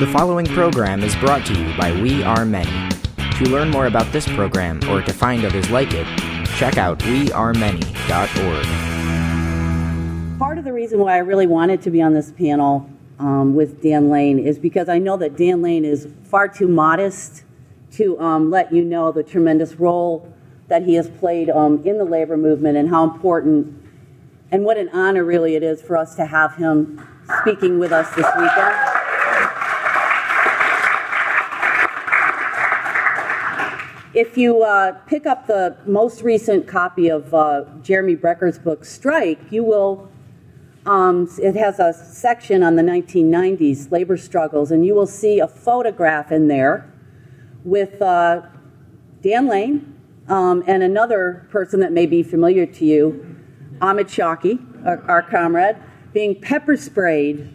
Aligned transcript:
The 0.00 0.06
following 0.06 0.46
program 0.46 1.02
is 1.02 1.14
brought 1.16 1.44
to 1.44 1.52
you 1.52 1.76
by 1.76 1.92
We 1.92 2.22
Are 2.22 2.46
Many. 2.46 2.88
To 3.36 3.44
learn 3.50 3.68
more 3.68 3.84
about 3.84 4.10
this 4.12 4.26
program 4.26 4.80
or 4.88 5.02
to 5.02 5.12
find 5.12 5.44
others 5.44 5.68
like 5.68 5.92
it, 5.92 6.06
check 6.56 6.78
out 6.78 7.00
wearemany.org. 7.00 7.98
Part 10.38 10.56
of 10.56 10.64
the 10.64 10.72
reason 10.72 11.00
why 11.00 11.16
I 11.16 11.18
really 11.18 11.46
wanted 11.46 11.82
to 11.82 11.90
be 11.90 12.00
on 12.00 12.14
this 12.14 12.32
panel 12.32 12.88
um, 13.18 13.54
with 13.54 13.82
Dan 13.82 14.08
Lane 14.08 14.38
is 14.38 14.58
because 14.58 14.88
I 14.88 14.96
know 14.96 15.18
that 15.18 15.36
Dan 15.36 15.60
Lane 15.60 15.84
is 15.84 16.08
far 16.24 16.48
too 16.48 16.66
modest 16.66 17.44
to 17.92 18.18
um, 18.18 18.50
let 18.50 18.72
you 18.72 18.82
know 18.82 19.12
the 19.12 19.22
tremendous 19.22 19.74
role 19.74 20.32
that 20.68 20.84
he 20.84 20.94
has 20.94 21.10
played 21.10 21.50
um, 21.50 21.86
in 21.86 21.98
the 21.98 22.06
labor 22.06 22.38
movement 22.38 22.78
and 22.78 22.88
how 22.88 23.04
important 23.04 23.76
and 24.50 24.64
what 24.64 24.78
an 24.78 24.88
honor 24.94 25.24
really 25.24 25.56
it 25.56 25.62
is 25.62 25.82
for 25.82 25.98
us 25.98 26.14
to 26.14 26.24
have 26.24 26.56
him 26.56 27.06
speaking 27.42 27.78
with 27.78 27.92
us 27.92 28.08
this 28.14 28.26
weekend. 28.38 28.99
If 34.12 34.36
you 34.36 34.64
uh, 34.64 34.92
pick 35.06 35.24
up 35.24 35.46
the 35.46 35.76
most 35.86 36.22
recent 36.22 36.66
copy 36.66 37.08
of 37.08 37.32
uh, 37.32 37.62
Jeremy 37.80 38.16
Brecher's 38.16 38.58
book, 38.58 38.84
Strike, 38.84 39.38
you 39.52 39.62
will, 39.62 40.10
um, 40.84 41.28
it 41.40 41.54
has 41.54 41.78
a 41.78 41.92
section 41.92 42.64
on 42.64 42.74
the 42.74 42.82
1990s 42.82 43.92
labor 43.92 44.16
struggles, 44.16 44.72
and 44.72 44.84
you 44.84 44.96
will 44.96 45.06
see 45.06 45.38
a 45.38 45.46
photograph 45.46 46.32
in 46.32 46.48
there 46.48 46.92
with 47.62 48.02
uh, 48.02 48.42
Dan 49.22 49.46
Lane 49.46 49.94
um, 50.26 50.64
and 50.66 50.82
another 50.82 51.46
person 51.52 51.78
that 51.78 51.92
may 51.92 52.06
be 52.06 52.24
familiar 52.24 52.66
to 52.66 52.84
you, 52.84 53.36
Ahmed 53.80 54.08
Shawki, 54.08 54.58
our, 54.84 55.08
our 55.08 55.22
comrade, 55.22 55.76
being 56.12 56.34
pepper 56.34 56.76
sprayed 56.76 57.48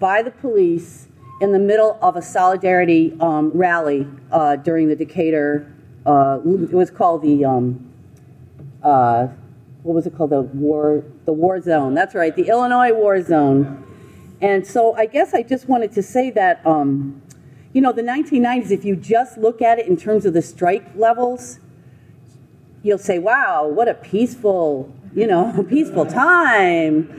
by 0.00 0.20
the 0.20 0.32
police 0.32 1.06
in 1.40 1.52
the 1.52 1.60
middle 1.60 1.96
of 2.02 2.16
a 2.16 2.22
solidarity 2.22 3.16
um, 3.20 3.52
rally 3.54 4.08
uh, 4.32 4.56
during 4.56 4.88
the 4.88 4.96
Decatur 4.96 5.71
uh, 6.04 6.40
it 6.44 6.72
was 6.72 6.90
called 6.90 7.22
the 7.22 7.44
um, 7.44 7.88
uh, 8.82 9.28
what 9.82 9.94
was 9.94 10.06
it 10.06 10.16
called? 10.16 10.30
The 10.30 10.42
war 10.42 11.04
the 11.24 11.32
war 11.32 11.60
zone. 11.60 11.94
That's 11.94 12.14
right 12.14 12.34
the 12.34 12.48
illinois 12.48 12.92
war 12.92 13.22
zone. 13.22 13.86
And 14.40 14.66
so 14.66 14.94
i 14.94 15.06
guess 15.06 15.34
i 15.34 15.42
just 15.42 15.68
wanted 15.68 15.92
to 15.92 16.02
say 16.02 16.30
that 16.32 16.64
um, 16.66 17.22
you 17.72 17.80
know 17.80 17.92
the 17.92 18.02
1990s 18.02 18.70
if 18.70 18.84
you 18.84 18.96
just 18.96 19.38
look 19.38 19.62
at 19.62 19.78
it 19.78 19.86
in 19.86 19.96
terms 19.96 20.26
of 20.26 20.34
the 20.34 20.42
strike 20.42 20.84
levels 20.96 21.58
you'll 22.82 22.98
say 22.98 23.18
wow 23.18 23.66
what 23.66 23.88
a 23.88 23.94
peaceful 23.94 24.92
you 25.14 25.26
know 25.26 25.64
peaceful 25.68 26.06
time. 26.06 27.18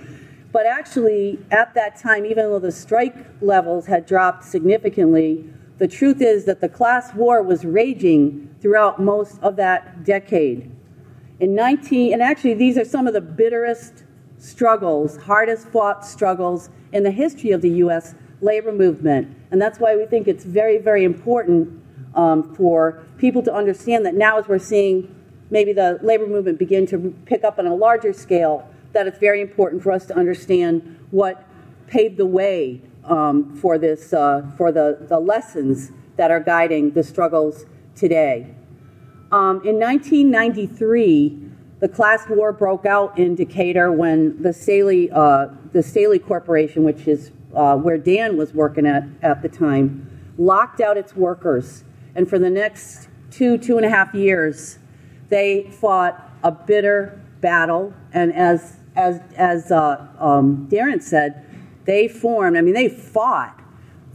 But 0.51 0.67
actually 0.67 1.39
at 1.49 1.73
that 1.73 1.95
time 1.97 2.25
even 2.25 2.49
though 2.49 2.59
the 2.59 2.71
strike 2.71 3.15
levels 3.41 3.87
had 3.87 4.05
dropped 4.05 4.43
significantly 4.43 5.49
the 5.77 5.87
truth 5.87 6.21
is 6.21 6.45
that 6.45 6.61
the 6.61 6.69
class 6.69 7.13
war 7.13 7.41
was 7.41 7.65
raging 7.65 8.55
throughout 8.61 9.01
most 9.01 9.39
of 9.41 9.55
that 9.55 10.03
decade. 10.03 10.71
In 11.39 11.55
19, 11.55 12.13
and 12.13 12.21
actually, 12.21 12.53
these 12.53 12.77
are 12.77 12.85
some 12.85 13.07
of 13.07 13.13
the 13.13 13.21
bitterest 13.21 14.03
struggles, 14.37 15.17
hardest 15.17 15.67
fought 15.67 16.05
struggles 16.05 16.69
in 16.91 17.03
the 17.03 17.11
history 17.11 17.51
of 17.51 17.61
the 17.61 17.69
U.S. 17.69 18.13
labor 18.41 18.71
movement. 18.71 19.35
And 19.51 19.61
that's 19.61 19.79
why 19.79 19.95
we 19.95 20.05
think 20.05 20.27
it's 20.27 20.45
very, 20.45 20.77
very 20.77 21.03
important 21.03 21.81
um, 22.15 22.53
for 22.55 23.03
people 23.17 23.41
to 23.43 23.53
understand 23.53 24.05
that 24.05 24.13
now, 24.13 24.37
as 24.37 24.47
we're 24.47 24.59
seeing 24.59 25.13
maybe 25.49 25.73
the 25.73 25.99
labor 26.01 26.27
movement 26.27 26.59
begin 26.59 26.85
to 26.87 27.15
pick 27.25 27.43
up 27.43 27.57
on 27.57 27.65
a 27.65 27.75
larger 27.75 28.13
scale, 28.13 28.67
that 28.91 29.07
it's 29.07 29.17
very 29.17 29.41
important 29.41 29.81
for 29.81 29.91
us 29.91 30.05
to 30.05 30.15
understand 30.15 30.99
what 31.09 31.43
paved 31.87 32.17
the 32.17 32.25
way 32.25 32.81
um, 33.05 33.55
for 33.55 33.77
this, 33.77 34.13
uh, 34.13 34.45
for 34.57 34.71
the, 34.71 35.05
the 35.09 35.19
lessons 35.19 35.91
that 36.15 36.31
are 36.31 36.39
guiding 36.39 36.91
the 36.91 37.03
struggles 37.03 37.65
today. 37.95 38.53
Um, 39.31 39.61
in 39.65 39.79
1993, 39.79 41.39
the 41.79 41.89
class 41.89 42.27
war 42.29 42.53
broke 42.53 42.85
out 42.85 43.17
in 43.17 43.35
Decatur 43.35 43.91
when 43.91 44.41
the 44.41 44.53
Staley, 44.53 45.09
uh, 45.11 45.47
the 45.71 45.83
Staley 45.83 46.19
Corporation, 46.19 46.83
which 46.83 47.07
is 47.07 47.31
uh, 47.53 47.75
where 47.75 47.97
Dan 47.97 48.37
was 48.37 48.53
working 48.53 48.85
at 48.85 49.03
at 49.21 49.41
the 49.41 49.49
time, 49.49 50.07
locked 50.37 50.81
out 50.81 50.97
its 50.97 51.15
workers. 51.15 51.83
And 52.15 52.29
for 52.29 52.39
the 52.39 52.49
next 52.49 53.09
two, 53.31 53.57
two 53.57 53.77
and 53.77 53.85
a 53.85 53.89
half 53.89 54.13
years, 54.13 54.77
they 55.29 55.69
fought 55.71 56.31
a 56.43 56.51
bitter 56.51 57.19
battle. 57.41 57.93
And 58.13 58.33
as, 58.33 58.77
as, 58.95 59.19
as 59.35 59.71
uh, 59.71 60.07
um, 60.19 60.67
Darren 60.71 61.01
said, 61.01 61.42
they 61.85 62.07
formed, 62.07 62.57
I 62.57 62.61
mean, 62.61 62.73
they 62.73 62.89
fought. 62.89 63.59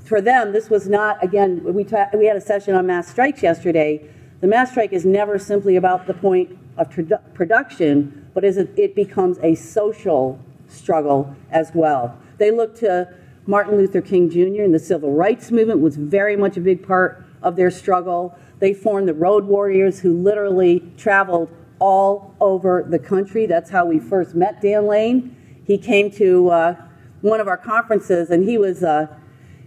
For 0.05 0.21
them, 0.21 0.53
this 0.53 0.71
was 0.71 0.89
not, 0.89 1.23
again, 1.23 1.63
we, 1.75 1.85
ta- 1.85 2.09
we 2.15 2.27
had 2.27 2.37
a 2.37 2.41
session 2.41 2.75
on 2.75 2.87
mass 2.87 3.09
strikes 3.09 3.43
yesterday. 3.43 4.09
The 4.41 4.47
mass 4.47 4.71
strike 4.71 4.93
is 4.93 5.05
never 5.05 5.39
simply 5.39 5.77
about 5.77 6.07
the 6.07 6.15
point 6.15 6.57
of 6.77 6.89
produ- 6.89 7.35
production, 7.35 8.31
but 8.33 8.45
it 8.45 8.95
becomes 8.95 9.39
a 9.43 9.55
social 9.55 10.39
struggle 10.69 11.35
as 11.51 11.73
well. 11.75 12.17
They 12.39 12.51
look 12.51 12.77
to 12.77 13.13
Martin 13.47 13.77
Luther 13.77 14.01
King 14.01 14.31
Jr. 14.31 14.63
and 14.63 14.75
the 14.75 14.79
civil 14.79 15.13
rights 15.13 15.51
movement 15.51 15.81
was 15.81 15.97
very 15.97 16.37
much 16.37 16.57
a 16.57 16.61
big 16.61 16.87
part 16.87 17.25
of 17.43 17.57
their 17.57 17.71
struggle. 17.71 18.39
They 18.59 18.75
formed 18.75 19.09
the 19.09 19.15
Road 19.15 19.45
Warriors 19.45 20.01
who 20.01 20.13
literally 20.13 20.93
traveled 20.97 21.51
all 21.79 22.35
over 22.41 22.85
the 22.89 22.99
country. 22.99 23.47
That's 23.47 23.71
how 23.71 23.87
we 23.87 23.99
first 23.99 24.35
met 24.35 24.61
Dan 24.61 24.87
Lane. 24.87 25.35
He 25.65 25.79
came 25.79 26.11
to 26.13 26.51
uh, 26.51 26.77
one 27.21 27.41
of 27.41 27.49
our 27.49 27.57
conferences, 27.57 28.31
and 28.31 28.49
he 28.49 28.59
was 28.59 28.83
uh, 28.83 29.07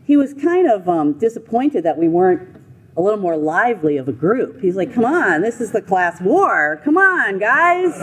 he 0.04 0.18
was 0.18 0.34
kind 0.34 0.70
of 0.70 0.88
um, 0.88 1.14
disappointed 1.14 1.84
that 1.84 1.98
we 1.98 2.08
weren't 2.08 2.58
a 2.98 3.02
little 3.02 3.20
more 3.20 3.38
lively 3.38 3.98
of 3.98 4.08
a 4.08 4.12
group. 4.12 4.62
He's 4.62 4.76
like, 4.76 4.94
"Come 4.94 5.06
on, 5.06 5.42
this 5.42 5.62
is 5.62 5.72
the 5.72 5.82
class 5.82 6.22
war. 6.22 6.82
Come 6.84 6.98
on, 6.98 7.40
guys!" 7.40 7.94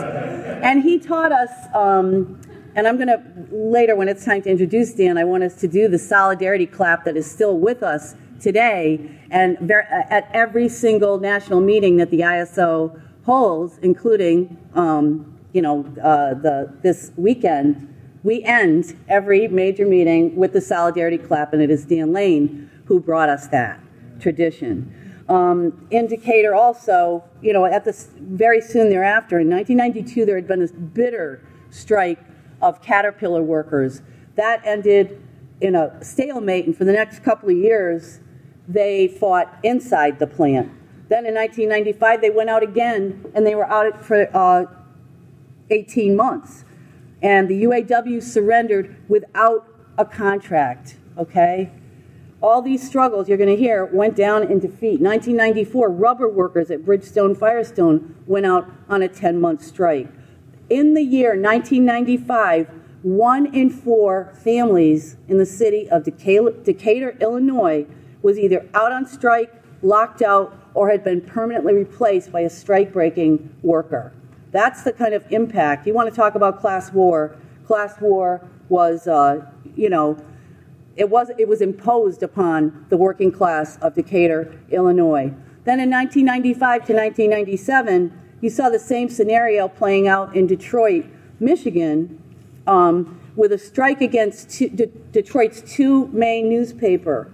And 0.63 0.83
he 0.83 0.99
taught 0.99 1.31
us. 1.31 1.51
Um, 1.73 2.41
and 2.75 2.87
I'm 2.87 2.97
going 2.97 3.07
to 3.07 3.21
later, 3.51 3.95
when 3.95 4.07
it's 4.07 4.23
time 4.23 4.43
to 4.43 4.49
introduce 4.49 4.93
Dan, 4.93 5.17
I 5.17 5.23
want 5.23 5.43
us 5.43 5.55
to 5.61 5.67
do 5.67 5.87
the 5.87 5.97
solidarity 5.97 6.67
clap 6.67 7.03
that 7.05 7.17
is 7.17 7.29
still 7.29 7.57
with 7.57 7.81
us 7.81 8.15
today, 8.39 9.19
and 9.31 9.57
ver- 9.59 9.87
at 10.09 10.29
every 10.33 10.69
single 10.69 11.19
national 11.19 11.61
meeting 11.61 11.97
that 11.97 12.09
the 12.09 12.21
ISO 12.21 13.01
holds, 13.25 13.79
including 13.79 14.57
um, 14.75 15.37
you 15.53 15.61
know 15.61 15.81
uh, 16.01 16.35
the 16.35 16.71
this 16.81 17.11
weekend 17.17 17.88
we 18.23 18.43
end 18.43 18.97
every 19.07 19.47
major 19.47 19.85
meeting 19.85 20.35
with 20.35 20.53
the 20.53 20.61
solidarity 20.61 21.17
clap, 21.17 21.53
and 21.53 21.61
it 21.61 21.69
is 21.69 21.85
Dan 21.85 22.11
Lane 22.11 22.69
who 22.85 22.99
brought 22.99 23.29
us 23.29 23.47
that 23.47 23.79
tradition. 24.19 24.93
Um, 25.29 25.87
in 25.91 26.07
Decatur, 26.07 26.55
also, 26.55 27.23
you 27.41 27.53
know, 27.53 27.65
at 27.65 27.85
this 27.85 28.09
very 28.19 28.61
soon 28.61 28.89
thereafter, 28.89 29.39
in 29.39 29.49
1992, 29.49 30.25
there 30.25 30.35
had 30.35 30.47
been 30.47 30.59
this 30.59 30.71
bitter 30.71 31.45
strike 31.69 32.19
of 32.61 32.81
Caterpillar 32.81 33.43
workers. 33.43 34.01
That 34.35 34.61
ended 34.65 35.21
in 35.61 35.75
a 35.75 36.03
stalemate, 36.03 36.65
and 36.65 36.75
for 36.75 36.83
the 36.83 36.91
next 36.91 37.19
couple 37.19 37.49
of 37.49 37.55
years, 37.55 38.19
they 38.67 39.07
fought 39.07 39.55
inside 39.63 40.19
the 40.19 40.27
plant. 40.27 40.71
Then 41.09 41.25
in 41.25 41.35
1995, 41.35 42.21
they 42.21 42.29
went 42.29 42.49
out 42.49 42.63
again, 42.63 43.31
and 43.33 43.45
they 43.45 43.55
were 43.55 43.69
out 43.69 44.03
for 44.03 44.35
uh, 44.35 44.65
18 45.69 46.15
months 46.15 46.65
and 47.21 47.47
the 47.47 47.63
UAW 47.63 48.21
surrendered 48.21 48.95
without 49.07 49.67
a 49.97 50.05
contract, 50.05 50.97
okay? 51.17 51.71
All 52.41 52.61
these 52.61 52.85
struggles 52.87 53.27
you're 53.27 53.37
going 53.37 53.49
to 53.49 53.61
hear 53.61 53.83
went 53.85 54.15
down 54.15 54.43
in 54.43 54.59
defeat. 54.59 55.01
1994, 55.01 55.89
rubber 55.89 56.29
workers 56.29 56.71
at 56.71 56.85
Bridgestone 56.85 57.37
Firestone 57.37 58.15
went 58.25 58.45
out 58.45 58.69
on 58.87 59.01
a 59.01 59.09
10 59.09 59.41
month 59.41 59.61
strike. 59.63 60.07
In 60.69 60.93
the 60.93 61.01
year 61.01 61.29
1995, 61.31 62.69
one 63.01 63.53
in 63.53 63.69
four 63.69 64.33
families 64.43 65.17
in 65.27 65.37
the 65.37 65.45
city 65.45 65.89
of 65.89 66.03
Decatur, 66.03 67.17
Illinois, 67.19 67.85
was 68.21 68.37
either 68.37 68.67
out 68.73 68.91
on 68.91 69.05
strike, 69.05 69.51
locked 69.81 70.21
out, 70.21 70.53
or 70.73 70.89
had 70.89 71.03
been 71.03 71.21
permanently 71.21 71.73
replaced 71.73 72.31
by 72.31 72.41
a 72.41 72.49
strike 72.49 72.93
breaking 72.93 73.53
worker. 73.61 74.13
That's 74.51 74.83
the 74.83 74.93
kind 74.93 75.13
of 75.13 75.23
impact. 75.31 75.85
You 75.85 75.93
want 75.93 76.09
to 76.09 76.15
talk 76.15 76.35
about 76.35 76.59
class 76.59 76.91
war. 76.91 77.37
Class 77.65 77.99
war 78.01 78.47
was, 78.67 79.07
uh, 79.07 79.45
you 79.75 79.89
know, 79.89 80.17
it 80.95 81.09
was, 81.09 81.31
it 81.37 81.47
was 81.47 81.61
imposed 81.61 82.23
upon 82.23 82.85
the 82.89 82.97
working 82.97 83.31
class 83.31 83.77
of 83.77 83.95
Decatur, 83.95 84.59
Illinois. 84.69 85.33
Then 85.63 85.79
in 85.79 85.89
1995 85.89 86.59
to 86.87 86.93
1997, 86.93 88.19
you 88.41 88.49
saw 88.49 88.69
the 88.69 88.79
same 88.79 89.09
scenario 89.09 89.67
playing 89.67 90.07
out 90.07 90.35
in 90.35 90.47
Detroit, 90.47 91.05
Michigan, 91.39 92.21
um, 92.65 93.19
with 93.35 93.51
a 93.51 93.57
strike 93.57 94.01
against 94.01 94.49
Detroit's 95.11 95.61
two 95.61 96.07
main 96.07 96.49
newspaper. 96.49 97.31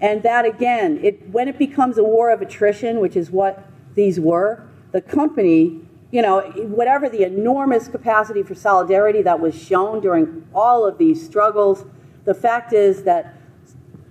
And 0.00 0.22
that 0.22 0.44
again, 0.44 0.98
it, 1.02 1.28
when 1.30 1.48
it 1.48 1.58
becomes 1.58 1.98
a 1.98 2.04
war 2.04 2.30
of 2.30 2.42
attrition, 2.42 3.00
which 3.00 3.16
is 3.16 3.30
what 3.30 3.64
these 3.94 4.18
were, 4.18 4.66
the 4.92 5.00
company 5.00 5.80
you 6.14 6.22
know, 6.22 6.42
whatever 6.68 7.08
the 7.08 7.24
enormous 7.24 7.88
capacity 7.88 8.44
for 8.44 8.54
solidarity 8.54 9.20
that 9.20 9.40
was 9.40 9.52
shown 9.52 10.00
during 10.00 10.46
all 10.54 10.86
of 10.86 10.96
these 10.96 11.26
struggles, 11.26 11.84
the 12.24 12.32
fact 12.32 12.72
is 12.72 13.02
that 13.02 13.34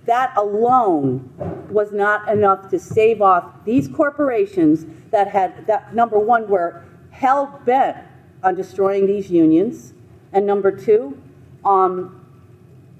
that 0.04 0.30
alone 0.36 1.32
was 1.70 1.92
not 1.92 2.28
enough 2.28 2.68
to 2.68 2.78
stave 2.78 3.22
off 3.22 3.50
these 3.64 3.88
corporations 3.88 4.84
that 5.12 5.28
had, 5.28 5.66
that 5.66 5.94
number 5.94 6.18
one, 6.18 6.46
were 6.46 6.84
hell 7.10 7.58
bent 7.64 7.96
on 8.42 8.54
destroying 8.54 9.06
these 9.06 9.30
unions, 9.30 9.94
and 10.30 10.46
number 10.46 10.70
two, 10.70 11.18
um, 11.64 12.20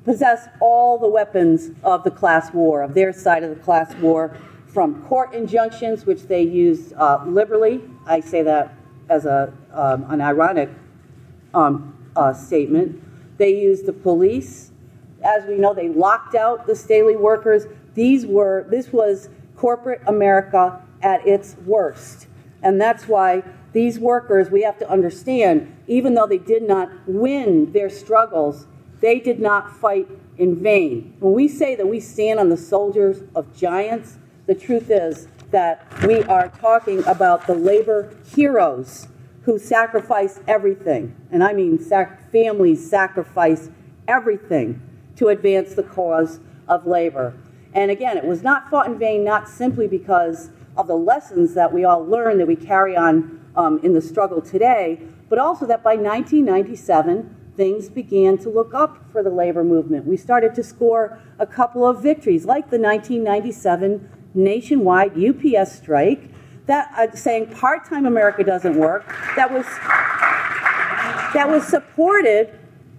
possess 0.06 0.48
all 0.60 0.96
the 0.96 1.08
weapons 1.08 1.72
of 1.82 2.04
the 2.04 2.10
class 2.10 2.54
war, 2.54 2.80
of 2.80 2.94
their 2.94 3.12
side 3.12 3.42
of 3.42 3.50
the 3.50 3.62
class 3.62 3.94
war, 3.96 4.34
from 4.66 5.02
court 5.02 5.34
injunctions, 5.34 6.06
which 6.06 6.22
they 6.22 6.40
used 6.40 6.94
uh, 6.94 7.22
liberally. 7.26 7.82
I 8.06 8.20
say 8.20 8.42
that 8.42 8.74
as 9.14 9.24
a, 9.26 9.52
um, 9.72 10.10
an 10.10 10.20
ironic 10.20 10.68
um, 11.54 11.96
uh, 12.16 12.32
statement. 12.34 13.00
They 13.38 13.54
used 13.54 13.86
the 13.86 13.92
police. 13.92 14.72
As 15.22 15.44
we 15.46 15.56
know, 15.56 15.72
they 15.72 15.88
locked 15.88 16.34
out 16.34 16.66
the 16.66 16.74
Staley 16.74 17.16
workers. 17.16 17.66
These 17.94 18.26
were, 18.26 18.66
this 18.68 18.92
was 18.92 19.28
corporate 19.56 20.02
America 20.06 20.82
at 21.00 21.26
its 21.26 21.56
worst. 21.64 22.26
And 22.62 22.80
that's 22.80 23.06
why 23.06 23.44
these 23.72 23.98
workers, 23.98 24.50
we 24.50 24.62
have 24.62 24.78
to 24.78 24.90
understand, 24.90 25.74
even 25.86 26.14
though 26.14 26.26
they 26.26 26.38
did 26.38 26.62
not 26.62 26.90
win 27.06 27.72
their 27.72 27.90
struggles, 27.90 28.66
they 29.00 29.20
did 29.20 29.38
not 29.38 29.70
fight 29.76 30.08
in 30.38 30.60
vain. 30.60 31.14
When 31.20 31.34
we 31.34 31.46
say 31.46 31.76
that 31.76 31.86
we 31.86 32.00
stand 32.00 32.40
on 32.40 32.48
the 32.48 32.56
soldiers 32.56 33.22
of 33.34 33.56
giants, 33.56 34.18
the 34.46 34.54
truth 34.54 34.90
is 34.90 35.28
that 35.50 35.86
we 36.06 36.22
are 36.24 36.48
talking 36.48 37.04
about 37.04 37.46
the 37.46 37.54
labor 37.54 38.14
heroes 38.34 39.08
who 39.42 39.58
sacrifice 39.58 40.40
everything. 40.48 41.14
And 41.30 41.44
I 41.44 41.52
mean, 41.52 41.78
sac- 41.78 42.30
families 42.30 42.88
sacrifice 42.88 43.68
everything 44.08 44.80
to 45.16 45.28
advance 45.28 45.74
the 45.74 45.82
cause 45.82 46.40
of 46.66 46.86
labor. 46.86 47.34
And 47.74 47.90
again, 47.90 48.16
it 48.16 48.24
was 48.24 48.42
not 48.42 48.70
fought 48.70 48.86
in 48.86 48.98
vain, 48.98 49.24
not 49.24 49.48
simply 49.48 49.86
because 49.86 50.50
of 50.76 50.86
the 50.86 50.96
lessons 50.96 51.54
that 51.54 51.72
we 51.72 51.84
all 51.84 52.04
learn 52.04 52.38
that 52.38 52.46
we 52.46 52.56
carry 52.56 52.96
on 52.96 53.40
um, 53.56 53.80
in 53.82 53.92
the 53.92 54.00
struggle 54.00 54.40
today, 54.40 55.00
but 55.28 55.38
also 55.38 55.66
that 55.66 55.82
by 55.82 55.94
1997, 55.94 57.34
things 57.56 57.88
began 57.88 58.36
to 58.38 58.48
look 58.48 58.74
up 58.74 59.10
for 59.12 59.22
the 59.22 59.30
labor 59.30 59.62
movement. 59.62 60.06
We 60.06 60.16
started 60.16 60.54
to 60.56 60.62
score 60.62 61.20
a 61.38 61.46
couple 61.46 61.86
of 61.86 62.02
victories, 62.02 62.44
like 62.44 62.70
the 62.70 62.78
1997 62.78 64.08
nationwide 64.34 65.12
UPS 65.16 65.76
strike, 65.76 66.30
that 66.66 66.92
uh, 66.96 67.14
saying 67.14 67.46
part-time 67.54 68.06
America 68.06 68.42
doesn't 68.42 68.76
work, 68.76 69.06
that 69.36 69.52
was 69.52 69.66
that 71.34 71.48
was 71.48 71.66
supported 71.66 72.58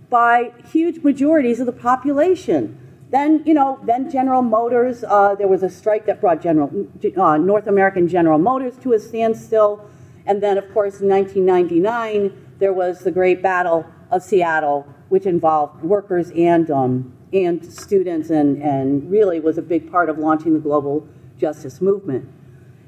by 0.10 0.52
huge 0.72 1.04
majorities 1.04 1.60
of 1.60 1.66
the 1.66 1.72
population. 1.72 2.78
Then, 3.10 3.44
you 3.46 3.54
know, 3.54 3.80
then 3.86 4.10
General 4.10 4.42
Motors, 4.42 5.04
uh, 5.04 5.36
there 5.36 5.48
was 5.48 5.64
a 5.64 5.70
strike 5.70 6.06
that 6.06 6.20
brought 6.20 6.42
General, 6.42 6.70
uh, 7.18 7.38
North 7.38 7.68
American 7.68 8.08
General 8.08 8.38
Motors 8.38 8.78
to 8.80 8.94
a 8.94 9.00
standstill. 9.00 9.90
And 10.26 10.44
then, 10.44 10.58
of 10.58 10.66
course, 10.74 11.02
in 11.02 11.08
1999, 11.08 12.56
there 12.60 12.74
was 12.74 13.00
the 13.00 13.12
great 13.12 13.42
battle 13.42 13.86
of 14.12 14.22
Seattle, 14.22 14.88
which 15.10 15.26
involved 15.26 15.84
workers 15.84 16.32
and, 16.32 16.70
um, 16.72 17.14
and 17.32 17.64
students 17.66 18.32
and, 18.32 18.62
and 18.62 19.10
really 19.10 19.40
was 19.40 19.58
a 19.58 19.62
big 19.62 19.90
part 19.92 20.10
of 20.10 20.18
launching 20.18 20.54
the 20.54 20.60
global 20.60 21.08
justice 21.38 21.82
movement. 21.82 22.30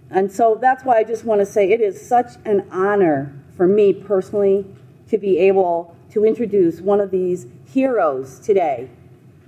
And 0.10 0.32
so 0.32 0.58
that's 0.60 0.84
why 0.84 0.98
I 0.98 1.04
just 1.04 1.26
want 1.26 1.42
to 1.42 1.46
say 1.46 1.70
it 1.70 1.82
is 1.82 2.06
such 2.06 2.34
an 2.46 2.68
honor 2.72 3.34
for 3.56 3.68
me 3.68 3.94
personally 3.94 4.66
to 5.10 5.18
be 5.18 5.38
able 5.38 5.96
to 6.12 6.26
introduce 6.26 6.80
one 6.80 7.02
of 7.02 7.12
these 7.12 7.48
heroes 7.66 8.40
today, 8.40 8.90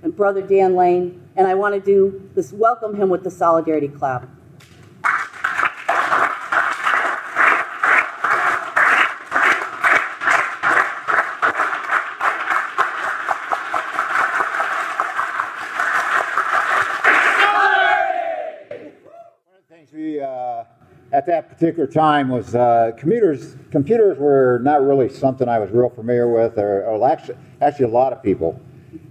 and 0.02 0.14
Brother 0.14 0.42
Dan 0.42 0.74
Lane. 0.74 1.28
And 1.36 1.46
I 1.46 1.54
want 1.54 1.74
to 1.74 1.80
do 1.80 2.28
this, 2.34 2.52
welcome 2.52 2.94
him 2.96 3.08
with 3.08 3.24
the 3.24 3.30
solidarity 3.30 3.88
clap. 3.88 4.28
At 21.20 21.26
that 21.26 21.50
particular 21.50 21.86
time 21.86 22.30
was 22.30 22.54
uh, 22.54 22.92
computers. 22.96 23.54
Computers 23.70 24.16
were 24.16 24.58
not 24.62 24.80
really 24.80 25.10
something 25.10 25.50
I 25.50 25.58
was 25.58 25.70
real 25.70 25.90
familiar 25.90 26.26
with, 26.26 26.56
or, 26.56 26.86
or 26.86 27.06
actually, 27.06 27.36
actually 27.60 27.84
a 27.84 27.88
lot 27.88 28.14
of 28.14 28.22
people. 28.22 28.58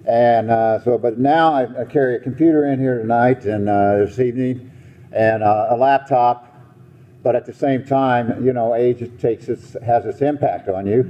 And 0.08 0.50
uh, 0.50 0.84
so, 0.84 0.98
but 0.98 1.20
now 1.20 1.54
I, 1.54 1.82
I, 1.82 1.86
carry 1.86 2.16
a 2.16 2.20
computer 2.20 2.66
in 2.66 2.80
here 2.80 2.98
tonight 2.98 3.46
and 3.46 3.70
uh, 3.70 3.98
this 3.98 4.18
evening, 4.18 4.72
and 5.12 5.44
a 5.44 5.76
laptop. 5.78 6.48
But 7.22 7.36
at 7.36 7.46
the 7.46 7.54
same 7.54 7.86
time, 7.86 8.44
you 8.44 8.54
know, 8.54 8.74
age 8.74 9.08
takes 9.22 9.48
its 9.48 9.78
has 9.86 10.08
its 10.08 10.22
impact 10.22 10.68
on 10.68 10.88
you. 10.88 11.04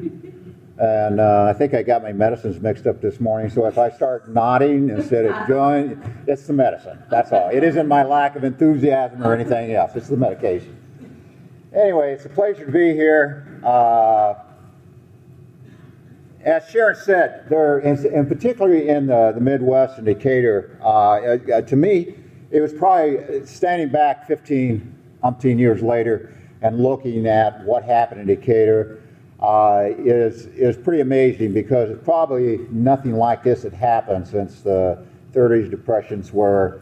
And 0.80 1.22
uh, 1.22 1.46
I 1.50 1.54
think 1.54 1.74
I 1.74 1.82
got 1.82 2.04
my 2.04 2.12
medicines 2.12 2.60
mixed 2.60 2.88
up 2.88 3.00
this 3.00 3.22
morning. 3.22 3.50
So 3.50 3.66
if 3.68 3.78
I 3.78 3.90
start 3.90 4.28
nodding 4.28 4.90
instead 4.90 5.26
of 5.26 5.48
going, 5.48 6.02
it's 6.28 6.46
the 6.46 6.54
medicine. 6.54 7.02
That's 7.10 7.32
all. 7.32 7.50
It 7.50 7.64
isn't 7.64 7.88
my 7.88 8.04
lack 8.04 8.36
of 8.36 8.44
enthusiasm 8.44 9.24
or 9.24 9.34
anything 9.34 9.72
else. 9.74 9.96
It's 9.96 10.10
the 10.10 10.18
medication. 10.18 10.79
Anyway, 11.74 12.14
it's 12.14 12.26
a 12.26 12.30
pleasure 12.30 12.66
to 12.66 12.72
be 12.72 12.94
here. 12.94 13.60
Uh, 13.64 14.34
as 16.44 16.68
Sharon 16.70 16.96
said, 16.96 17.46
there, 17.50 17.80
and 17.80 18.28
particularly 18.28 18.90
in 18.90 19.08
the, 19.08 19.34
the 19.36 19.42
Midwest 19.42 19.98
and 19.98 20.06
Decatur, 20.06 20.80
uh, 20.82 20.88
uh, 21.54 21.62
to 21.62 21.76
me, 21.76 22.16
it 22.50 22.62
was 22.62 22.74
probably 22.74 23.46
standing 23.46 23.90
back 23.90 24.26
15, 24.26 24.96
umpteen 25.24 25.60
years 25.60 25.82
later 25.82 26.34
and 26.62 26.80
looking 26.80 27.28
at 27.28 27.64
what 27.64 27.84
happened 27.84 28.22
in 28.22 28.28
Decatur 28.28 29.02
uh, 29.40 29.86
is, 29.98 30.48
is 30.48 30.76
pretty 30.76 31.02
amazing 31.02 31.54
because 31.54 31.96
probably 32.04 32.58
nothing 32.72 33.14
like 33.14 33.44
this 33.44 33.64
had 33.64 33.74
happened 33.74 34.28
since 34.28 34.62
the 34.62 35.06
30s 35.34 35.70
depressions 35.70 36.34
where 36.34 36.82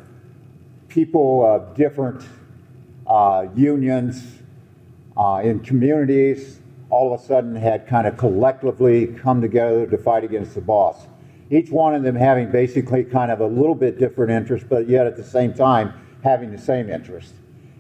people 0.88 1.46
of 1.46 1.76
different 1.76 2.24
uh, 3.06 3.46
unions, 3.56 4.37
uh, 5.18 5.42
in 5.44 5.60
communities 5.60 6.60
all 6.90 7.14
of 7.14 7.20
a 7.20 7.24
sudden 7.24 7.56
had 7.56 7.88
kind 7.88 8.08
of 8.08 8.18
collectively 8.18 9.08
come 9.08 9.42
together 9.42 9.86
to 9.86 9.98
fight 9.98 10.24
against 10.24 10.56
the 10.56 10.62
boss. 10.62 11.08
Each 11.50 11.70
one 11.70 11.96
of 11.96 12.04
them 12.04 12.16
having 12.16 12.52
basically 12.52 13.04
kind 13.04 13.32
of 13.32 13.40
a 13.40 13.48
little 13.48 13.76
bit 13.76 14.00
different 14.00 14.32
interest, 14.32 14.68
but 14.70 14.88
yet 14.88 15.08
at 15.08 15.16
the 15.18 15.24
same 15.24 15.54
time 15.54 15.94
having 16.24 16.52
the 16.52 16.58
same 16.58 16.90
interest. 16.90 17.34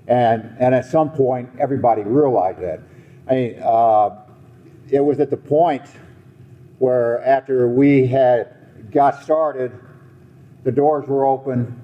And, 0.07 0.55
and 0.59 0.73
at 0.73 0.85
some 0.85 1.11
point, 1.11 1.49
everybody 1.59 2.01
realized 2.01 2.59
that. 2.59 2.79
I 3.29 3.33
mean, 3.33 3.59
uh, 3.61 4.21
it 4.89 5.01
was 5.01 5.19
at 5.19 5.29
the 5.29 5.37
point 5.37 5.83
where 6.79 7.23
after 7.25 7.67
we 7.67 8.07
had 8.07 8.91
got 8.91 9.21
started, 9.23 9.71
the 10.63 10.71
doors 10.71 11.07
were 11.07 11.25
open, 11.25 11.81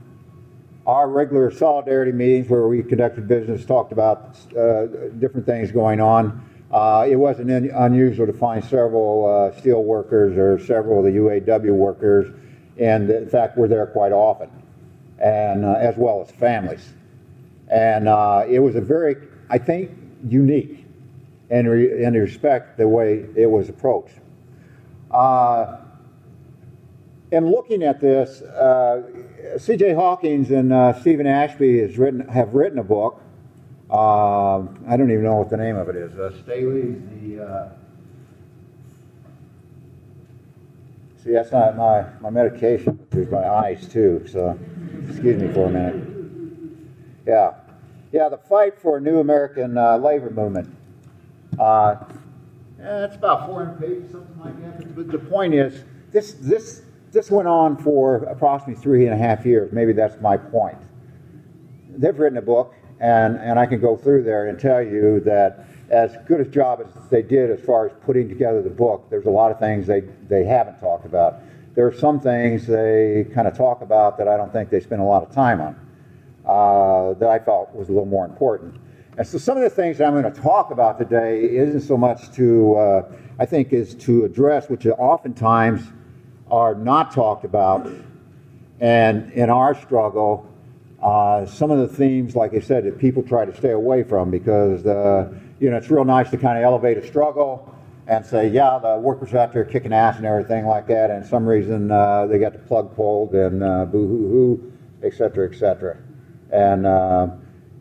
our 0.86 1.08
regular 1.08 1.50
solidarity 1.50 2.12
meetings 2.12 2.50
where 2.50 2.68
we 2.68 2.84
conducted 2.84 3.28
business, 3.28 3.66
talked 3.66 3.92
about 3.92 4.38
uh, 4.58 4.86
different 5.20 5.46
things 5.46 5.72
going 5.72 6.02
on. 6.02 6.50
Uh, 6.72 7.06
it 7.10 7.16
wasn't 7.16 7.50
in, 7.50 7.70
unusual 7.72 8.26
to 8.26 8.34
find 8.34 8.64
several 8.64 9.26
uh, 9.26 9.60
steel 9.60 9.84
workers 9.84 10.38
or 10.38 10.64
several 10.66 11.00
of 11.00 11.06
the 11.06 11.20
UAW 11.20 11.72
workers, 11.72 12.34
and 12.78 13.10
in 13.10 13.30
fact, 13.30 13.58
we're 13.58 13.68
there 13.68 13.86
quite 13.86 14.12
often, 14.12 14.50
and 15.20 15.64
uh, 15.64 15.74
as 15.74 15.96
well 15.96 16.22
as 16.22 16.32
families. 16.32 16.94
And 17.70 18.08
uh, 18.08 18.46
it 18.50 18.60
was 18.60 18.76
a 18.76 18.82
very, 18.82 19.16
I 19.50 19.60
think, 19.60 19.92
unique 20.28 20.86
in, 21.50 21.68
re- 21.68 22.04
in 22.04 22.14
respect 22.14 22.78
the 22.78 22.88
way 22.88 23.26
it 23.36 23.50
was 23.50 23.70
approached. 23.70 24.16
Uh, 25.12 25.78
in 27.32 27.50
looking 27.50 27.84
at 27.84 28.02
this, 28.02 28.42
C.J. 29.58 29.94
Hawkins 29.94 30.52
and 30.52 30.72
uh, 30.72 31.00
Steven 31.02 31.28
Ashby 31.28 31.80
has 31.80 31.98
written, 31.98 32.28
have 32.28 32.54
written 32.54 32.80
a 32.80 32.84
book. 32.84 33.22
Uh, 33.90 34.60
I 34.88 34.98
don't 34.98 35.12
even 35.12 35.24
know 35.24 35.36
what 35.36 35.50
the 35.50 35.58
name 35.58 35.76
of 35.76 35.90
it 35.90 35.96
is. 35.96 36.18
Uh, 36.18 36.32
Staley's 36.44 37.02
the. 37.22 37.44
Uh, 37.44 37.70
see, 41.24 41.32
that's 41.32 41.52
not 41.52 41.76
my, 41.76 42.06
my 42.22 42.30
medication. 42.30 43.06
There's 43.10 43.30
my 43.30 43.48
eyes 43.48 43.88
too. 43.88 44.26
So, 44.32 44.58
excuse 45.08 45.42
me 45.42 45.54
for 45.54 45.68
a 45.68 45.70
minute. 45.70 46.08
Yeah, 47.28 47.54
yeah. 48.12 48.30
The 48.30 48.38
fight 48.38 48.80
for 48.80 48.98
a 48.98 49.02
new 49.02 49.20
American 49.20 49.78
uh, 49.78 49.98
labor 49.98 50.30
movement. 50.30 50.76
Uh, 51.60 51.96
yeah, 52.80 53.06
it's 53.06 53.16
about 53.16 53.46
400 53.46 53.80
pages, 53.80 54.12
something 54.12 54.40
like 54.40 54.62
that. 54.62 54.96
But 54.96 55.12
the 55.12 55.20
point 55.20 55.54
is, 55.54 55.84
this 56.12 56.34
this 56.34 56.82
this 57.14 57.30
went 57.30 57.48
on 57.48 57.78
for 57.78 58.24
approximately 58.24 58.82
three 58.82 59.06
and 59.06 59.14
a 59.14 59.18
half 59.18 59.46
years. 59.46 59.72
Maybe 59.72 59.94
that's 59.94 60.20
my 60.20 60.36
point. 60.36 60.80
They've 61.90 62.18
written 62.18 62.40
a 62.40 62.42
book, 62.42 62.74
and, 63.00 63.38
and 63.38 63.60
I 63.60 63.68
can 63.68 63.80
go 63.80 63.96
through 63.96 64.24
there 64.24 64.48
and 64.48 64.60
tell 64.60 64.82
you 64.82 65.20
that 65.22 65.68
as 65.90 66.18
good 66.28 66.42
a 66.42 66.46
job 66.46 66.82
as 66.82 67.10
they 67.10 67.22
did 67.22 67.52
as 67.52 67.62
far 67.62 67.86
as 67.86 67.94
putting 68.04 68.28
together 68.28 68.64
the 68.64 68.70
book, 68.70 69.10
there's 69.12 69.28
a 69.28 69.30
lot 69.30 69.52
of 69.52 69.60
things 69.60 69.86
they, 69.86 70.02
they 70.28 70.44
haven't 70.44 70.80
talked 70.80 71.06
about. 71.06 71.36
there 71.76 71.86
are 71.86 71.94
some 71.94 72.20
things 72.20 72.66
they 72.66 73.28
kind 73.34 73.48
of 73.48 73.56
talk 73.56 73.82
about 73.82 74.18
that 74.18 74.28
I 74.28 74.36
don't 74.36 74.52
think 74.52 74.70
they 74.70 74.80
spend 74.80 75.02
a 75.02 75.06
lot 75.06 75.24
of 75.24 75.32
time 75.32 75.62
on 75.62 75.76
uh, 76.46 77.14
that 77.20 77.30
I 77.30 77.40
felt 77.40 77.74
was 77.76 77.90
a 77.90 77.92
little 77.92 78.08
more 78.08 78.26
important. 78.26 78.76
And 79.18 79.28
so 79.28 79.38
some 79.38 79.58
of 79.58 79.64
the 79.64 79.70
things 79.70 80.00
that 80.00 80.08
I'm 80.08 80.20
going 80.20 80.32
to 80.32 80.42
talk 80.42 80.72
about 80.72 80.98
today 80.98 81.44
isn't 81.44 81.82
so 81.82 81.96
much 81.96 82.32
to, 82.32 82.76
uh, 82.76 83.12
I 83.38 83.46
think, 83.46 83.72
is 83.72 83.94
to 83.96 84.26
address, 84.26 84.70
which 84.70 84.88
oftentimes 84.88 85.84
are 86.54 86.76
not 86.76 87.12
talked 87.12 87.46
about. 87.46 87.90
And 88.80 89.32
in 89.34 89.50
our 89.50 89.74
struggle, 89.74 90.48
uh, 91.02 91.48
some 91.48 91.72
of 91.72 91.80
the 91.80 91.88
themes, 91.88 92.36
like 92.36 92.54
I 92.54 92.60
said, 92.60 92.84
that 92.86 93.00
people 93.00 93.24
try 93.24 93.44
to 93.44 93.56
stay 93.58 93.72
away 93.72 94.04
from 94.04 94.30
because, 94.30 94.86
uh, 94.86 95.34
you 95.60 95.72
know, 95.72 95.78
it's 95.78 95.90
real 95.90 96.06
nice 96.06 96.30
to 96.30 96.38
kind 96.38 96.58
of 96.60 96.64
elevate 96.64 96.98
a 97.00 97.08
struggle 97.08 97.74
and 98.06 98.24
say, 98.24 98.50
yeah, 98.50 98.80
the 98.80 99.00
workers 99.00 99.34
are 99.34 99.40
out 99.40 99.52
there 99.54 99.66
kicking 99.66 99.94
ass 99.94 100.18
and 100.18 100.26
everything 100.26 100.66
like 100.68 100.86
that, 100.88 101.10
and 101.10 101.26
some 101.26 101.46
reason 101.46 101.90
uh, 101.90 102.28
they 102.28 102.38
got 102.38 102.54
the 102.54 102.60
plug 102.60 102.94
pulled 102.96 103.34
and 103.34 103.64
uh, 103.64 103.86
boo 103.86 104.08
hoo 104.08 104.28
hoo, 104.30 104.74
et 105.02 105.14
cetera, 105.14 105.50
et 105.50 105.58
cetera. 105.58 105.98
And, 106.52 106.86
uh, 106.86 107.28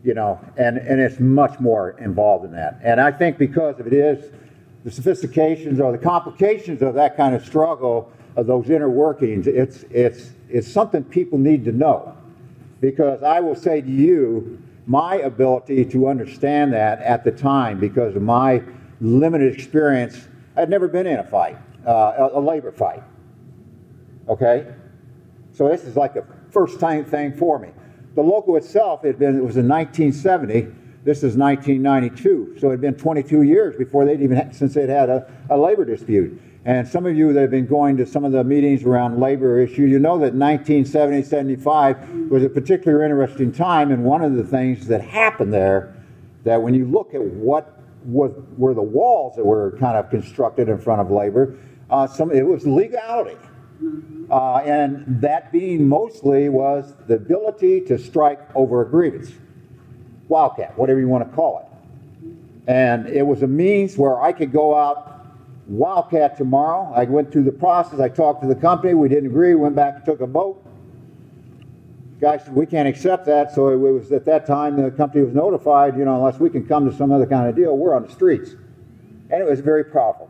you 0.03 0.15
know, 0.15 0.39
and, 0.57 0.77
and 0.77 0.99
it's 0.99 1.19
much 1.19 1.59
more 1.59 1.91
involved 1.99 2.45
in 2.45 2.53
that. 2.53 2.79
And 2.83 2.99
I 2.99 3.11
think 3.11 3.37
because 3.37 3.79
of 3.79 3.85
it 3.85 3.93
is 3.93 4.31
the 4.83 4.91
sophistications 4.91 5.79
or 5.79 5.91
the 5.91 6.03
complications 6.13 6.81
of 6.81 6.95
that 6.95 7.15
kind 7.15 7.35
of 7.35 7.45
struggle, 7.45 8.11
of 8.35 8.47
those 8.47 8.69
inner 8.69 8.89
workings, 8.89 9.47
it's, 9.47 9.83
it's, 9.89 10.31
it's 10.49 10.67
something 10.67 11.03
people 11.03 11.37
need 11.37 11.65
to 11.65 11.71
know. 11.71 12.17
Because 12.81 13.23
I 13.23 13.39
will 13.39 13.55
say 13.55 13.81
to 13.81 13.89
you, 13.89 14.61
my 14.85 15.15
ability 15.15 15.85
to 15.85 16.07
understand 16.07 16.73
that 16.73 16.99
at 16.99 17.23
the 17.23 17.31
time, 17.31 17.79
because 17.79 18.15
of 18.15 18.21
my 18.21 18.61
limited 19.03 19.53
experience. 19.53 20.27
I'd 20.55 20.69
never 20.69 20.87
been 20.87 21.05
in 21.05 21.19
a 21.19 21.23
fight, 21.23 21.57
uh, 21.85 22.29
a, 22.33 22.39
labor 22.39 22.71
fight. 22.71 23.03
Okay? 24.29 24.73
So 25.51 25.67
this 25.67 25.83
is 25.83 25.95
like 25.95 26.15
a 26.15 26.25
first 26.51 26.79
time 26.79 27.05
thing 27.05 27.33
for 27.33 27.59
me. 27.59 27.69
The 28.15 28.21
local 28.21 28.55
itself, 28.55 29.03
it, 29.03 29.19
been, 29.19 29.37
it 29.37 29.43
was 29.43 29.57
in 29.57 29.67
1970. 29.67 30.67
This 31.03 31.17
is 31.17 31.35
1992. 31.35 32.55
So 32.59 32.69
it 32.69 32.71
had 32.71 32.81
been 32.81 32.95
22 32.95 33.41
years 33.41 33.75
before 33.75 34.05
they'd 34.05 34.21
even 34.21 34.37
had, 34.37 34.55
since 34.55 34.73
they'd 34.73 34.89
had 34.89 35.09
a, 35.09 35.29
a 35.49 35.57
labor 35.57 35.83
dispute. 35.83 36.41
And 36.65 36.87
some 36.87 37.05
of 37.05 37.15
you 37.15 37.33
that 37.33 37.41
have 37.41 37.51
been 37.51 37.65
going 37.65 37.97
to 37.97 38.05
some 38.05 38.23
of 38.23 38.31
the 38.31 38.43
meetings 38.43 38.83
around 38.83 39.19
labor 39.19 39.59
issues, 39.59 39.91
you 39.91 39.99
know 39.99 40.17
that 40.19 40.33
1970, 40.33 41.23
75 41.23 42.29
was 42.29 42.43
a 42.43 42.49
particularly 42.49 43.03
interesting 43.03 43.51
time. 43.51 43.91
And 43.91 44.03
one 44.03 44.21
of 44.21 44.35
the 44.35 44.43
things 44.45 44.87
that 44.87 45.01
happened 45.01 45.53
there, 45.53 45.93
that 46.45 46.61
when 46.61 46.73
you 46.73 46.85
look 46.85 47.13
at 47.13 47.21
what 47.21 47.83
was, 48.05 48.31
were 48.57 48.73
the 48.73 48.81
walls 48.81 49.35
that 49.35 49.45
were 49.45 49.71
kind 49.79 49.97
of 49.97 50.09
constructed 50.09 50.69
in 50.69 50.77
front 50.77 51.01
of 51.01 51.11
labor. 51.11 51.57
Uh, 51.89 52.07
some, 52.07 52.31
it 52.31 52.45
was 52.45 52.65
legality. 52.65 53.37
Uh, 54.29 54.57
and 54.57 55.03
that 55.21 55.51
being 55.51 55.87
mostly 55.87 56.49
was 56.49 56.93
the 57.07 57.15
ability 57.15 57.81
to 57.81 57.97
strike 57.97 58.39
over 58.55 58.81
a 58.81 58.89
grievance. 58.89 59.31
Wildcat, 60.27 60.77
whatever 60.77 60.99
you 60.99 61.07
want 61.07 61.29
to 61.29 61.35
call 61.35 61.59
it. 61.59 62.31
And 62.67 63.07
it 63.07 63.25
was 63.25 63.43
a 63.43 63.47
means 63.47 63.97
where 63.97 64.21
I 64.21 64.31
could 64.31 64.53
go 64.53 64.75
out 64.75 65.22
Wildcat 65.67 66.37
tomorrow. 66.37 66.91
I 66.93 67.05
went 67.05 67.31
through 67.31 67.43
the 67.43 67.51
process. 67.51 67.99
I 67.99 68.09
talked 68.09 68.41
to 68.41 68.47
the 68.47 68.55
company. 68.55 68.93
We 68.93 69.09
didn't 69.09 69.27
agree. 69.27 69.55
Went 69.55 69.75
back 69.75 69.95
and 69.95 70.05
took 70.05 70.21
a 70.21 70.27
vote 70.27 70.63
guy 72.23 72.37
said, 72.37 72.55
we 72.55 72.65
can't 72.65 72.87
accept 72.87 73.25
that. 73.25 73.53
So 73.53 73.69
it 73.69 73.75
was 73.75 74.11
at 74.11 74.25
that 74.25 74.47
time 74.47 74.81
the 74.81 74.89
company 74.89 75.23
was 75.23 75.35
notified, 75.35 75.97
you 75.97 76.05
know, 76.05 76.15
unless 76.15 76.39
we 76.39 76.49
can 76.49 76.65
come 76.65 76.89
to 76.89 76.95
some 76.95 77.11
other 77.11 77.25
kind 77.25 77.49
of 77.49 77.55
deal, 77.55 77.77
we're 77.77 77.95
on 77.95 78.03
the 78.03 78.11
streets. 78.11 78.51
And 79.29 79.41
it 79.41 79.45
was 79.45 79.59
very 79.59 79.83
powerful. 79.83 80.29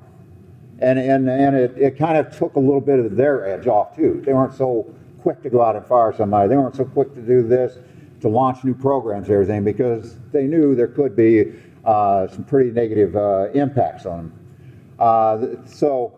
And, 0.80 0.98
and, 0.98 1.30
and 1.30 1.56
it, 1.56 1.78
it 1.78 1.98
kind 1.98 2.18
of 2.18 2.36
took 2.36 2.56
a 2.56 2.60
little 2.60 2.82
bit 2.82 3.00
of 3.00 3.16
their 3.16 3.48
edge 3.48 3.68
off, 3.68 3.96
too. 3.96 4.22
They 4.26 4.34
weren't 4.34 4.56
so 4.56 4.94
quick 5.22 5.44
to 5.44 5.50
go 5.50 5.62
out 5.62 5.76
and 5.76 5.86
fire 5.86 6.14
somebody. 6.18 6.50
They 6.50 6.58
weren't 6.58 6.76
so 6.76 6.86
quick 6.86 7.14
to 7.14 7.22
do 7.22 7.48
this, 7.48 7.78
to 8.22 8.28
launch 8.28 8.64
new 8.64 8.74
programs, 8.74 9.30
everything, 9.30 9.64
because 9.64 10.18
they 10.32 10.46
knew 10.46 10.74
there 10.74 10.88
could 10.88 11.16
be 11.16 11.54
uh, 11.86 12.28
some 12.28 12.44
pretty 12.44 12.72
negative 12.72 13.16
uh, 13.16 13.50
impacts 13.54 14.06
on 14.06 14.18
them. 14.18 14.40
Uh, 15.04 15.66
so 15.66 16.18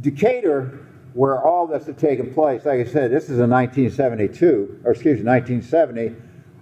Decatur 0.00 0.86
where 1.12 1.42
all 1.42 1.66
this 1.66 1.86
had 1.86 1.98
taken 1.98 2.32
place, 2.32 2.64
like 2.64 2.78
I 2.78 2.84
said, 2.84 3.10
this 3.10 3.24
is 3.24 3.40
in 3.40 3.50
1972, 3.50 4.82
or 4.84 4.92
excuse 4.92 5.18
me, 5.18 5.24
1970. 5.24 6.14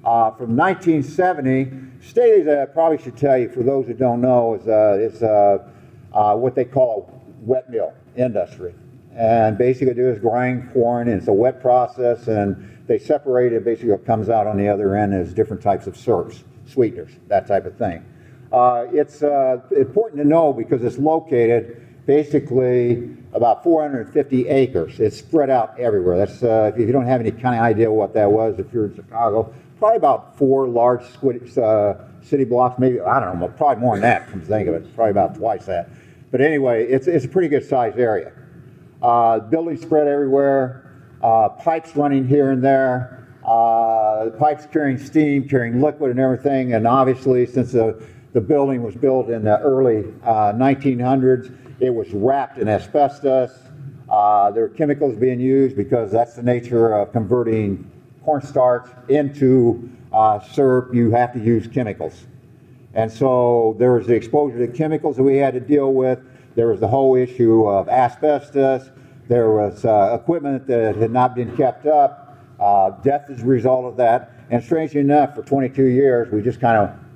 Uh, 0.04 0.30
from 0.30 0.56
1970, 0.56 1.70
Staley's, 2.00 2.48
I 2.48 2.64
probably 2.64 2.96
should 2.96 3.18
tell 3.18 3.36
you, 3.36 3.50
for 3.50 3.62
those 3.62 3.86
who 3.86 3.92
don't 3.92 4.22
know, 4.22 4.54
is, 4.54 4.66
uh, 4.66 4.96
is 4.98 5.22
uh, 5.22 5.68
uh 6.14 6.34
what 6.34 6.54
they 6.54 6.64
call 6.64 7.12
a 7.12 7.44
wet 7.44 7.68
mill 7.68 7.92
industry. 8.16 8.74
And 9.14 9.58
basically, 9.58 9.92
do 9.92 10.08
is 10.08 10.18
grind 10.18 10.72
corn, 10.72 11.08
and 11.08 11.18
it's 11.18 11.28
a 11.28 11.32
wet 11.32 11.60
process, 11.60 12.26
and 12.28 12.86
they 12.86 12.98
separate 12.98 13.52
it. 13.52 13.66
Basically, 13.66 13.90
what 13.90 14.06
comes 14.06 14.30
out 14.30 14.46
on 14.46 14.56
the 14.56 14.68
other 14.68 14.96
end 14.96 15.12
is 15.12 15.34
different 15.34 15.62
types 15.62 15.86
of 15.86 15.94
syrups, 15.94 16.44
sweeteners, 16.64 17.10
that 17.26 17.46
type 17.46 17.66
of 17.66 17.76
thing. 17.76 18.02
Uh, 18.52 18.86
it's 18.92 19.22
uh, 19.22 19.60
important 19.76 20.22
to 20.22 20.26
know 20.26 20.52
because 20.52 20.82
it's 20.82 20.98
located 20.98 21.86
basically 22.06 23.14
about 23.34 23.62
450 23.62 24.48
acres. 24.48 24.98
It's 24.98 25.18
spread 25.18 25.50
out 25.50 25.78
everywhere. 25.78 26.16
That's 26.16 26.42
uh, 26.42 26.72
if 26.74 26.80
you 26.80 26.92
don't 26.92 27.06
have 27.06 27.20
any 27.20 27.30
kind 27.30 27.54
of 27.54 27.60
idea 27.60 27.92
what 27.92 28.14
that 28.14 28.30
was, 28.30 28.58
if 28.58 28.72
you're 28.72 28.86
in 28.86 28.96
Chicago, 28.96 29.52
probably 29.78 29.98
about 29.98 30.38
four 30.38 30.66
large 30.66 31.02
uh, 31.58 31.94
city 32.22 32.44
blocks, 32.44 32.78
maybe 32.78 33.00
I 33.00 33.20
don't 33.20 33.38
know, 33.38 33.48
probably 33.48 33.82
more 33.82 33.96
than 33.96 34.02
that. 34.02 34.28
Come 34.28 34.40
to 34.40 34.46
think 34.46 34.68
of 34.68 34.74
it, 34.74 34.94
probably 34.94 35.10
about 35.10 35.34
twice 35.34 35.66
that. 35.66 35.90
But 36.30 36.40
anyway, 36.40 36.86
it's 36.86 37.06
it's 37.06 37.26
a 37.26 37.28
pretty 37.28 37.48
good 37.48 37.64
sized 37.66 37.98
area. 37.98 38.32
Uh, 39.02 39.40
buildings 39.40 39.82
spread 39.82 40.08
everywhere. 40.08 40.84
Uh, 41.22 41.50
pipes 41.50 41.94
running 41.94 42.26
here 42.26 42.50
and 42.52 42.64
there. 42.64 43.14
Pipes 44.38 44.66
carrying 44.72 44.98
steam, 44.98 45.48
carrying 45.48 45.80
liquid, 45.80 46.10
and 46.10 46.20
everything. 46.20 46.72
And 46.74 46.86
obviously, 46.86 47.46
since 47.46 47.72
the 47.72 48.02
the 48.38 48.46
building 48.46 48.84
was 48.84 48.94
built 48.94 49.30
in 49.30 49.42
the 49.42 49.58
early 49.58 50.04
1900s 50.22 51.50
uh, 51.50 51.54
it 51.80 51.92
was 51.92 52.08
wrapped 52.12 52.58
in 52.58 52.68
asbestos. 52.68 53.50
Uh, 54.08 54.52
there 54.52 54.62
were 54.62 54.68
chemicals 54.68 55.16
being 55.16 55.40
used 55.40 55.76
because 55.76 56.12
that's 56.12 56.34
the 56.34 56.42
nature 56.42 56.94
of 56.94 57.10
converting 57.10 57.90
cornstarch 58.24 58.88
into 59.08 59.90
uh, 60.12 60.38
syrup. 60.38 60.94
You 60.94 61.10
have 61.10 61.32
to 61.32 61.40
use 61.40 61.66
chemicals. 61.66 62.28
And 62.94 63.10
so 63.10 63.74
there 63.80 63.92
was 63.92 64.06
the 64.06 64.14
exposure 64.14 64.64
to 64.64 64.72
chemicals 64.72 65.16
that 65.16 65.24
we 65.24 65.38
had 65.38 65.54
to 65.54 65.60
deal 65.60 65.92
with. 65.92 66.20
There 66.54 66.68
was 66.68 66.78
the 66.78 66.88
whole 66.88 67.16
issue 67.16 67.66
of 67.66 67.88
asbestos. 67.88 68.88
There 69.26 69.50
was 69.50 69.84
uh, 69.84 70.16
equipment 70.20 70.68
that 70.68 70.94
had 70.94 71.10
not 71.10 71.34
been 71.34 71.56
kept 71.56 71.86
up. 71.86 72.38
Uh, 72.60 72.90
death 73.02 73.30
as 73.30 73.42
a 73.42 73.46
result 73.46 73.84
of 73.84 73.96
that. 73.96 74.30
And 74.50 74.62
strangely 74.62 75.00
enough, 75.00 75.34
for 75.34 75.42
22 75.42 75.82
years, 75.82 76.30
we 76.30 76.40
just 76.40 76.60
kind 76.60 76.76
of, 76.76 77.07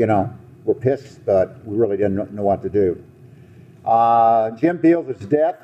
you 0.00 0.06
know, 0.06 0.34
we're 0.64 0.72
pissed, 0.72 1.26
but 1.26 1.62
we 1.66 1.76
really 1.76 1.98
didn't 1.98 2.32
know 2.32 2.42
what 2.42 2.62
to 2.62 2.70
do. 2.70 3.04
Uh, 3.84 4.50
Jim 4.52 4.78
Beals' 4.78 5.14
death 5.26 5.58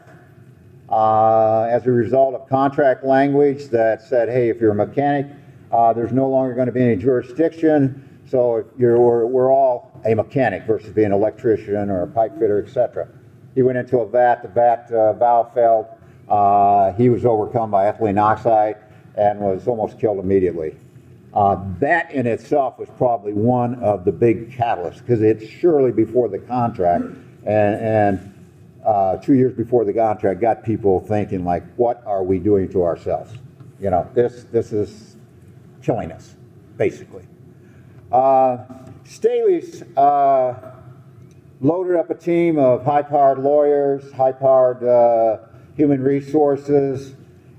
uh, 0.91 1.63
as 1.63 1.87
a 1.87 1.91
result 1.91 2.35
of 2.35 2.47
contract 2.47 3.03
language 3.03 3.69
that 3.69 4.03
said, 4.03 4.29
hey, 4.29 4.51
if 4.51 4.61
you're 4.61 4.73
a 4.73 4.75
mechanic, 4.75 5.27
uh, 5.73 5.95
there's 5.95 6.13
no 6.13 6.29
longer 6.29 6.53
going 6.53 6.67
to 6.67 6.73
be 6.73 6.83
any 6.83 6.97
jurisdiction. 6.97 8.21
So 8.29 8.67
we're, 8.77 9.25
we're 9.25 9.51
all 9.51 9.99
a 10.05 10.15
mechanic 10.15 10.65
versus 10.65 10.93
being 10.93 11.07
an 11.07 11.13
electrician 11.15 11.89
or 11.89 12.03
a 12.03 12.07
pipe 12.07 12.39
fitter, 12.39 12.63
etc. 12.63 13.09
He 13.55 13.63
went 13.63 13.79
into 13.79 14.01
a 14.01 14.07
vat, 14.07 14.43
the 14.43 14.49
vat 14.49 14.93
uh, 14.93 15.15
valve 15.15 15.55
failed. 15.55 15.87
Uh, 16.29 16.93
he 16.93 17.09
was 17.09 17.25
overcome 17.25 17.71
by 17.71 17.91
ethylene 17.91 18.21
oxide 18.21 18.77
and 19.17 19.41
was 19.41 19.67
almost 19.67 19.99
killed 19.99 20.19
immediately. 20.19 20.77
Uh, 21.37 21.63
that 21.81 22.11
in 22.13 22.27
itself 22.27 22.79
was 22.79 22.89
probably 22.97 23.35
one 23.35 23.75
of 23.85 24.07
the 24.07 24.11
big 24.11 24.51
catalysts 24.51 25.01
because 25.01 25.21
it's 25.21 25.47
surely 25.47 25.93
before 25.93 26.31
the 26.31 26.39
contract 26.39 27.05
and, 27.45 27.75
and 27.77 28.35
uh, 28.87 29.19
two 29.19 29.35
years 29.35 29.53
before 29.53 29.85
the 29.85 29.93
contract 29.93 30.41
got 30.41 30.65
people 30.65 30.99
thinking 30.99 31.45
like, 31.45 31.63
what 31.75 32.03
are 32.07 32.23
we 32.23 32.39
doing 32.39 32.67
to 32.71 32.83
ourselves? 32.83 33.35
You 33.79 33.91
know, 33.91 34.09
this 34.15 34.45
this 34.45 34.73
is 34.73 35.17
killing 35.83 36.11
us, 36.11 36.37
basically. 36.79 37.25
Uh, 38.11 38.65
Staley's 39.05 39.83
uh, 39.95 40.73
loaded 41.61 41.97
up 41.97 42.09
a 42.09 42.15
team 42.15 42.59
of 42.59 42.83
high-powered 42.83 43.41
lawyers, 43.41 44.11
high-powered 44.13 44.83
uh, 44.83 45.39
human 45.77 46.03
resources, 46.03 47.15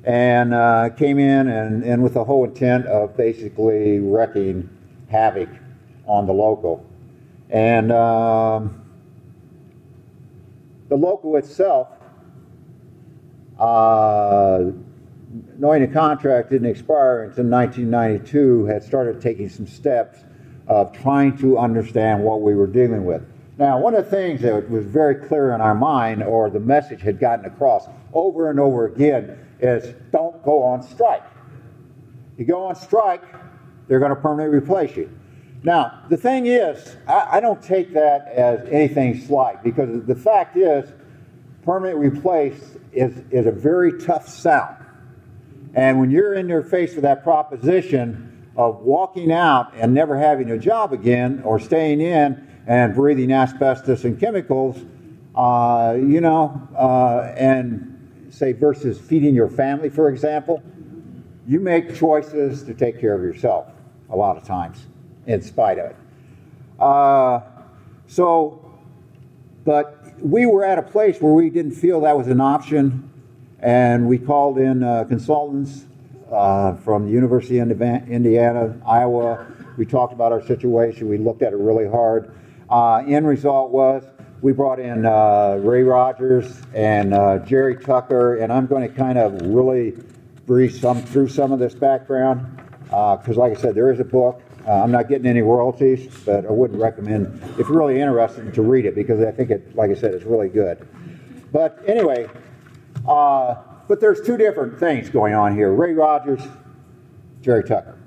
and 0.08 0.54
uh, 0.54 0.90
came 0.92 1.20
in 1.20 1.50
and, 1.50 1.84
and 1.84 2.02
with 2.02 2.14
the 2.14 2.24
whole 2.24 2.46
intent 2.46 2.86
of 2.88 3.18
basically 3.18 4.00
wrecking 4.00 4.70
havoc 5.10 5.50
on 6.06 6.26
the 6.26 6.32
local. 6.32 6.86
And 7.50 7.92
um, 7.92 8.86
the 10.88 10.96
local 10.96 11.36
itself, 11.36 11.90
uh, 13.60 14.72
knowing 15.58 15.82
the 15.82 15.90
contract 15.90 16.52
didn't 16.52 16.70
expire 16.70 17.24
until 17.24 17.44
1992, 17.44 18.64
had 18.64 18.84
started 18.84 19.20
taking 19.20 19.50
some 19.50 19.68
steps 19.68 20.20
of 20.68 20.94
trying 20.94 21.38
to 21.40 21.58
understand 21.58 22.24
what 22.24 22.42
we 22.42 22.56
were 22.56 22.68
dealing 22.68 23.04
with. 23.04 23.24
Now, 23.58 23.78
one 23.78 23.94
of 23.94 24.06
the 24.06 24.12
things 24.12 24.40
that 24.42 24.70
was 24.70 24.86
very 24.86 25.16
clear 25.16 25.54
in 25.54 25.60
our 25.60 25.76
mind, 25.76 26.24
or 26.24 26.50
the 26.50 26.62
message 26.62 27.02
had 27.02 27.20
gotten 27.20 27.44
across 27.44 27.90
over 28.14 28.50
and 28.50 28.58
over 28.58 28.86
again, 28.86 29.38
is 29.60 29.96
don't 30.12 30.44
go 30.44 30.64
on 30.64 30.82
strike. 30.84 31.24
You 32.38 32.46
go 32.46 32.66
on 32.66 32.76
strike, 32.76 33.24
they're 33.88 34.00
going 34.00 34.14
to 34.14 34.22
permanently 34.22 34.58
replace 34.58 34.96
you. 34.96 35.10
Now, 35.64 36.04
the 36.10 36.18
thing 36.18 36.46
is, 36.46 36.96
I, 37.08 37.38
I 37.38 37.40
don't 37.40 37.62
take 37.62 37.94
that 37.94 38.28
as 38.28 38.68
anything 38.70 39.20
slight 39.20 39.64
because 39.64 40.06
the 40.06 40.16
fact 40.16 40.56
is, 40.56 40.92
permanent 41.64 42.00
replace 42.00 42.78
is, 42.94 43.24
is 43.32 43.46
a 43.48 43.52
very 43.52 44.00
tough 44.00 44.30
sound. 44.30 44.86
And 45.74 46.00
when 46.00 46.12
you're 46.12 46.36
in 46.36 46.48
your 46.48 46.64
face 46.64 46.94
with 46.94 47.04
that 47.04 47.24
proposition 47.24 48.52
of 48.56 48.82
walking 48.82 49.32
out 49.32 49.74
and 49.76 49.94
never 49.94 50.18
having 50.18 50.52
a 50.52 50.58
job 50.58 50.94
again 50.94 51.42
or 51.44 51.60
staying 51.60 52.02
in 52.02 52.48
and 52.68 52.96
breathing 52.96 53.32
asbestos 53.32 54.04
and 54.04 54.20
chemicals, 54.20 54.84
uh, 55.36 55.96
you 55.98 56.22
know, 56.22 56.68
uh, 56.76 57.34
and 57.36 57.97
say 58.38 58.54
versus 58.54 59.00
feeding 59.00 59.34
your 59.34 59.50
family, 59.50 59.90
for 59.90 60.10
example, 60.10 60.62
you 61.48 61.60
make 61.60 61.96
choices 61.96 62.64
to 62.64 62.74
take 62.74 63.00
care 63.00 63.16
of 63.16 63.22
yourself 63.22 63.68
a 64.10 64.16
lot 64.16 64.38
of 64.38 64.44
times 64.44 64.86
in 65.26 65.42
spite 65.42 65.80
of 65.80 65.92
it. 65.92 65.96
Uh, 66.80 67.42
so, 68.08 68.64
but 69.66 70.04
we 70.22 70.46
were 70.46 70.64
at 70.64 70.78
a 70.78 70.84
place 70.84 71.20
where 71.20 71.34
we 71.34 71.50
didn't 71.50 71.72
feel 71.72 72.02
that 72.02 72.16
was 72.16 72.28
an 72.28 72.40
option, 72.40 73.10
and 73.60 74.08
we 74.08 74.18
called 74.18 74.60
in 74.60 74.84
uh, 74.84 75.04
consultants 75.06 75.86
uh, 76.32 76.76
from 76.76 77.06
the 77.06 77.12
University 77.12 77.58
of 77.60 77.70
Indiana, 77.82 78.80
Iowa. 78.86 79.48
We 79.78 79.86
talked 79.86 80.14
about 80.14 80.32
our 80.32 80.46
situation. 80.46 81.08
We 81.08 81.18
looked 81.18 81.42
at 81.42 81.54
it 81.54 81.58
really 81.58 81.88
hard. 81.88 82.34
Uh, 82.70 82.98
end 83.08 83.28
result 83.28 83.72
was 83.72 84.04
we 84.42 84.54
brought 84.54 84.80
in 84.80 85.06
uh, 85.06 85.60
Ray 85.62 85.84
Rogers 85.84 86.62
and 86.74 87.14
uh, 87.14 87.40
Jerry 87.40 87.76
Tucker, 87.76 88.38
and 88.38 88.54
I'm 88.54 88.68
going 88.68 88.88
to 88.88 88.94
kind 88.94 89.18
of 89.18 89.42
really 89.42 89.98
breeze 90.46 90.80
some 90.80 91.02
through 91.02 91.30
some 91.30 91.52
of 91.52 91.60
this 91.60 91.74
background 91.74 92.62
because, 92.84 93.36
like 93.38 93.58
I 93.58 93.60
said, 93.60 93.76
there 93.76 93.92
is 93.92 94.00
a 94.00 94.06
book. 94.06 94.42
Uh, 94.66 94.84
I'm 94.84 94.92
not 94.92 95.08
getting 95.08 95.26
any 95.26 95.42
royalties, 95.42 96.14
but 96.26 96.46
I 96.46 96.52
wouldn't 96.52 96.80
recommend, 96.80 97.42
if 97.58 97.68
you're 97.70 97.78
really 97.78 98.00
interested, 98.00 98.54
to 98.54 98.62
read 98.62 98.86
it 98.86 98.96
because 98.96 99.22
I 99.22 99.32
think 99.32 99.50
it, 99.50 99.76
like 99.76 99.90
I 99.90 99.96
said, 99.96 100.14
it's 100.14 100.26
really 100.26 100.50
good. 100.50 100.88
But 101.52 101.82
anyway, 101.88 102.30
uh, 103.08 103.56
but 103.88 104.00
there's 104.00 104.22
two 104.22 104.38
different 104.38 104.80
things 104.80 105.10
going 105.10 105.34
on 105.34 105.56
here 105.56 105.74
Ray 105.74 105.94
Rogers, 105.94 106.42
Jerry 107.42 107.64
Tucker. 107.64 107.98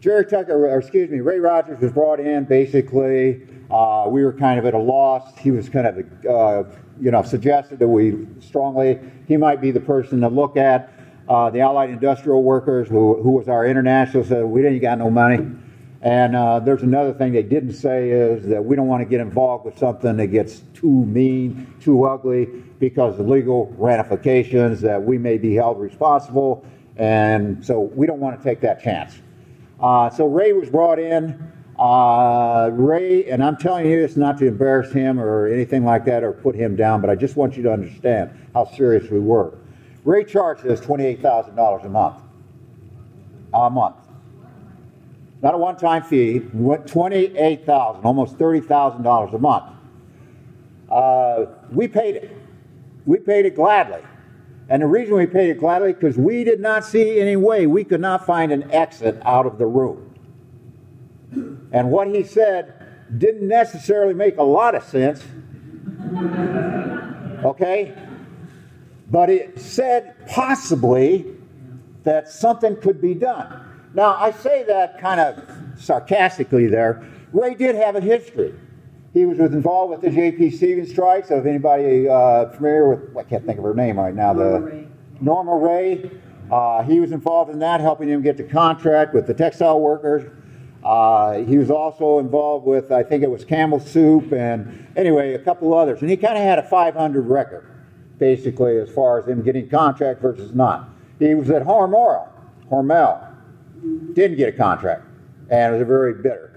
Jerry 0.00 0.24
Tucker, 0.24 0.66
or 0.66 0.78
excuse 0.78 1.10
me, 1.10 1.20
Ray 1.20 1.38
Rogers 1.38 1.80
was 1.80 1.92
brought 1.92 2.18
in 2.18 2.44
basically. 2.44 3.46
Uh, 3.70 4.06
we 4.08 4.24
were 4.24 4.32
kind 4.32 4.58
of 4.58 4.64
at 4.64 4.74
a 4.74 4.78
loss. 4.78 5.36
He 5.38 5.50
was 5.50 5.68
kind 5.68 5.86
of, 5.86 6.26
uh, 6.26 6.64
you 7.00 7.10
know, 7.10 7.22
suggested 7.22 7.78
that 7.78 7.88
we 7.88 8.26
strongly, 8.40 8.98
he 9.26 9.36
might 9.36 9.60
be 9.60 9.70
the 9.70 9.80
person 9.80 10.20
to 10.22 10.28
look 10.28 10.56
at. 10.56 10.92
Uh, 11.28 11.50
the 11.50 11.60
Allied 11.60 11.90
Industrial 11.90 12.42
Workers, 12.42 12.88
who, 12.88 13.22
who 13.22 13.32
was 13.32 13.48
our 13.48 13.66
international, 13.66 14.24
said 14.24 14.44
we 14.44 14.62
didn't 14.62 14.80
got 14.80 14.98
no 14.98 15.10
money. 15.10 15.46
And 16.00 16.34
uh, 16.34 16.60
there's 16.60 16.82
another 16.82 17.12
thing 17.12 17.32
they 17.32 17.42
didn't 17.42 17.74
say 17.74 18.10
is 18.10 18.46
that 18.46 18.64
we 18.64 18.76
don't 18.76 18.86
want 18.86 19.02
to 19.02 19.08
get 19.08 19.20
involved 19.20 19.66
with 19.66 19.76
something 19.78 20.16
that 20.16 20.28
gets 20.28 20.62
too 20.72 21.04
mean, 21.06 21.74
too 21.80 22.04
ugly, 22.04 22.46
because 22.78 23.18
of 23.18 23.28
legal 23.28 23.74
ramifications 23.76 24.80
that 24.80 25.02
we 25.02 25.18
may 25.18 25.36
be 25.36 25.54
held 25.54 25.78
responsible. 25.80 26.64
And 26.96 27.64
so 27.64 27.80
we 27.80 28.06
don't 28.06 28.20
want 28.20 28.38
to 28.38 28.44
take 28.44 28.60
that 28.60 28.82
chance. 28.82 29.18
Uh, 29.80 30.08
so 30.08 30.26
Ray 30.26 30.52
was 30.52 30.70
brought 30.70 30.98
in. 30.98 31.52
Uh, 31.78 32.70
Ray, 32.72 33.30
and 33.30 33.42
I'm 33.42 33.56
telling 33.56 33.86
you 33.86 34.00
this 34.00 34.16
not 34.16 34.36
to 34.38 34.46
embarrass 34.46 34.92
him 34.92 35.20
or 35.20 35.46
anything 35.46 35.84
like 35.84 36.04
that 36.06 36.24
or 36.24 36.32
put 36.32 36.56
him 36.56 36.74
down, 36.74 37.00
but 37.00 37.08
I 37.08 37.14
just 37.14 37.36
want 37.36 37.56
you 37.56 37.62
to 37.62 37.72
understand 37.72 38.30
how 38.52 38.64
serious 38.64 39.08
we 39.10 39.20
were. 39.20 39.56
Ray 40.04 40.24
charged 40.24 40.66
us 40.66 40.80
$28,000 40.80 41.84
a 41.84 41.88
month. 41.88 42.16
A 43.54 43.70
month. 43.70 43.96
Not 45.40 45.54
a 45.54 45.58
one 45.58 45.76
time 45.76 46.02
fee, 46.02 46.40
28,000, 46.40 48.04
almost 48.04 48.38
$30,000 48.38 49.34
a 49.34 49.38
month. 49.38 49.64
Uh, 50.90 51.46
we 51.70 51.86
paid 51.86 52.16
it. 52.16 52.36
We 53.06 53.18
paid 53.18 53.46
it 53.46 53.54
gladly. 53.54 54.02
And 54.68 54.82
the 54.82 54.86
reason 54.86 55.14
we 55.14 55.26
paid 55.26 55.50
it 55.50 55.60
gladly, 55.60 55.92
because 55.92 56.18
we 56.18 56.42
did 56.42 56.60
not 56.60 56.84
see 56.84 57.20
any 57.20 57.36
way 57.36 57.66
we 57.66 57.84
could 57.84 58.00
not 58.00 58.26
find 58.26 58.50
an 58.50 58.70
exit 58.72 59.20
out 59.24 59.46
of 59.46 59.58
the 59.58 59.66
room. 59.66 60.07
And 61.32 61.90
what 61.90 62.08
he 62.08 62.22
said 62.24 62.74
didn't 63.16 63.46
necessarily 63.46 64.14
make 64.14 64.38
a 64.38 64.42
lot 64.42 64.74
of 64.74 64.82
sense. 64.84 65.22
Okay? 67.44 67.94
but 69.10 69.30
it 69.30 69.58
said 69.58 70.14
possibly 70.26 71.26
that 72.04 72.28
something 72.28 72.76
could 72.80 73.00
be 73.00 73.14
done. 73.14 73.64
Now, 73.94 74.14
I 74.14 74.32
say 74.32 74.64
that 74.64 75.00
kind 75.00 75.20
of 75.20 75.42
sarcastically 75.78 76.66
there. 76.66 77.06
Ray 77.32 77.54
did 77.54 77.74
have 77.74 77.96
a 77.96 78.00
history. 78.00 78.54
He 79.14 79.24
was 79.24 79.38
involved 79.38 79.90
with 79.90 80.00
the 80.02 80.10
J.P. 80.10 80.50
Stevens 80.50 80.90
strike. 80.90 81.26
So, 81.26 81.38
if 81.38 81.46
anybody 81.46 82.08
uh, 82.08 82.50
familiar 82.50 82.88
with, 82.90 83.16
I 83.16 83.22
can't 83.22 83.44
think 83.44 83.58
of 83.58 83.64
her 83.64 83.74
name 83.74 83.98
right 83.98 84.14
now, 84.14 84.32
Norma 84.32 84.60
the 84.60 84.60
Ray. 84.60 84.88
Norma 85.20 85.56
Rae. 85.56 86.10
Uh, 86.50 86.82
he 86.82 87.00
was 87.00 87.12
involved 87.12 87.50
in 87.50 87.58
that, 87.58 87.80
helping 87.80 88.08
him 88.08 88.22
get 88.22 88.36
the 88.36 88.44
contract 88.44 89.14
with 89.14 89.26
the 89.26 89.34
textile 89.34 89.80
workers. 89.80 90.30
Uh, 90.84 91.38
he 91.38 91.58
was 91.58 91.70
also 91.70 92.18
involved 92.18 92.66
with, 92.66 92.92
I 92.92 93.02
think 93.02 93.22
it 93.22 93.30
was 93.30 93.44
Campbell 93.44 93.80
Soup, 93.80 94.32
and 94.32 94.86
anyway, 94.96 95.34
a 95.34 95.38
couple 95.38 95.74
others. 95.74 96.00
And 96.00 96.10
he 96.10 96.16
kind 96.16 96.36
of 96.36 96.42
had 96.42 96.58
a 96.58 96.62
500 96.62 97.26
record 97.26 97.68
basically, 98.18 98.78
as 98.78 98.90
far 98.90 99.18
as 99.18 99.26
him 99.26 99.42
getting 99.42 99.68
contract 99.68 100.20
versus 100.20 100.54
not. 100.54 100.88
He 101.18 101.34
was 101.34 101.50
at 101.50 101.62
Hormel, 101.62 102.28
Hormel, 102.70 103.34
didn't 104.12 104.36
get 104.36 104.54
a 104.54 104.56
contract, 104.56 105.04
and 105.50 105.76
was 105.76 105.86
very 105.86 106.14
bitter. 106.14 106.54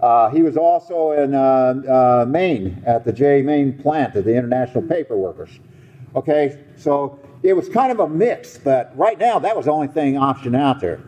Uh, 0.00 0.30
he 0.30 0.42
was 0.42 0.56
also 0.56 1.12
in 1.12 1.34
uh, 1.34 1.40
uh, 1.42 2.26
Maine 2.26 2.82
at 2.86 3.04
the 3.04 3.12
Jay 3.12 3.42
Maine 3.42 3.76
plant 3.76 4.16
at 4.16 4.24
the 4.24 4.34
International 4.34 4.82
Paper 4.82 5.16
Workers. 5.16 5.50
Okay, 6.14 6.64
so 6.76 7.18
it 7.42 7.52
was 7.52 7.68
kind 7.68 7.92
of 7.92 8.00
a 8.00 8.08
mix, 8.08 8.56
but 8.56 8.96
right 8.96 9.18
now 9.18 9.38
that 9.38 9.54
was 9.54 9.66
the 9.66 9.72
only 9.72 9.88
thing 9.88 10.16
option 10.16 10.54
out 10.54 10.80
there. 10.80 11.00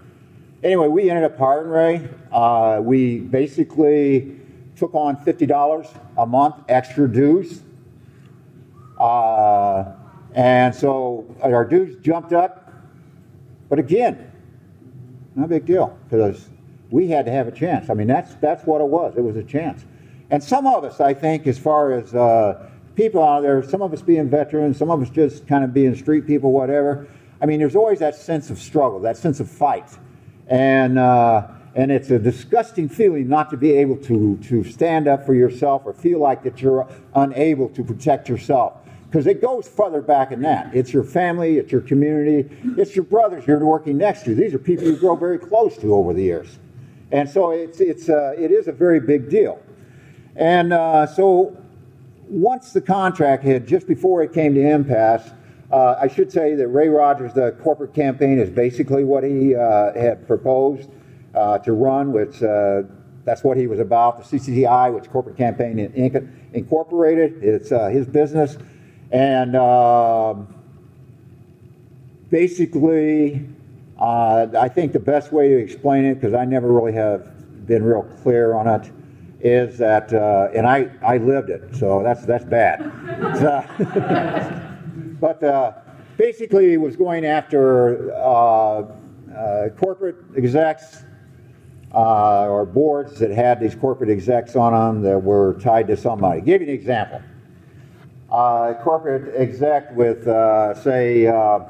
Anyway, 0.62 0.88
we 0.88 1.10
ended 1.10 1.24
up 1.24 1.36
hiring 1.36 1.68
Ray. 1.68 2.08
Uh, 2.30 2.80
we 2.82 3.18
basically 3.18 4.40
took 4.76 4.94
on 4.94 5.16
$50 5.16 5.98
a 6.16 6.26
month 6.26 6.56
extra 6.68 7.10
dues 7.10 7.62
uh, 9.02 9.84
and 10.34 10.72
so 10.72 11.26
our 11.42 11.64
dues 11.64 11.96
jumped 12.02 12.32
up. 12.32 12.72
But 13.68 13.80
again, 13.80 14.30
no 15.34 15.46
big 15.48 15.66
deal 15.66 15.98
because 16.08 16.48
we 16.90 17.08
had 17.08 17.24
to 17.26 17.32
have 17.32 17.48
a 17.48 17.52
chance. 17.52 17.90
I 17.90 17.94
mean, 17.94 18.06
that's, 18.06 18.34
that's 18.36 18.64
what 18.64 18.80
it 18.80 18.86
was. 18.86 19.14
It 19.16 19.22
was 19.22 19.36
a 19.36 19.42
chance. 19.42 19.84
And 20.30 20.42
some 20.42 20.66
of 20.66 20.84
us, 20.84 21.00
I 21.00 21.14
think, 21.14 21.46
as 21.46 21.58
far 21.58 21.92
as 21.92 22.14
uh, 22.14 22.68
people 22.94 23.22
out 23.22 23.40
there, 23.40 23.62
some 23.62 23.82
of 23.82 23.92
us 23.92 24.02
being 24.02 24.28
veterans, 24.30 24.78
some 24.78 24.90
of 24.90 25.02
us 25.02 25.10
just 25.10 25.48
kind 25.48 25.64
of 25.64 25.74
being 25.74 25.94
street 25.96 26.26
people, 26.26 26.52
whatever. 26.52 27.08
I 27.40 27.46
mean, 27.46 27.58
there's 27.58 27.76
always 27.76 27.98
that 27.98 28.14
sense 28.14 28.50
of 28.50 28.58
struggle, 28.58 29.00
that 29.00 29.16
sense 29.16 29.40
of 29.40 29.50
fight. 29.50 29.88
And, 30.48 30.98
uh, 30.98 31.48
and 31.74 31.90
it's 31.90 32.10
a 32.10 32.18
disgusting 32.18 32.88
feeling 32.88 33.28
not 33.28 33.50
to 33.50 33.56
be 33.56 33.72
able 33.72 33.96
to, 33.98 34.38
to 34.48 34.64
stand 34.64 35.08
up 35.08 35.24
for 35.24 35.34
yourself 35.34 35.82
or 35.84 35.92
feel 35.92 36.18
like 36.18 36.42
that 36.42 36.60
you're 36.60 36.86
unable 37.14 37.68
to 37.70 37.82
protect 37.82 38.28
yourself 38.28 38.74
because 39.12 39.26
it 39.26 39.42
goes 39.42 39.68
further 39.68 40.00
back 40.00 40.30
than 40.30 40.40
that. 40.40 40.74
It's 40.74 40.90
your 40.90 41.04
family, 41.04 41.58
it's 41.58 41.70
your 41.70 41.82
community, 41.82 42.48
it's 42.78 42.96
your 42.96 43.04
brothers 43.04 43.46
you're 43.46 43.58
working 43.58 43.98
next 43.98 44.24
to. 44.24 44.34
These 44.34 44.54
are 44.54 44.58
people 44.58 44.86
you 44.86 44.96
grow 44.96 45.16
very 45.16 45.38
close 45.38 45.76
to 45.78 45.94
over 45.94 46.14
the 46.14 46.22
years. 46.22 46.58
And 47.10 47.28
so 47.28 47.50
it's, 47.50 47.80
it's, 47.80 48.08
uh, 48.08 48.34
it 48.38 48.50
is 48.50 48.68
a 48.68 48.72
very 48.72 49.00
big 49.00 49.28
deal. 49.28 49.62
And 50.34 50.72
uh, 50.72 51.06
so 51.06 51.54
once 52.26 52.72
the 52.72 52.80
contract 52.80 53.44
hit, 53.44 53.66
just 53.66 53.86
before 53.86 54.22
it 54.22 54.32
came 54.32 54.54
to 54.54 54.66
impasse, 54.66 55.30
uh, 55.72 55.96
I 55.98 56.06
should 56.08 56.30
say 56.30 56.54
that 56.54 56.68
Ray 56.68 56.88
Rogers, 56.88 57.32
the 57.32 57.52
corporate 57.62 57.94
campaign, 57.94 58.38
is 58.38 58.50
basically 58.50 59.04
what 59.04 59.24
he 59.24 59.54
uh, 59.54 59.94
had 59.94 60.26
proposed 60.26 60.90
uh, 61.34 61.58
to 61.58 61.72
run, 61.72 62.12
which 62.12 62.42
uh, 62.42 62.82
that's 63.24 63.42
what 63.42 63.56
he 63.56 63.66
was 63.66 63.80
about. 63.80 64.28
The 64.28 64.38
CCI, 64.38 64.92
which 64.92 65.08
Corporate 65.10 65.36
Campaign 65.36 65.76
Inc. 65.76 66.28
Incorporated, 66.52 67.42
it's 67.42 67.70
his 67.70 68.06
business. 68.06 68.58
And 69.12 69.56
uh, 69.56 70.34
basically, 72.30 73.46
uh, 73.98 74.48
I 74.58 74.68
think 74.68 74.92
the 74.92 75.00
best 75.00 75.32
way 75.32 75.48
to 75.48 75.56
explain 75.56 76.04
it, 76.04 76.14
because 76.14 76.34
I 76.34 76.44
never 76.44 76.70
really 76.70 76.92
have 76.92 77.66
been 77.66 77.82
real 77.82 78.02
clear 78.22 78.54
on 78.54 78.66
it, 78.66 78.90
is 79.40 79.78
that, 79.78 80.12
uh, 80.12 80.48
and 80.54 80.66
I, 80.66 80.90
I 81.02 81.16
lived 81.16 81.50
it, 81.50 81.74
so 81.76 82.02
that's, 82.02 82.24
that's 82.26 82.44
bad. 82.44 82.90
but 85.22 85.40
uh, 85.44 85.72
basically, 86.16 86.76
was 86.76 86.96
going 86.96 87.24
after 87.24 88.12
uh, 88.12 88.82
uh, 89.32 89.68
corporate 89.78 90.16
execs 90.36 91.04
uh, 91.94 92.48
or 92.48 92.66
boards 92.66 93.20
that 93.20 93.30
had 93.30 93.60
these 93.60 93.76
corporate 93.76 94.10
execs 94.10 94.56
on 94.56 94.72
them 94.72 95.02
that 95.02 95.22
were 95.22 95.56
tied 95.60 95.86
to 95.86 95.96
somebody. 95.96 96.40
Give 96.40 96.60
you 96.60 96.66
an 96.66 96.74
example. 96.74 97.22
Uh, 98.32 98.74
corporate 98.82 99.32
exec 99.36 99.94
with, 99.94 100.26
uh, 100.26 100.74
say, 100.82 101.28
uh, 101.28 101.60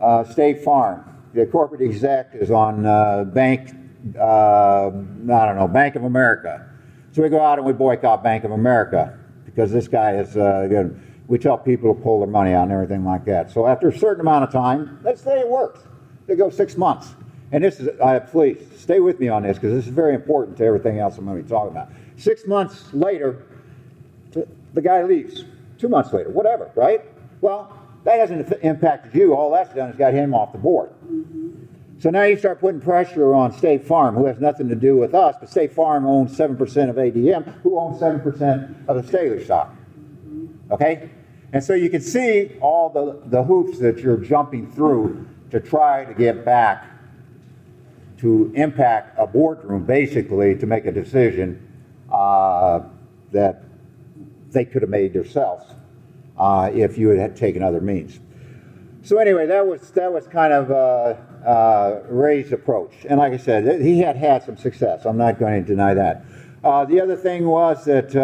uh, 0.00 0.24
State 0.24 0.64
Farm. 0.64 1.04
The 1.34 1.44
corporate 1.44 1.82
exec 1.82 2.30
is 2.32 2.50
on 2.50 2.86
uh, 2.86 3.24
Bank, 3.24 3.68
I 4.18 4.90
don't 4.90 5.26
know, 5.26 5.68
Bank 5.70 5.94
of 5.96 6.04
America. 6.04 6.66
So 7.10 7.20
we 7.20 7.28
go 7.28 7.42
out 7.42 7.58
and 7.58 7.66
we 7.66 7.74
boycott 7.74 8.24
Bank 8.24 8.44
of 8.44 8.52
America 8.52 9.18
because 9.44 9.70
this 9.70 9.88
guy 9.88 10.16
is 10.16 10.32
good. 10.32 11.11
We 11.32 11.38
tell 11.38 11.56
people 11.56 11.94
to 11.94 11.98
pull 11.98 12.18
their 12.18 12.28
money 12.28 12.52
out 12.52 12.64
and 12.64 12.72
everything 12.72 13.06
like 13.06 13.24
that. 13.24 13.50
So 13.50 13.66
after 13.66 13.88
a 13.88 13.98
certain 13.98 14.20
amount 14.20 14.44
of 14.44 14.52
time, 14.52 15.00
let's 15.02 15.22
say 15.22 15.40
it 15.40 15.48
works. 15.48 15.80
They 16.26 16.36
go 16.36 16.50
six 16.50 16.76
months. 16.76 17.14
And 17.52 17.64
this 17.64 17.80
is, 17.80 17.88
uh, 18.02 18.20
please 18.30 18.58
stay 18.76 19.00
with 19.00 19.18
me 19.18 19.28
on 19.28 19.42
this 19.42 19.56
because 19.56 19.72
this 19.72 19.86
is 19.86 19.94
very 19.94 20.14
important 20.14 20.58
to 20.58 20.64
everything 20.66 20.98
else 20.98 21.16
I'm 21.16 21.24
going 21.24 21.38
to 21.38 21.42
be 21.42 21.48
talking 21.48 21.70
about. 21.70 21.88
Six 22.18 22.46
months 22.46 22.92
later, 22.92 23.46
the 24.74 24.82
guy 24.82 25.04
leaves. 25.04 25.46
Two 25.78 25.88
months 25.88 26.12
later, 26.12 26.28
whatever, 26.28 26.70
right? 26.74 27.00
Well, 27.40 27.78
that 28.04 28.18
hasn't 28.18 28.52
impacted 28.62 29.14
you. 29.14 29.34
All 29.34 29.50
that's 29.52 29.72
done 29.72 29.88
is 29.88 29.96
got 29.96 30.12
him 30.12 30.34
off 30.34 30.52
the 30.52 30.58
board. 30.58 30.90
So 31.98 32.10
now 32.10 32.24
you 32.24 32.36
start 32.36 32.60
putting 32.60 32.82
pressure 32.82 33.32
on 33.32 33.56
State 33.56 33.86
Farm, 33.86 34.16
who 34.16 34.26
has 34.26 34.38
nothing 34.38 34.68
to 34.68 34.76
do 34.76 34.98
with 34.98 35.14
us, 35.14 35.36
but 35.40 35.48
State 35.48 35.72
Farm 35.72 36.04
owns 36.04 36.36
7% 36.36 36.60
of 36.90 36.96
ADM, 36.96 37.62
who 37.62 37.78
owns 37.78 38.02
7% 38.02 38.86
of 38.86 39.02
the 39.02 39.08
Staley 39.08 39.42
stock. 39.42 39.74
Okay? 40.70 41.08
And 41.52 41.62
so 41.62 41.74
you 41.74 41.90
can 41.90 42.00
see 42.00 42.56
all 42.60 42.88
the, 42.88 43.20
the 43.28 43.42
hoops 43.42 43.78
that 43.78 43.98
you're 43.98 44.16
jumping 44.16 44.70
through 44.72 45.28
to 45.50 45.60
try 45.60 46.04
to 46.04 46.14
get 46.14 46.44
back 46.44 46.88
to 48.18 48.52
impact 48.54 49.18
a 49.18 49.26
boardroom, 49.26 49.84
basically, 49.84 50.56
to 50.56 50.66
make 50.66 50.86
a 50.86 50.92
decision 50.92 51.68
uh, 52.10 52.80
that 53.32 53.64
they 54.50 54.64
could 54.64 54.82
have 54.82 54.90
made 54.90 55.12
themselves 55.12 55.64
uh, 56.38 56.70
if 56.72 56.96
you 56.96 57.08
had 57.08 57.36
taken 57.36 57.62
other 57.62 57.80
means. 57.80 58.20
So 59.02 59.18
anyway, 59.18 59.46
that 59.46 59.66
was 59.66 59.90
that 59.90 60.12
was 60.12 60.28
kind 60.28 60.52
of 60.52 60.70
uh, 60.70 61.16
uh, 61.44 62.02
Ray's 62.08 62.52
approach, 62.52 62.92
and 63.08 63.18
like 63.18 63.32
I 63.32 63.36
said, 63.36 63.82
he 63.82 63.98
had 63.98 64.16
had 64.16 64.44
some 64.44 64.56
success. 64.56 65.04
I'm 65.04 65.16
not 65.16 65.40
going 65.40 65.64
to 65.64 65.66
deny 65.66 65.92
that. 65.94 66.24
Uh, 66.62 66.84
the 66.84 67.00
other 67.00 67.16
thing 67.16 67.44
was 67.44 67.84
that 67.86 68.14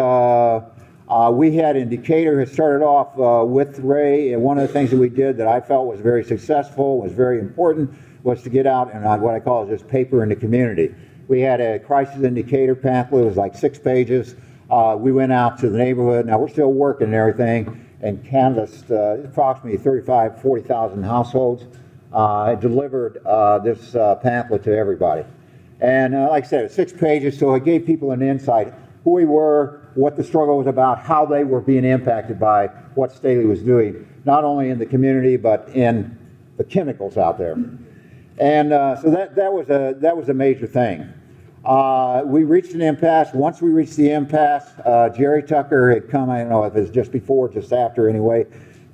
uh, 1.09 1.13
uh, 1.13 1.31
we 1.31 1.55
had 1.55 1.75
in 1.75 1.89
Decatur 1.89 2.39
had 2.39 2.49
started 2.49 2.83
off 2.83 3.17
uh, 3.19 3.45
with 3.45 3.79
Ray, 3.79 4.33
and 4.33 4.41
one 4.41 4.57
of 4.57 4.67
the 4.67 4.73
things 4.73 4.91
that 4.91 4.97
we 4.97 5.09
did 5.09 5.37
that 5.37 5.47
I 5.47 5.59
felt 5.59 5.87
was 5.87 5.99
very 5.99 6.23
successful, 6.23 6.99
was 6.99 7.11
very 7.11 7.39
important, 7.39 7.93
was 8.23 8.43
to 8.43 8.49
get 8.49 8.67
out 8.67 8.93
and 8.93 9.03
what 9.21 9.33
I 9.33 9.39
call 9.39 9.65
just 9.65 9.87
paper 9.87 10.23
in 10.23 10.29
the 10.29 10.35
community. 10.35 10.93
We 11.27 11.41
had 11.41 11.61
a 11.61 11.79
crisis 11.79 12.23
indicator 12.23 12.75
pamphlet. 12.75 13.23
It 13.23 13.27
was 13.27 13.37
like 13.37 13.55
six 13.55 13.79
pages. 13.79 14.35
Uh, 14.69 14.95
we 14.99 15.11
went 15.11 15.31
out 15.31 15.57
to 15.59 15.69
the 15.69 15.77
neighborhood. 15.77 16.25
Now 16.25 16.37
we're 16.37 16.49
still 16.49 16.73
working 16.73 17.07
and 17.07 17.15
everything, 17.15 17.85
and 18.01 18.23
canvassed 18.23 18.91
uh, 18.91 19.17
approximately 19.23 19.77
35, 19.77 20.41
40,000 20.41 21.03
households. 21.03 21.65
Uh, 22.11 22.55
delivered 22.55 23.21
uh, 23.23 23.59
this 23.59 23.93
uh, 23.93 24.15
pamphlet 24.15 24.63
to 24.63 24.75
everybody, 24.75 25.23
and 25.79 26.15
uh, 26.15 26.27
like 26.27 26.43
I 26.43 26.47
said, 26.47 26.71
six 26.71 26.91
pages. 26.91 27.37
So 27.37 27.53
it 27.53 27.63
gave 27.63 27.85
people 27.85 28.11
an 28.11 28.23
insight 28.23 28.73
who 29.03 29.11
we 29.11 29.25
were, 29.25 29.78
what 29.95 30.15
the 30.15 30.23
struggle 30.23 30.57
was 30.57 30.67
about, 30.67 30.99
how 30.99 31.25
they 31.25 31.43
were 31.43 31.61
being 31.61 31.85
impacted 31.85 32.39
by 32.39 32.67
what 32.95 33.11
Staley 33.11 33.45
was 33.45 33.61
doing, 33.61 34.07
not 34.25 34.43
only 34.43 34.69
in 34.69 34.79
the 34.79 34.85
community 34.85 35.37
but 35.37 35.69
in 35.69 36.17
the 36.57 36.63
chemicals 36.63 37.17
out 37.17 37.37
there. 37.37 37.55
And 38.37 38.71
uh, 38.71 39.01
so 39.01 39.09
that, 39.11 39.35
that, 39.35 39.51
was 39.51 39.69
a, 39.69 39.95
that 39.99 40.15
was 40.15 40.29
a 40.29 40.33
major 40.33 40.67
thing. 40.67 41.11
Uh, 41.65 42.21
we 42.25 42.45
reached 42.45 42.71
an 42.71 42.81
impasse. 42.81 43.33
Once 43.33 43.61
we 43.61 43.69
reached 43.69 43.97
the 43.97 44.11
impasse, 44.11 44.65
uh, 44.85 45.09
Jerry 45.09 45.43
Tucker 45.43 45.91
had 45.91 46.09
come, 46.09 46.29
I 46.29 46.39
don't 46.39 46.49
know 46.49 46.63
if 46.63 46.75
it 46.75 46.79
was 46.79 46.89
just 46.89 47.11
before, 47.11 47.49
just 47.49 47.73
after 47.73 48.07
anyway, 48.07 48.45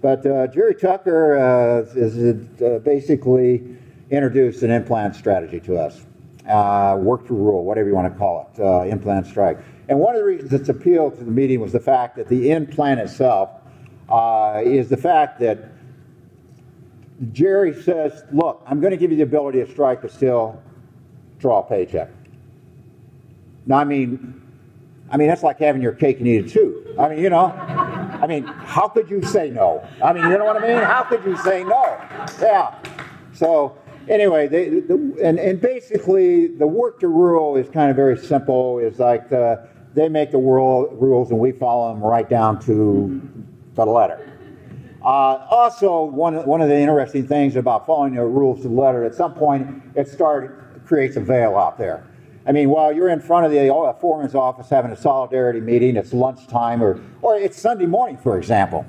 but 0.02 0.26
uh, 0.26 0.48
Jerry 0.48 0.76
Tucker 0.76 1.38
uh, 1.38 1.82
is 1.96 2.62
uh, 2.62 2.80
basically 2.80 3.78
introduced 4.10 4.64
an 4.64 4.72
in-plant 4.72 5.16
strategy 5.16 5.60
to 5.62 5.78
us. 5.78 6.06
work 7.00 7.28
to 7.28 7.34
rule, 7.34 7.64
whatever 7.64 7.88
you 7.88 7.96
want 7.96 8.12
to 8.12 8.18
call 8.18 8.50
it, 8.54 8.90
in-plant 8.90 9.28
strike. 9.28 9.60
And 9.88 10.00
one 10.00 10.16
of 10.16 10.20
the 10.20 10.26
reasons 10.26 10.52
it's 10.54 10.70
appealed 10.70 11.18
to 11.20 11.24
the 11.24 11.32
meeting 11.32 11.60
was 11.60 11.72
the 11.72 11.80
fact 11.80 12.16
that 12.16 12.28
the 12.28 12.52
end 12.52 12.72
plan 12.72 12.98
itself 12.98 13.50
uh, 14.10 14.62
is 14.64 14.90
the 14.90 14.98
fact 14.98 15.40
that 15.40 15.72
Jerry 17.32 17.74
says, 17.82 18.24
Look, 18.32 18.64
I'm 18.66 18.82
going 18.82 18.92
to 18.92 18.98
give 18.98 19.12
you 19.12 19.18
the 19.18 19.24
ability 19.24 19.64
to 19.64 19.72
strike, 19.72 20.02
but 20.02 20.12
still 20.12 20.62
draw 21.40 21.60
a 21.60 21.64
paycheck. 21.64 22.10
Now, 23.66 23.78
I 23.78 23.84
mean, 23.84 24.42
I 25.10 25.18
mean, 25.18 25.28
that's 25.28 25.44
like 25.44 25.60
having 25.60 25.82
your 25.82 25.94
cake 25.94 26.20
and 26.20 26.28
eat 26.28 26.46
it 26.46 26.50
too. 26.52 26.96
I 27.00 27.10
mean, 27.10 27.20
you 27.20 27.30
know, 27.30 27.46
I 27.46 28.26
mean, 28.28 28.44
how 28.44 28.88
could 28.88 29.10
you 29.10 29.22
say 29.22 29.50
no? 29.50 29.88
I 30.04 30.14
mean, 30.14 30.24
you 30.24 30.38
know 30.38 30.46
what 30.46 30.62
I 30.62 30.68
mean? 30.68 30.78
How 30.78 31.04
could 31.04 31.24
you 31.26 31.38
say 31.38 31.64
no? 31.64 31.98
Yeah. 32.42 32.76
So, 33.34 33.78
anyway, 34.08 34.48
they, 34.48 34.80
the, 34.80 35.18
and, 35.22 35.40
and 35.40 35.62
basically, 35.62 36.48
the 36.48 36.68
work 36.68 37.00
to 37.02 37.08
rule 37.08 37.56
is 37.56 37.70
kind 37.70 37.90
of 37.90 37.96
very 37.96 38.18
simple. 38.18 38.80
Is 38.80 39.00
like 39.00 39.30
the, 39.30 39.68
they 39.96 40.10
make 40.10 40.32
the 40.32 40.40
world 40.40 40.90
rules 41.02 41.32
and 41.32 41.40
we 41.40 41.52
follow 41.52 41.94
them 41.94 42.04
right 42.04 42.30
down 42.30 42.60
to 42.66 43.22
the 43.74 43.86
letter. 43.86 44.32
Uh, 45.02 45.46
also, 45.50 46.04
one, 46.04 46.46
one 46.46 46.62
of 46.62 46.70
the 46.70 46.78
interesting 46.78 47.28
things 47.28 47.56
about 47.56 47.86
following 47.86 48.16
the 48.16 48.24
rules 48.24 48.62
to 48.62 48.68
the 48.68 48.74
letter, 48.74 49.04
at 49.04 49.14
some 49.14 49.34
point, 49.34 49.82
it 49.96 50.08
started 50.08 50.52
creates 50.86 51.16
a 51.16 51.22
veil 51.22 51.56
out 51.58 51.78
there. 51.78 52.06
I 52.48 52.52
mean, 52.52 52.70
while 52.70 52.94
you're 52.94 53.10
in 53.10 53.20
front 53.20 53.46
of 53.46 53.52
the 53.52 53.96
foreman's 54.00 54.36
office 54.36 54.70
having 54.70 54.92
a 54.92 54.96
solidarity 54.96 55.60
meeting, 55.60 55.96
it's 55.96 56.14
lunchtime, 56.14 56.84
or, 56.84 57.02
or 57.22 57.36
it's 57.38 57.60
Sunday 57.60 57.88
morning, 57.88 58.18
for 58.18 58.38
example. 58.38 58.86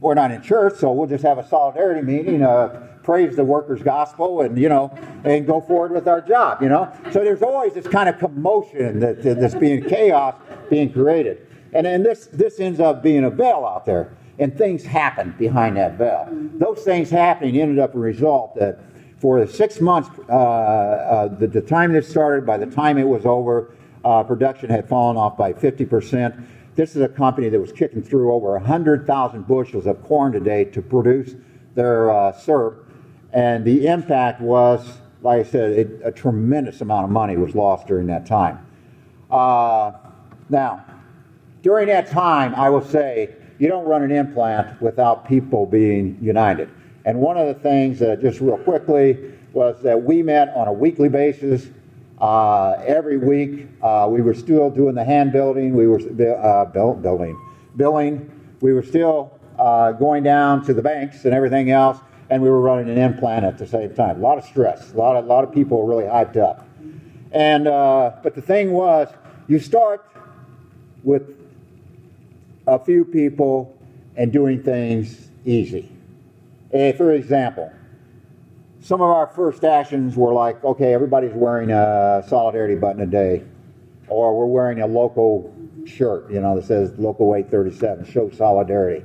We're 0.00 0.14
not 0.14 0.30
in 0.30 0.42
church, 0.42 0.76
so 0.78 0.92
we'll 0.92 1.08
just 1.08 1.24
have 1.24 1.38
a 1.38 1.46
solidarity 1.46 2.02
meeting, 2.02 2.42
uh, 2.42 2.88
praise 3.02 3.36
the 3.36 3.44
workers' 3.44 3.82
gospel, 3.82 4.42
and, 4.42 4.58
you 4.58 4.68
know, 4.68 4.96
and 5.24 5.46
go 5.46 5.60
forward 5.60 5.92
with 5.92 6.06
our 6.08 6.20
job, 6.20 6.62
you 6.62 6.68
know? 6.68 6.92
So 7.12 7.24
there's 7.24 7.42
always 7.42 7.74
this 7.74 7.88
kind 7.88 8.08
of 8.08 8.18
commotion 8.18 9.00
that, 9.00 9.22
that's 9.22 9.54
being 9.54 9.82
chaos 9.82 10.34
being 10.68 10.92
created. 10.92 11.46
And 11.72 11.86
then 11.86 12.02
this, 12.02 12.26
this 12.26 12.60
ends 12.60 12.80
up 12.80 13.02
being 13.02 13.24
a 13.24 13.30
veil 13.30 13.64
out 13.64 13.84
there 13.84 14.16
and 14.40 14.56
things 14.56 14.82
happen 14.82 15.34
behind 15.38 15.76
that 15.76 15.98
veil. 15.98 16.26
Those 16.30 16.82
things 16.82 17.10
happening 17.10 17.60
ended 17.60 17.78
up 17.78 17.94
a 17.94 17.98
result 17.98 18.56
that 18.56 18.80
for 19.18 19.44
the 19.44 19.52
six 19.52 19.80
months, 19.80 20.08
uh, 20.28 20.32
uh, 20.32 21.28
the, 21.28 21.46
the, 21.46 21.60
time 21.60 21.92
this 21.92 22.08
started, 22.08 22.46
by 22.46 22.56
the 22.56 22.66
time 22.66 22.96
it 22.96 23.06
was 23.06 23.26
over, 23.26 23.74
uh, 24.02 24.22
production 24.22 24.70
had 24.70 24.88
fallen 24.88 25.18
off 25.18 25.36
by 25.36 25.52
50%. 25.52 26.42
This 26.74 26.96
is 26.96 27.02
a 27.02 27.08
company 27.08 27.50
that 27.50 27.60
was 27.60 27.70
kicking 27.70 28.02
through 28.02 28.32
over 28.32 28.52
100,000 28.52 29.46
bushels 29.46 29.86
of 29.86 30.02
corn 30.02 30.32
today 30.32 30.64
to 30.64 30.80
produce 30.80 31.34
their 31.74 32.10
uh, 32.10 32.32
syrup. 32.32 32.89
And 33.32 33.64
the 33.64 33.86
impact 33.86 34.40
was, 34.40 34.98
like 35.22 35.46
I 35.46 35.48
said, 35.48 35.72
it, 35.72 36.00
a 36.02 36.10
tremendous 36.10 36.80
amount 36.80 37.04
of 37.04 37.10
money 37.10 37.36
was 37.36 37.54
lost 37.54 37.86
during 37.86 38.06
that 38.08 38.26
time. 38.26 38.66
Uh, 39.30 39.92
now, 40.48 40.84
during 41.62 41.86
that 41.88 42.08
time, 42.08 42.54
I 42.54 42.70
will 42.70 42.84
say, 42.84 43.34
you 43.58 43.68
don't 43.68 43.84
run 43.84 44.02
an 44.02 44.10
in-plant 44.10 44.80
without 44.80 45.28
people 45.28 45.66
being 45.66 46.18
united. 46.20 46.70
And 47.04 47.18
one 47.18 47.36
of 47.36 47.46
the 47.46 47.54
things, 47.54 47.98
that 48.00 48.20
just 48.20 48.40
real 48.40 48.58
quickly, 48.58 49.34
was 49.52 49.80
that 49.82 50.02
we 50.02 50.22
met 50.22 50.48
on 50.54 50.68
a 50.68 50.72
weekly 50.72 51.08
basis. 51.08 51.68
Uh, 52.20 52.82
every 52.86 53.16
week, 53.16 53.68
uh, 53.82 54.06
we 54.10 54.22
were 54.22 54.34
still 54.34 54.70
doing 54.70 54.94
the 54.94 55.04
hand 55.04 55.32
building. 55.32 55.74
We 55.74 55.86
were 55.86 56.00
uh, 56.00 56.64
building, 56.66 57.40
billing. 57.76 58.30
We 58.60 58.72
were 58.72 58.82
still 58.82 59.38
uh, 59.58 59.92
going 59.92 60.22
down 60.22 60.64
to 60.64 60.74
the 60.74 60.82
banks 60.82 61.24
and 61.24 61.34
everything 61.34 61.70
else, 61.70 61.98
and 62.30 62.40
we 62.40 62.48
were 62.48 62.60
running 62.60 62.88
an 62.88 62.96
in-plant 62.96 63.44
at 63.44 63.58
the 63.58 63.66
same 63.66 63.92
time. 63.94 64.18
A 64.18 64.20
lot 64.20 64.38
of 64.38 64.44
stress. 64.44 64.92
A 64.92 64.96
lot 64.96 65.16
of, 65.16 65.24
a 65.24 65.28
lot 65.28 65.42
of 65.42 65.52
people 65.52 65.78
were 65.82 65.96
really 65.96 66.08
hyped 66.08 66.36
up. 66.36 66.66
And 67.32 67.66
uh, 67.66 68.12
but 68.22 68.34
the 68.34 68.42
thing 68.42 68.72
was, 68.72 69.08
you 69.48 69.58
start 69.58 70.06
with 71.02 71.34
a 72.66 72.78
few 72.78 73.04
people 73.04 73.76
and 74.16 74.32
doing 74.32 74.62
things 74.62 75.28
easy. 75.44 75.90
And 76.72 76.96
for 76.96 77.12
example, 77.12 77.72
some 78.80 79.00
of 79.00 79.08
our 79.08 79.26
first 79.26 79.64
actions 79.64 80.16
were 80.16 80.32
like, 80.32 80.62
okay, 80.64 80.94
everybody's 80.94 81.32
wearing 81.34 81.70
a 81.70 82.24
solidarity 82.28 82.76
button 82.76 83.02
a 83.02 83.06
day, 83.06 83.44
or 84.08 84.36
we're 84.38 84.46
wearing 84.46 84.80
a 84.80 84.86
local 84.86 85.54
shirt, 85.84 86.30
you 86.30 86.40
know, 86.40 86.56
that 86.56 86.64
says 86.64 86.92
Local 86.98 87.34
837, 87.34 88.04
show 88.10 88.30
solidarity. 88.30 89.04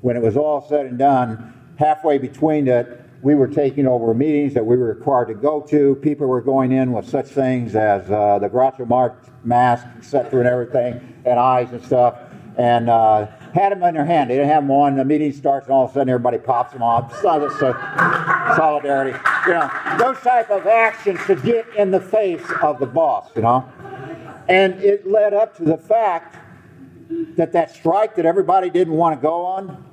When 0.00 0.16
it 0.16 0.22
was 0.22 0.36
all 0.36 0.66
said 0.68 0.86
and 0.86 0.98
done, 0.98 1.52
halfway 1.76 2.18
between 2.18 2.68
it, 2.68 3.00
we 3.22 3.34
were 3.36 3.46
taking 3.46 3.86
over 3.86 4.12
meetings 4.14 4.52
that 4.54 4.66
we 4.66 4.76
were 4.76 4.88
required 4.88 5.28
to 5.28 5.34
go 5.34 5.60
to. 5.60 5.94
People 5.96 6.26
were 6.26 6.40
going 6.40 6.72
in 6.72 6.92
with 6.92 7.08
such 7.08 7.26
things 7.26 7.76
as 7.76 8.10
uh, 8.10 8.38
the 8.40 8.48
Groucho 8.48 8.86
Marx 8.86 9.30
mask, 9.44 9.86
etc., 9.96 10.40
and 10.40 10.48
everything, 10.48 11.14
and 11.24 11.38
eyes 11.38 11.72
and 11.72 11.82
stuff. 11.84 12.18
And 12.58 12.90
uh, 12.90 13.28
had 13.54 13.72
them 13.72 13.82
in 13.84 13.94
their 13.94 14.04
hand. 14.04 14.28
They 14.28 14.34
didn't 14.34 14.50
have 14.50 14.64
them 14.64 14.72
on. 14.72 14.96
The 14.96 15.04
meeting 15.04 15.32
starts, 15.32 15.66
and 15.66 15.74
all 15.74 15.84
of 15.84 15.90
a 15.90 15.94
sudden 15.94 16.08
everybody 16.08 16.38
pops 16.38 16.72
them 16.72 16.82
off. 16.82 17.14
Solidarity. 18.56 19.18
You 19.46 19.54
know, 19.54 19.70
those 19.98 20.18
type 20.18 20.50
of 20.50 20.66
actions 20.66 21.20
to 21.26 21.36
get 21.36 21.66
in 21.76 21.90
the 21.90 22.00
face 22.00 22.44
of 22.60 22.78
the 22.80 22.86
boss, 22.86 23.30
you 23.36 23.42
know. 23.42 23.70
And 24.48 24.74
it 24.82 25.06
led 25.06 25.32
up 25.32 25.56
to 25.58 25.64
the 25.64 25.78
fact 25.78 26.36
that 27.36 27.52
that 27.52 27.74
strike 27.74 28.16
that 28.16 28.26
everybody 28.26 28.68
didn't 28.70 28.94
want 28.94 29.18
to 29.18 29.22
go 29.22 29.46
on, 29.46 29.84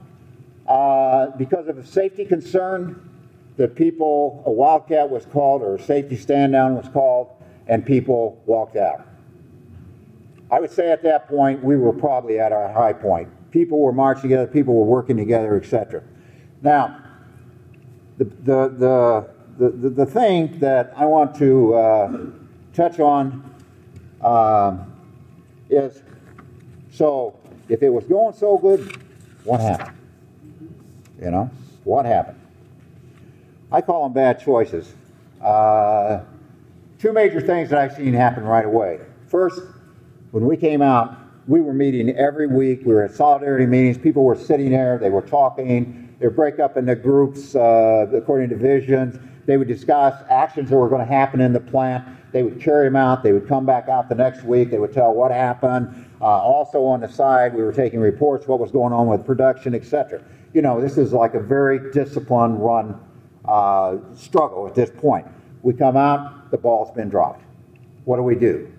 uh, 0.70 1.32
because 1.32 1.68
of 1.68 1.80
a 1.80 1.86
safety 1.86 2.24
concern, 2.24 3.10
the 3.58 3.68
people, 3.68 4.44
a 4.46 4.52
wildcat 4.52 5.10
was 5.10 5.26
called, 5.26 5.64
or 5.64 5.76
a 5.76 5.82
safety 5.82 6.16
stand 6.16 6.54
down 6.54 6.76
was 6.76 6.88
called, 6.90 7.30
and 7.68 7.86
people 7.86 8.42
walked 8.46 8.78
out. 8.78 9.06
I 10.52 10.60
would 10.60 10.72
say 10.72 10.92
at 10.92 11.02
that 11.04 11.28
point 11.28 11.64
we 11.64 11.76
were 11.76 11.92
probably 11.92 12.40
at 12.40 12.52
our 12.52 12.72
high 12.72 12.94
point. 12.94 13.30
People 13.52 13.80
were 13.80 13.92
marching 13.92 14.24
together, 14.24 14.48
people 14.48 14.76
were 14.76 14.86
working 14.86 15.18
together, 15.18 15.58
etc. 15.58 16.04
Now, 16.62 17.04
the, 18.20 18.26
the, 18.26 19.28
the, 19.58 19.70
the, 19.70 19.90
the, 19.90 20.06
thing 20.06 20.60
that 20.60 20.94
I 20.96 21.06
want 21.06 21.36
to 21.38 21.74
uh, 21.74 22.18
touch 22.74 23.00
on 23.00 23.44
uh, 24.22 24.78
is 25.70 26.04
so 26.92 27.38
if 27.70 27.82
it 27.82 27.90
was 27.90 28.06
going 28.06 28.34
so 28.34 28.58
good, 28.58 29.02
what 29.44 29.60
happened? 29.60 29.99
You 31.22 31.32
know, 31.32 31.50
what 31.84 32.06
happened? 32.06 32.40
I 33.72 33.82
call 33.82 34.04
them 34.04 34.14
bad 34.14 34.40
choices. 34.40 34.94
Uh, 35.42 36.22
two 36.98 37.14
major 37.14 37.42
things 37.42 37.70
that 37.70 37.80
I've 37.80 37.94
seen 37.94 38.14
happen 38.14 38.44
right 38.44 38.66
away. 38.66 39.00
First, 39.28 39.62
when 40.32 40.46
we 40.46 40.58
came 40.58 40.82
out, 40.82 41.18
we 41.48 41.62
were 41.62 41.74
meeting 41.74 42.16
every 42.16 42.48
week. 42.48 42.82
We 42.86 42.94
were 42.94 43.04
at 43.04 43.12
solidarity 43.12 43.66
meetings. 43.66 43.98
People 43.98 44.24
were 44.24 44.36
sitting 44.36 44.72
there. 44.72 44.98
They 44.98 45.10
were 45.10 45.22
talking. 45.22 46.16
They 46.20 46.28
break 46.28 46.60
up 46.60 46.78
into 46.78 46.96
groups 46.96 47.56
uh, 47.56 48.08
according 48.14 48.50
to 48.50 48.56
visions. 48.56 49.20
They 49.50 49.58
would 49.58 49.68
discuss 49.68 50.14
actions 50.30 50.70
that 50.70 50.78
were 50.78 50.90
going 50.90 51.04
to 51.04 51.12
happen 51.12 51.42
in 51.42 51.54
the 51.54 51.60
plant. 51.60 52.08
They 52.32 52.44
would 52.44 52.62
carry 52.62 52.86
them 52.86 52.96
out. 52.96 53.24
They 53.24 53.34
would 53.34 53.48
come 53.48 53.66
back 53.66 53.90
out 53.90 54.08
the 54.08 54.14
next 54.14 54.44
week. 54.44 54.70
They 54.70 54.78
would 54.78 54.94
tell 54.94 55.12
what 55.12 55.32
happened. 55.32 56.06
Uh, 56.22 56.26
also 56.26 56.86
on 56.86 57.00
the 57.00 57.08
side, 57.08 57.56
we 57.56 57.64
were 57.64 57.74
taking 57.74 58.00
reports 58.00 58.48
what 58.48 58.60
was 58.60 58.70
going 58.70 58.94
on 58.94 59.08
with 59.08 59.26
production, 59.26 59.74
etc. 59.74 60.22
You 60.54 60.62
know, 60.62 60.80
this 60.80 61.00
is 61.00 61.14
like 61.14 61.34
a 61.34 61.40
very 61.40 61.92
disciplined 61.92 62.64
run 62.64 63.02
uh, 63.44 63.98
struggle 64.16 64.68
at 64.68 64.76
this 64.76 64.92
point. 64.92 65.26
We 65.64 65.74
come 65.74 65.98
out, 65.98 66.52
the 66.52 66.58
ball's 66.60 66.92
been 66.92 67.10
dropped. 67.10 67.42
What 68.06 68.18
do 68.18 68.22
we 68.22 68.36
do? 68.36 68.72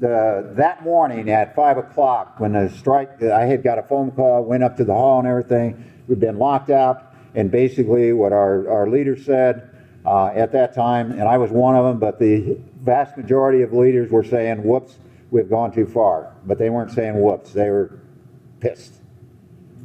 The, 0.00 0.54
that 0.56 0.82
morning 0.82 1.30
at 1.30 1.54
5 1.54 1.78
o'clock, 1.78 2.40
when 2.40 2.54
the 2.54 2.68
strike, 2.70 3.22
I 3.22 3.44
had 3.44 3.62
got 3.62 3.78
a 3.78 3.84
phone 3.84 4.10
call, 4.10 4.42
went 4.42 4.64
up 4.64 4.76
to 4.78 4.84
the 4.84 4.92
hall 4.92 5.20
and 5.20 5.28
everything. 5.28 5.84
We've 6.08 6.18
been 6.18 6.38
locked 6.38 6.70
out, 6.70 7.09
and 7.34 7.50
basically, 7.50 8.12
what 8.12 8.32
our, 8.32 8.68
our 8.70 8.88
leader 8.88 9.16
said 9.16 9.70
uh, 10.04 10.26
at 10.26 10.52
that 10.52 10.74
time, 10.74 11.12
and 11.12 11.22
I 11.22 11.38
was 11.38 11.50
one 11.50 11.76
of 11.76 11.84
them, 11.84 11.98
but 11.98 12.18
the 12.18 12.58
vast 12.80 13.16
majority 13.16 13.62
of 13.62 13.72
leaders 13.72 14.10
were 14.10 14.24
saying, 14.24 14.62
whoops, 14.64 14.98
we've 15.30 15.48
gone 15.48 15.72
too 15.72 15.86
far. 15.86 16.34
But 16.44 16.58
they 16.58 16.70
weren't 16.70 16.90
saying 16.90 17.20
whoops, 17.20 17.52
they 17.52 17.70
were 17.70 18.00
pissed. 18.60 18.94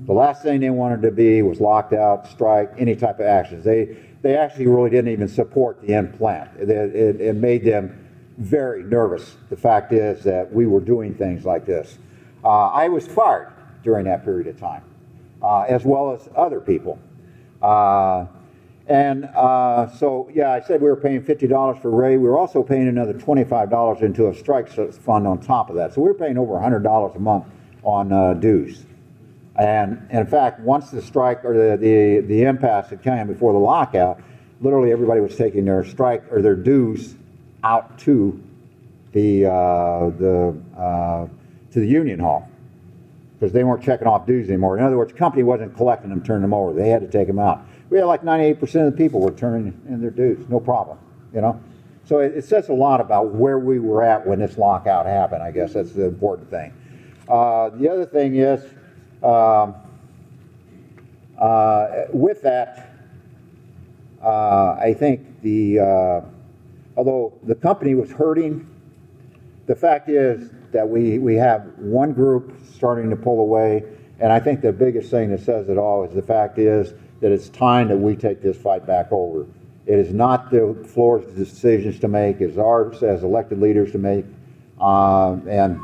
The 0.05 0.13
last 0.13 0.43
thing 0.43 0.60
they 0.60 0.69
wanted 0.69 1.01
to 1.03 1.12
be 1.12 1.41
was 1.41 1.60
locked 1.60 1.93
out, 1.93 2.27
strike, 2.27 2.73
any 2.77 2.95
type 2.95 3.19
of 3.19 3.25
actions. 3.25 3.63
They, 3.63 3.97
they 4.21 4.38
actually 4.38 4.67
really 4.67 4.89
didn't 4.89 5.12
even 5.12 5.27
support 5.27 5.81
the 5.81 5.93
in-plant. 5.93 6.51
It, 6.60 6.69
it, 6.69 7.21
it 7.21 7.36
made 7.36 7.63
them 7.63 8.01
very 8.38 8.84
nervous. 8.84 9.36
The 9.49 9.58
fact 9.58 9.93
is 9.93 10.23
that 10.23 10.51
we 10.51 10.65
were 10.65 10.79
doing 10.79 11.15
things 11.15 11.45
like 11.45 11.65
this. 11.65 11.97
Uh, 12.43 12.67
I 12.67 12.89
was 12.89 13.08
fired 13.08 13.53
during 13.84 14.05
that 14.05 14.23
period 14.23 14.47
of 14.47 14.60
time, 14.60 14.84
uh, 15.41 15.62
as 15.62 15.86
well 15.86 16.13
as 16.13 16.29
other 16.36 16.60
people. 16.60 16.99
Uh, 17.65 18.28
and 18.88 19.25
uh, 19.25 19.88
so, 19.88 20.30
yeah, 20.32 20.51
I 20.51 20.62
said 20.62 20.80
we 20.80 20.88
were 20.88 20.95
paying 20.95 21.23
$50 21.23 21.82
for 21.82 21.89
Ray. 21.89 22.17
We 22.17 22.30
were 22.30 22.38
also 22.38 22.62
paying 22.62 22.88
another 22.88 23.13
$25 23.13 24.01
into 24.04 24.28
a 24.28 24.36
strike 24.36 24.69
fund 24.69 25.25
on 25.25 25.39
top 25.39 25.71
of 25.71 25.75
that. 25.78 25.93
So 25.93 26.01
we 26.01 26.10
were 26.10 26.13
paying 26.13 26.38
over 26.38 26.54
$100 26.54 27.15
a 27.15 27.19
month 27.19 27.45
on 27.84 28.12
uh, 28.12 28.36
dues. 28.36 28.86
And, 29.56 30.06
and, 30.12 30.19
in 30.19 30.28
fact, 30.28 30.60
once 30.60 30.91
the 30.91 31.01
strike 31.01 31.43
or 31.43 31.56
the, 31.56 31.78
the, 31.78 32.19
the 32.28 32.43
impasse 32.43 32.89
had 32.89 33.01
came 33.01 33.25
before 33.25 33.54
the 33.54 33.60
lockout, 33.60 34.21
literally 34.62 34.91
everybody 34.91 35.21
was 35.21 35.36
taking 35.36 35.65
their 35.65 35.84
strike 35.84 36.23
or 36.32 36.43
their 36.43 36.56
dues 36.56 37.15
out 37.63 37.97
to 37.99 38.39
the, 39.13 39.45
uh, 39.45 40.10
the, 40.10 40.56
uh, 40.78 41.28
to 41.71 41.80
the 41.80 41.88
union 41.88 42.19
hall 42.19 42.47
because 43.39 43.54
they 43.54 43.63
weren't 43.63 43.84
checking 43.84 44.08
off 44.08 44.26
dues 44.26 44.48
anymore. 44.48 44.78
In 44.78 44.84
other 44.84 44.98
words, 44.98 45.12
the 45.12 45.17
company 45.17 45.43
wasn't 45.43 45.76
collecting 45.76 46.10
them, 46.10 46.24
turning 46.24 46.41
them 46.41 46.54
over. 46.54 46.74
They 46.74 46.89
had 46.89 47.02
to 47.02 47.08
take 47.08 47.28
them 47.28 47.39
out 47.39 47.65
we 47.89 47.98
had 47.98 48.06
like 48.06 48.24
98% 48.24 48.62
of 48.88 48.91
the 48.91 48.98
people 48.98 49.21
were 49.21 49.32
turning 49.32 49.80
in 49.88 50.02
their 50.02 50.10
dues, 50.10 50.48
no 50.50 50.60
problem, 50.60 50.98
you 51.34 51.41
know. 51.41 51.62
So 52.06 52.19
it, 52.19 52.36
it, 52.36 52.45
says 52.45 52.69
a 52.69 52.74
lot 52.74 53.02
about 53.02 53.34
where 53.34 53.58
we 53.58 53.80
were 53.80 54.04
at 54.04 54.26
when 54.26 54.39
this 54.39 54.58
lockout 54.58 55.06
happened. 55.06 55.41
I 55.41 55.52
guess 55.52 55.74
that's 55.74 55.91
the 55.91 56.06
important 56.06 56.50
thing. 56.50 56.74
Uh, 57.28 57.69
the 57.69 57.89
other 57.89 58.06
thing 58.06 58.36
is, 58.36 58.63
um, 59.24 59.76
uh, 61.39 62.06
with 62.12 62.41
that, 62.43 62.91
uh, 64.21 64.78
I 64.80 64.95
think 64.98 65.41
the 65.41 65.80
uh, 65.80 66.21
although 66.95 67.34
the 67.43 67.56
company 67.56 67.95
was 67.95 68.12
hurting, 68.12 68.67
the 69.65 69.76
fact 69.76 70.10
is 70.10 70.52
that 70.75 70.88
we 70.88 71.19
we 71.19 71.35
have 71.35 71.61
one 71.77 72.11
group 72.11 72.53
starting 72.75 73.09
to 73.09 73.15
pull 73.15 73.39
away, 73.39 73.81
and 74.19 74.31
I 74.31 74.41
think 74.41 74.59
the 74.59 74.73
biggest 74.73 75.09
thing 75.09 75.31
that 75.31 75.39
says 75.39 75.69
it 75.69 75.77
all 75.77 76.03
is 76.03 76.13
the 76.13 76.21
fact 76.21 76.59
is 76.59 76.93
that 77.21 77.31
it's 77.31 77.47
time 77.47 77.88
that 77.88 77.97
we 77.97 78.13
take 78.17 78.41
this 78.41 78.57
fight 78.57 78.85
back 78.85 79.07
over. 79.09 79.47
It 79.85 79.97
is 79.97 80.13
not 80.13 80.51
the 80.51 80.75
floor's 80.93 81.25
decisions 81.33 81.97
to 82.01 82.09
make, 82.09 82.41
it's 82.41 82.57
ours 82.57 83.03
as 83.03 83.23
elected 83.23 83.61
leaders 83.61 83.93
to 83.93 83.97
make. 83.97 84.25
Um, 84.81 85.47
and 85.47 85.79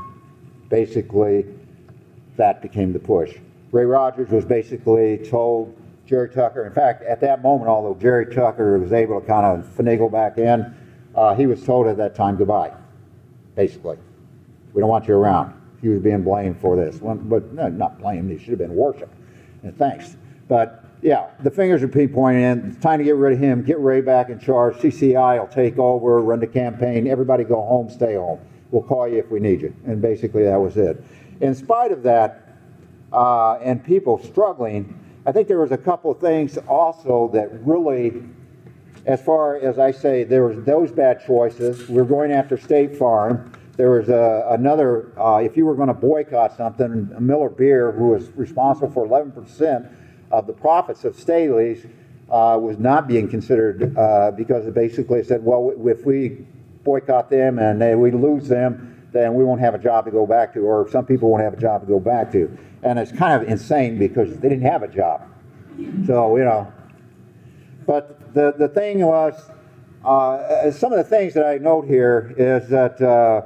basically, 0.67 1.45
that 2.35 2.61
became 2.61 2.91
the 2.91 2.99
push. 2.99 3.33
Ray 3.71 3.85
Rogers 3.85 4.29
was 4.29 4.43
basically 4.43 5.19
told 5.19 5.73
Jerry 6.05 6.29
Tucker, 6.29 6.65
in 6.65 6.73
fact, 6.73 7.03
at 7.03 7.21
that 7.21 7.41
moment, 7.41 7.69
although 7.69 7.97
Jerry 7.97 8.25
Tucker 8.35 8.77
was 8.77 8.91
able 8.91 9.21
to 9.21 9.25
kind 9.25 9.45
of 9.45 9.65
finagle 9.77 10.11
back 10.11 10.37
in, 10.37 10.75
uh, 11.15 11.33
he 11.33 11.45
was 11.45 11.63
told 11.63 11.87
at 11.87 11.95
that 11.95 12.13
time 12.13 12.35
goodbye, 12.35 12.73
basically. 13.55 13.97
We 14.73 14.79
don't 14.79 14.89
want 14.89 15.07
you 15.07 15.15
around. 15.15 15.59
He 15.81 15.89
was 15.89 16.01
being 16.01 16.23
blamed 16.23 16.59
for 16.59 16.75
this. 16.75 16.99
But 16.99 17.53
no, 17.53 17.69
not 17.69 17.99
blamed, 17.99 18.31
he 18.31 18.37
should 18.37 18.49
have 18.49 18.59
been 18.59 18.75
worshiped. 18.75 19.15
And 19.63 19.75
thanks. 19.77 20.15
But 20.47 20.85
yeah, 21.01 21.29
the 21.41 21.49
fingers 21.49 21.81
are 21.81 21.87
pointing 21.87 22.43
in. 22.43 22.71
It's 22.71 22.79
time 22.81 22.99
to 22.99 23.03
get 23.03 23.15
rid 23.15 23.33
of 23.33 23.39
him, 23.39 23.63
get 23.63 23.79
Ray 23.79 24.01
back 24.01 24.29
in 24.29 24.39
charge. 24.39 24.75
CCI 24.75 25.39
will 25.39 25.47
take 25.47 25.79
over, 25.79 26.21
run 26.21 26.39
the 26.39 26.47
campaign. 26.47 27.07
Everybody 27.07 27.43
go 27.43 27.61
home, 27.61 27.89
stay 27.89 28.15
home. 28.15 28.39
We'll 28.69 28.83
call 28.83 29.07
you 29.07 29.17
if 29.17 29.29
we 29.29 29.39
need 29.39 29.61
you. 29.61 29.75
And 29.85 30.01
basically, 30.01 30.43
that 30.43 30.57
was 30.57 30.77
it. 30.77 31.03
In 31.41 31.55
spite 31.55 31.91
of 31.91 32.03
that, 32.03 32.47
uh, 33.11 33.55
and 33.55 33.83
people 33.83 34.23
struggling, 34.23 34.97
I 35.25 35.31
think 35.31 35.47
there 35.47 35.59
was 35.59 35.71
a 35.71 35.77
couple 35.77 36.11
of 36.11 36.19
things 36.19 36.57
also 36.67 37.29
that 37.33 37.65
really, 37.65 38.23
as 39.05 39.21
far 39.21 39.57
as 39.57 39.79
I 39.79 39.91
say, 39.91 40.23
there 40.23 40.45
was 40.47 40.63
those 40.63 40.91
bad 40.91 41.25
choices. 41.25 41.89
We 41.89 41.99
are 41.99 42.05
going 42.05 42.31
after 42.31 42.57
State 42.57 42.95
Farm. 42.95 43.51
There 43.77 43.91
was 43.91 44.09
a, 44.09 44.47
another, 44.49 45.11
uh, 45.19 45.37
if 45.37 45.55
you 45.55 45.65
were 45.65 45.75
going 45.75 45.87
to 45.87 45.93
boycott 45.93 46.57
something, 46.57 47.13
Miller 47.19 47.49
Beer, 47.49 47.91
who 47.91 48.09
was 48.09 48.29
responsible 48.31 48.91
for 48.91 49.07
11% 49.07 49.89
of 50.31 50.47
the 50.47 50.53
profits 50.53 51.05
of 51.05 51.15
Staley's 51.15 51.85
uh, 52.29 52.57
was 52.61 52.77
not 52.77 53.07
being 53.07 53.27
considered 53.27 53.97
uh, 53.97 54.31
because 54.31 54.65
it 54.65 54.73
basically 54.73 55.23
said, 55.23 55.43
well, 55.43 55.73
if 55.85 56.05
we 56.05 56.45
boycott 56.83 57.29
them 57.29 57.59
and 57.59 57.81
they, 57.81 57.95
we 57.95 58.11
lose 58.11 58.47
them, 58.47 59.09
then 59.11 59.33
we 59.35 59.43
won't 59.43 59.59
have 59.59 59.75
a 59.75 59.79
job 59.79 60.05
to 60.05 60.11
go 60.11 60.25
back 60.25 60.53
to, 60.53 60.61
or 60.61 60.89
some 60.89 61.05
people 61.05 61.29
won't 61.29 61.43
have 61.43 61.53
a 61.53 61.59
job 61.59 61.81
to 61.81 61.87
go 61.87 61.99
back 61.99 62.31
to. 62.31 62.57
And 62.83 62.97
it's 62.97 63.11
kind 63.11 63.41
of 63.41 63.47
insane 63.49 63.97
because 63.97 64.37
they 64.37 64.49
didn't 64.49 64.65
have 64.65 64.83
a 64.83 64.87
job. 64.87 65.27
So, 66.05 66.37
you 66.37 66.45
know. 66.45 66.71
But 67.85 68.33
the, 68.33 68.53
the 68.57 68.69
thing 68.69 69.01
was, 69.01 69.51
uh, 70.05 70.71
some 70.71 70.93
of 70.93 70.97
the 70.97 71.03
things 71.03 71.33
that 71.33 71.45
I 71.45 71.57
note 71.57 71.85
here 71.85 72.33
is 72.37 72.69
that 72.69 73.01
uh, 73.01 73.41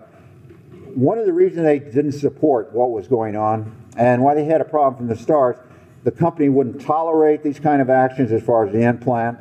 one 0.96 1.18
of 1.20 1.26
the 1.26 1.34
reasons 1.34 1.64
they 1.64 1.80
didn't 1.80 2.14
support 2.14 2.72
what 2.74 2.92
was 2.92 3.08
going 3.08 3.36
on 3.36 3.76
and 3.98 4.24
why 4.24 4.34
they 4.34 4.46
had 4.46 4.62
a 4.62 4.66
problem 4.66 4.96
from 4.96 5.08
the 5.08 5.22
start 5.22 5.66
the 6.06 6.12
company 6.12 6.50
wouldn't 6.50 6.82
tolerate 6.82 7.42
these 7.42 7.60
kind 7.60 7.82
of 7.82 7.90
actions 7.90 8.32
as 8.32 8.44
far 8.44 8.68
as 8.68 8.72
the 8.72 8.80
in-plant. 8.80 9.40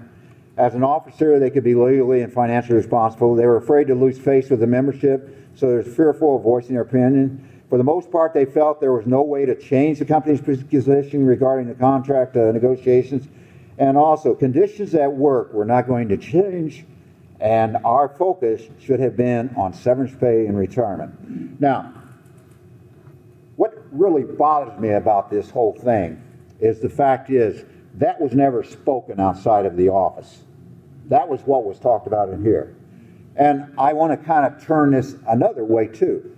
As 0.56 0.74
an 0.74 0.82
officer, 0.82 1.38
they 1.38 1.50
could 1.50 1.62
be 1.62 1.74
legally 1.74 2.22
and 2.22 2.32
financially 2.32 2.76
responsible. 2.76 3.34
They 3.36 3.44
were 3.44 3.58
afraid 3.58 3.86
to 3.88 3.94
lose 3.94 4.18
face 4.18 4.48
with 4.48 4.60
the 4.60 4.66
membership, 4.66 5.50
so 5.54 5.68
they 5.68 5.74
were 5.74 5.82
fearful 5.82 6.36
of 6.36 6.42
voicing 6.42 6.72
their 6.72 6.82
opinion. 6.82 7.46
For 7.68 7.76
the 7.76 7.84
most 7.84 8.10
part, 8.10 8.32
they 8.32 8.46
felt 8.46 8.80
there 8.80 8.94
was 8.94 9.04
no 9.04 9.20
way 9.20 9.44
to 9.44 9.54
change 9.54 9.98
the 9.98 10.06
company's 10.06 10.40
position 10.40 11.26
regarding 11.26 11.68
the 11.68 11.74
contract 11.74 12.34
uh, 12.34 12.50
negotiations. 12.52 13.28
And 13.76 13.98
also, 13.98 14.34
conditions 14.34 14.94
at 14.94 15.12
work 15.12 15.52
were 15.52 15.66
not 15.66 15.86
going 15.86 16.08
to 16.08 16.16
change, 16.16 16.86
and 17.44 17.76
our 17.84 18.08
focus 18.08 18.62
should 18.80 18.98
have 18.98 19.18
been 19.18 19.54
on 19.54 19.74
severance 19.74 20.14
pay 20.18 20.46
and 20.46 20.56
retirement. 20.56 21.60
Now, 21.60 21.92
what 23.56 23.84
really 23.92 24.22
bothers 24.22 24.80
me 24.80 24.88
about 24.92 25.30
this 25.30 25.50
whole 25.50 25.74
thing 25.74 26.22
is 26.58 26.80
the 26.80 26.88
fact 26.88 27.28
is 27.28 27.66
that 27.96 28.18
was 28.18 28.32
never 28.32 28.64
spoken 28.64 29.20
outside 29.20 29.66
of 29.66 29.76
the 29.76 29.90
office. 29.90 30.42
That 31.10 31.28
was 31.28 31.42
what 31.42 31.64
was 31.64 31.78
talked 31.78 32.06
about 32.06 32.30
in 32.30 32.42
here. 32.42 32.74
And 33.36 33.74
I 33.76 33.92
want 33.92 34.18
to 34.18 34.26
kind 34.26 34.46
of 34.46 34.64
turn 34.64 34.92
this 34.92 35.16
another 35.28 35.64
way 35.64 35.88
too. 35.88 36.34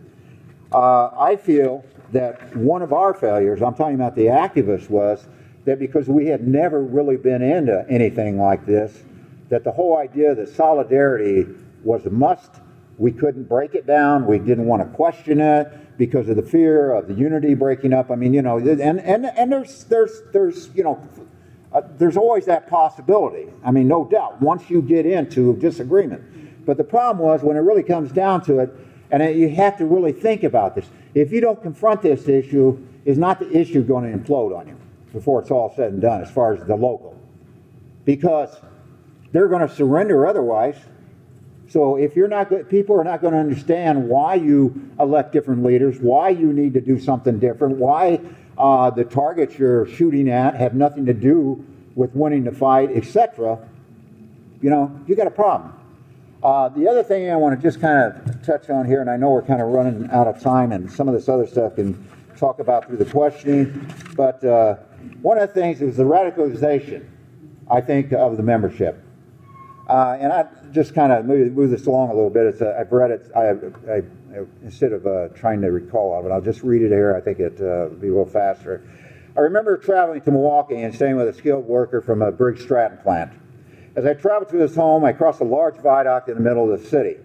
Uh, 0.73 1.11
I 1.17 1.37
feel 1.37 1.85
that 2.13 2.57
one 2.57 2.83
of 2.83 2.93
our 2.93 3.15
failures, 3.15 3.63
I'm 3.63 3.75
talking 3.75 3.95
about 3.95 4.17
the 4.17 4.27
activists, 4.27 4.91
was 4.91 5.29
that 5.67 5.79
because 5.79 6.09
we 6.09 6.27
had 6.27 6.49
never 6.49 6.83
really 6.83 7.17
been 7.17 7.43
into 7.43 7.87
anything 7.89 8.41
like 8.41 8.67
this, 8.67 9.05
that 9.49 9.65
the 9.65 9.73
whole 9.73 9.97
idea 9.97 10.35
that 10.35 10.49
solidarity 10.49 11.47
was 11.85 12.05
a 12.07 12.11
must, 12.11 12.51
we 12.99 13.13
couldn't 13.13 13.49
break 13.49 13.75
it 13.75 13.87
down, 13.87 14.27
we 14.27 14.39
didn't 14.39 14.67
want 14.67 14.83
to 14.83 14.89
question 14.97 15.41
it 15.41 15.99
because 15.99 16.29
of 16.29 16.37
the 16.37 16.43
fear 16.43 16.93
of 16.93 17.09
the 17.09 17.15
unity 17.15 17.55
breaking 17.55 17.93
up. 17.93 18.11
I 18.11 18.17
mean, 18.17 18.35
you 18.35 18.43
know, 18.43 18.59
and 18.59 19.01
and 19.01 19.27
and 19.27 19.53
there's 19.53 19.85
there's 19.85 20.23
there's 20.33 20.71
you 20.75 20.83
know, 20.83 21.09
uh, 21.73 21.83
there's 21.99 22.17
always 22.17 22.47
that 22.47 22.69
possibility. 22.69 23.49
I 23.65 23.71
mean, 23.71 23.89
no 23.89 24.05
doubt. 24.05 24.41
Once 24.41 24.69
you 24.71 24.83
get 24.83 25.07
into 25.07 25.57
disagreement, 25.57 26.67
but 26.67 26.77
the 26.77 26.85
problem 26.85 27.25
was 27.25 27.43
when 27.43 27.57
it 27.57 27.61
really 27.61 27.83
comes 27.83 28.13
down 28.13 28.43
to 28.45 28.61
it, 28.61 28.71
and 29.11 29.39
you 29.39 29.49
have 29.51 29.77
to 29.79 29.87
really 29.87 30.13
think 30.13 30.43
about 30.43 30.75
this. 30.75 30.87
If 31.15 31.33
you 31.33 31.41
don't 31.41 31.63
confront 31.63 32.03
this 32.03 32.29
issue, 32.29 32.79
is 33.05 33.19
not 33.19 33.39
the 33.39 33.51
issue 33.57 33.83
going 33.83 34.11
to 34.11 34.19
implode 34.19 34.57
on 34.57 34.67
you 34.69 34.77
before 35.13 35.41
it's 35.41 35.51
all 35.51 35.73
said 35.77 35.93
and 35.93 36.03
done, 36.03 36.21
as 36.21 36.31
far 36.31 36.55
as 36.55 36.65
the 36.65 36.75
local, 36.75 37.19
because 38.05 38.55
they're 39.37 39.49
going 39.49 39.69
to 39.69 39.75
surrender 39.75 40.27
otherwise. 40.27 40.77
So 41.69 41.97
if 41.97 42.17
you're 42.17 42.27
not 42.27 42.49
good, 42.49 42.71
people 42.71 42.99
are 42.99 43.05
not 43.05 43.21
going 43.21 43.35
to 43.35 43.39
understand 43.39 44.09
why 44.09 44.37
you 44.37 44.91
elect 44.99 45.31
different 45.33 45.63
leaders, 45.63 45.99
why 46.01 46.31
you 46.31 46.55
need 46.55 46.73
to 46.73 46.81
do 46.81 46.99
something 46.99 47.39
different, 47.39 47.77
why 47.77 48.19
uh, 48.57 48.89
the 48.89 49.05
targets 49.05 49.59
you're 49.59 49.87
shooting 49.89 50.31
at 50.31 50.55
have 50.55 50.73
nothing 50.73 51.05
to 51.05 51.13
do 51.13 51.63
with 51.95 52.15
winning 52.15 52.45
the 52.45 52.51
fight, 52.51 52.91
etc. 52.93 53.59
You 54.63 54.71
know, 54.71 54.99
you 55.07 55.15
got 55.15 55.27
a 55.27 55.31
problem. 55.31 55.75
Uh, 56.43 56.71
the 56.71 56.89
other 56.89 57.03
thing 57.03 57.31
I 57.31 57.37
want 57.37 57.61
to 57.61 57.63
just 57.63 57.79
kind 57.79 58.11
of 58.11 58.43
touch 58.43 58.71
on 58.71 58.87
here, 58.87 59.03
and 59.03 59.11
I 59.11 59.19
know 59.19 59.29
we're 59.29 59.43
kind 59.43 59.61
of 59.61 59.69
running 59.69 60.09
out 60.11 60.27
of 60.27 60.41
time, 60.41 60.73
and 60.73 60.91
some 60.91 61.09
of 61.09 61.15
this 61.15 61.29
other 61.29 61.47
stuff 61.47 61.75
can 61.75 62.09
talk 62.39 62.59
about 62.59 62.87
through 62.87 62.97
the 62.97 63.05
questioning, 63.05 63.87
but 64.17 64.43
uh, 64.43 64.77
one 65.21 65.37
of 65.37 65.47
the 65.47 65.61
things 65.61 65.83
is 65.83 65.99
the 65.99 66.05
radicalization, 66.05 67.07
I 67.71 67.83
think, 67.83 68.13
of 68.13 68.39
the 68.39 68.43
membership. 68.43 69.03
Uh, 69.89 70.17
and 70.19 70.33
I 70.33 70.47
just 70.73 70.95
kind 70.95 71.13
of 71.13 71.25
move, 71.27 71.53
move, 71.53 71.71
this 71.71 71.87
along 71.87 72.11
a 72.11 72.15
little 72.15 72.31
bit. 72.31 72.47
It's 72.47 72.61
a, 72.61 72.77
I've 72.79 72.91
read 72.91 73.13
it. 73.13 73.31
I, 73.37 73.51
I, 73.91 73.97
I 73.99 74.45
instead 74.65 74.93
of 74.93 75.07
uh, 75.07 75.29
trying 75.29 75.61
to 75.63 75.69
recall 75.69 76.13
all 76.13 76.21
of 76.21 76.27
it, 76.27 76.33
I'll 76.33 76.41
just 76.41 76.63
read 76.63 76.83
it 76.83 76.91
here. 76.91 77.15
I 77.15 77.21
think 77.21 77.39
it'll 77.39 77.87
uh, 77.87 77.89
be 77.91 78.09
a 78.09 78.11
little 78.11 78.27
faster. 78.27 78.83
I 79.37 79.41
remember 79.41 79.77
traveling 79.77 80.23
to 80.23 80.31
Milwaukee 80.31 80.83
and 80.83 80.95
staying 80.95 81.17
with 81.17 81.29
a 81.29 81.33
skilled 81.33 81.67
worker 81.67 82.01
from 82.01 82.23
a 82.23 82.33
Briggs 82.33 82.63
Stratton 82.63 82.99
plant. 82.99 83.33
As 83.95 84.05
I 84.05 84.15
traveled 84.15 84.51
to 84.51 84.57
his 84.57 84.75
home, 84.75 85.05
I 85.05 85.13
crossed 85.13 85.41
a 85.41 85.45
large 85.45 85.77
viaduct 85.77 86.29
in 86.29 86.35
the 86.35 86.41
middle 86.41 86.73
of 86.73 86.81
the 86.81 86.89
city. 86.89 87.17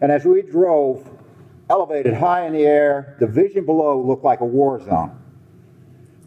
And 0.00 0.12
as 0.12 0.24
we 0.24 0.42
drove, 0.42 1.08
elevated 1.68 2.14
high 2.14 2.46
in 2.46 2.52
the 2.52 2.64
air, 2.64 3.16
the 3.18 3.26
vision 3.26 3.66
below 3.66 4.00
looked 4.00 4.24
like 4.24 4.40
a 4.40 4.44
war 4.44 4.80
zone. 4.80 5.18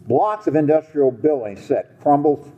Blocks 0.06 0.46
of 0.46 0.54
industrial 0.54 1.10
buildings 1.10 1.64
set 1.64 2.00
crumbled 2.00 2.52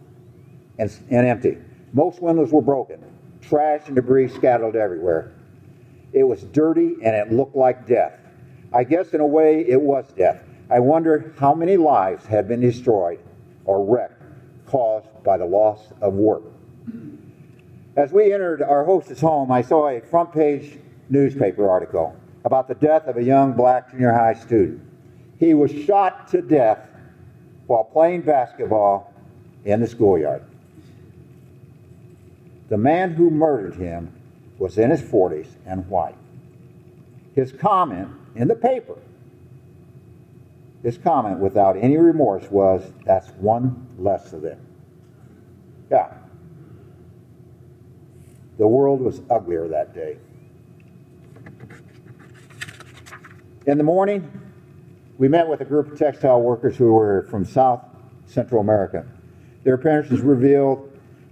and, 0.78 0.90
and 1.11 1.26
empty. 1.26 1.58
Most 1.98 2.22
windows 2.22 2.52
were 2.52 2.62
broken, 2.62 3.02
trash 3.40 3.88
and 3.88 3.96
debris 3.96 4.28
scattered 4.28 4.76
everywhere. 4.76 5.32
It 6.12 6.22
was 6.22 6.44
dirty 6.44 6.94
and 7.02 7.16
it 7.16 7.32
looked 7.32 7.56
like 7.56 7.88
death. 7.88 8.12
I 8.72 8.84
guess 8.84 9.14
in 9.14 9.20
a 9.20 9.26
way 9.26 9.64
it 9.66 9.80
was 9.80 10.04
death. 10.16 10.40
I 10.70 10.78
wonder 10.78 11.34
how 11.40 11.54
many 11.54 11.76
lives 11.76 12.24
had 12.24 12.46
been 12.46 12.61
destroyed 12.61 13.18
or 13.64 13.84
wrecked 13.84 14.22
caused 14.64 15.08
by 15.24 15.38
the 15.38 15.44
loss 15.44 15.92
of 16.00 16.14
work. 16.14 16.44
As 17.96 18.12
we 18.12 18.32
entered 18.32 18.62
our 18.62 18.84
hostess 18.84 19.20
home, 19.20 19.50
I 19.50 19.62
saw 19.62 19.88
a 19.88 20.00
front 20.00 20.32
page 20.32 20.78
newspaper 21.08 21.68
article 21.68 22.14
about 22.44 22.68
the 22.68 22.76
death 22.76 23.08
of 23.08 23.16
a 23.16 23.24
young 23.24 23.54
black 23.54 23.90
junior 23.90 24.12
high 24.12 24.34
student. 24.34 24.80
He 25.40 25.52
was 25.52 25.72
shot 25.72 26.28
to 26.28 26.42
death 26.42 26.78
while 27.66 27.82
playing 27.82 28.22
basketball 28.22 29.12
in 29.64 29.80
the 29.80 29.88
schoolyard. 29.88 30.44
The 32.68 32.76
man 32.76 33.14
who 33.14 33.31
murdered 33.31 33.76
him 33.76 34.12
was 34.59 34.76
in 34.76 34.90
his 34.90 35.00
40s 35.02 35.48
and 35.66 35.88
white. 35.88 36.16
His 37.35 37.52
comment 37.52 38.09
in 38.35 38.48
the 38.48 38.54
paper, 38.54 38.96
his 40.83 40.98
comment 40.98 41.38
without 41.38 41.76
any 41.76 41.96
remorse 41.96 42.50
was, 42.50 42.92
That's 43.04 43.28
one 43.31 43.87
less 43.98 44.33
of 44.33 44.42
them. 44.42 44.61
Yeah. 45.90 46.12
The 48.59 48.66
world 48.66 49.00
was 49.00 49.22
uglier 49.31 49.68
that 49.68 49.94
day. 49.94 50.18
In 53.66 53.78
the 53.78 53.85
morning, 53.85 54.31
we 55.18 55.28
met 55.28 55.48
with 55.48 55.61
a 55.61 55.64
group 55.64 55.92
of 55.92 55.98
textile 55.98 56.40
workers 56.40 56.76
who 56.76 56.92
were 56.92 57.26
from 57.31 57.44
South 57.44 57.85
Central 58.26 58.61
America. 58.61 59.07
Their 59.64 59.74
appearances 59.74 60.20
revealed 60.20 60.88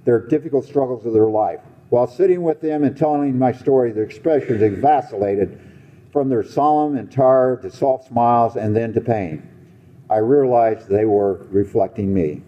their 0.06 0.20
difficult 0.20 0.64
struggles 0.64 1.04
of 1.04 1.12
their 1.12 1.28
life. 1.28 1.60
While 1.90 2.06
sitting 2.06 2.42
with 2.42 2.60
them 2.60 2.84
and 2.84 2.96
telling 2.96 3.38
my 3.38 3.52
story, 3.52 3.92
their 3.92 4.04
expressions 4.04 4.62
vacillated 4.78 5.60
from 6.12 6.28
their 6.30 6.44
solemn 6.44 6.96
and 6.96 7.10
tired 7.12 7.62
to 7.62 7.70
soft 7.70 8.08
smiles 8.08 8.56
and 8.56 8.74
then 8.74 8.94
to 8.94 9.00
pain. 9.00 9.46
I 10.08 10.18
realized 10.18 10.88
they 10.88 11.04
were 11.04 11.44
reflecting 11.50 12.14
me. 12.14 12.42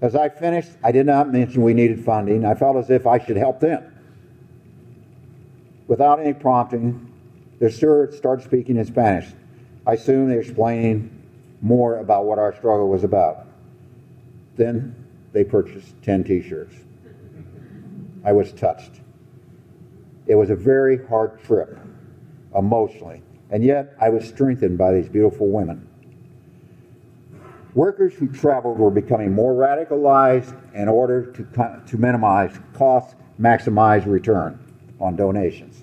As 0.00 0.16
I 0.16 0.30
finished, 0.30 0.70
I 0.82 0.90
did 0.90 1.06
not 1.06 1.30
mention 1.30 1.62
we 1.62 1.74
needed 1.74 2.02
funding. 2.02 2.44
I 2.44 2.54
felt 2.54 2.76
as 2.76 2.90
if 2.90 3.06
I 3.06 3.18
should 3.24 3.36
help 3.36 3.60
them. 3.60 3.84
Without 5.86 6.18
any 6.18 6.32
prompting, 6.32 7.12
the 7.60 7.70
steward 7.70 8.14
started 8.14 8.42
speaking 8.42 8.78
in 8.78 8.86
Spanish. 8.86 9.28
I 9.86 9.96
soon 9.96 10.30
explaining 10.30 11.10
more 11.60 11.98
about 11.98 12.24
what 12.24 12.38
our 12.38 12.54
struggle 12.54 12.88
was 12.88 13.04
about. 13.04 13.46
Then 14.56 15.03
they 15.34 15.44
purchased 15.44 16.00
10 16.02 16.24
t 16.24 16.40
shirts. 16.40 16.76
I 18.24 18.32
was 18.32 18.52
touched. 18.52 19.02
It 20.26 20.36
was 20.36 20.48
a 20.48 20.56
very 20.56 21.04
hard 21.06 21.42
trip, 21.42 21.78
emotionally, 22.56 23.22
and 23.50 23.62
yet 23.62 23.94
I 24.00 24.08
was 24.08 24.26
strengthened 24.26 24.78
by 24.78 24.94
these 24.94 25.08
beautiful 25.08 25.48
women. 25.48 25.86
Workers 27.74 28.14
who 28.14 28.28
traveled 28.28 28.78
were 28.78 28.90
becoming 28.90 29.32
more 29.32 29.52
radicalized 29.52 30.56
in 30.74 30.88
order 30.88 31.32
to, 31.32 31.82
to 31.86 31.98
minimize 31.98 32.58
costs, 32.72 33.16
maximize 33.38 34.06
return 34.06 34.58
on 35.00 35.16
donations. 35.16 35.82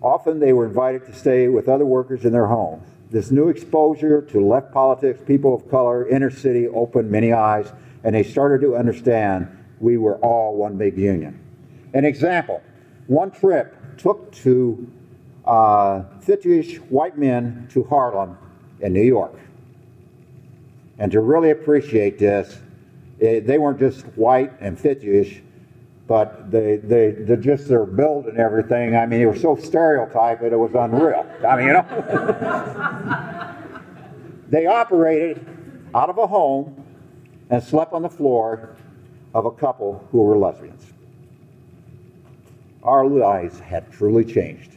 Often 0.00 0.38
they 0.38 0.52
were 0.52 0.66
invited 0.66 1.04
to 1.06 1.12
stay 1.12 1.48
with 1.48 1.68
other 1.68 1.84
workers 1.84 2.24
in 2.24 2.32
their 2.32 2.46
homes. 2.46 2.86
This 3.14 3.30
new 3.30 3.48
exposure 3.48 4.22
to 4.22 4.44
left 4.44 4.72
politics, 4.72 5.20
people 5.24 5.54
of 5.54 5.70
color, 5.70 6.08
inner 6.08 6.30
city 6.30 6.66
opened 6.66 7.12
many 7.12 7.32
eyes, 7.32 7.72
and 8.02 8.12
they 8.12 8.24
started 8.24 8.60
to 8.62 8.74
understand 8.74 9.46
we 9.78 9.98
were 9.98 10.16
all 10.16 10.56
one 10.56 10.76
big 10.76 10.98
union. 10.98 11.38
An 11.94 12.04
example 12.04 12.60
one 13.06 13.30
trip 13.30 13.76
took 13.98 14.32
to 14.32 14.90
uh, 15.44 16.02
50 16.22 16.78
white 16.88 17.16
men 17.16 17.68
to 17.70 17.84
Harlem 17.84 18.36
in 18.80 18.92
New 18.92 19.04
York. 19.04 19.38
And 20.98 21.12
to 21.12 21.20
really 21.20 21.52
appreciate 21.52 22.18
this, 22.18 22.58
it, 23.20 23.46
they 23.46 23.58
weren't 23.58 23.78
just 23.78 24.02
white 24.16 24.52
and 24.58 24.76
50ish, 24.76 25.40
but 26.06 26.50
they, 26.50 26.76
they, 26.76 27.12
they 27.12 27.36
just 27.36 27.68
their 27.68 27.86
build 27.86 28.26
and 28.26 28.38
everything. 28.38 28.94
I 28.94 29.06
mean, 29.06 29.22
it 29.22 29.26
was 29.26 29.40
so 29.40 29.56
stereotyped 29.56 30.42
that 30.42 30.52
it 30.52 30.56
was 30.56 30.74
unreal. 30.74 31.26
I 31.46 31.56
mean, 31.56 31.68
you 31.68 31.72
know, 31.72 31.84
they 34.48 34.66
operated 34.66 35.46
out 35.94 36.10
of 36.10 36.18
a 36.18 36.26
home 36.26 36.84
and 37.48 37.62
slept 37.62 37.92
on 37.92 38.02
the 38.02 38.10
floor 38.10 38.76
of 39.32 39.46
a 39.46 39.50
couple 39.50 40.06
who 40.10 40.22
were 40.22 40.36
lesbians. 40.36 40.92
Our 42.82 43.06
lives 43.06 43.58
had 43.58 43.90
truly 43.90 44.24
changed. 44.24 44.72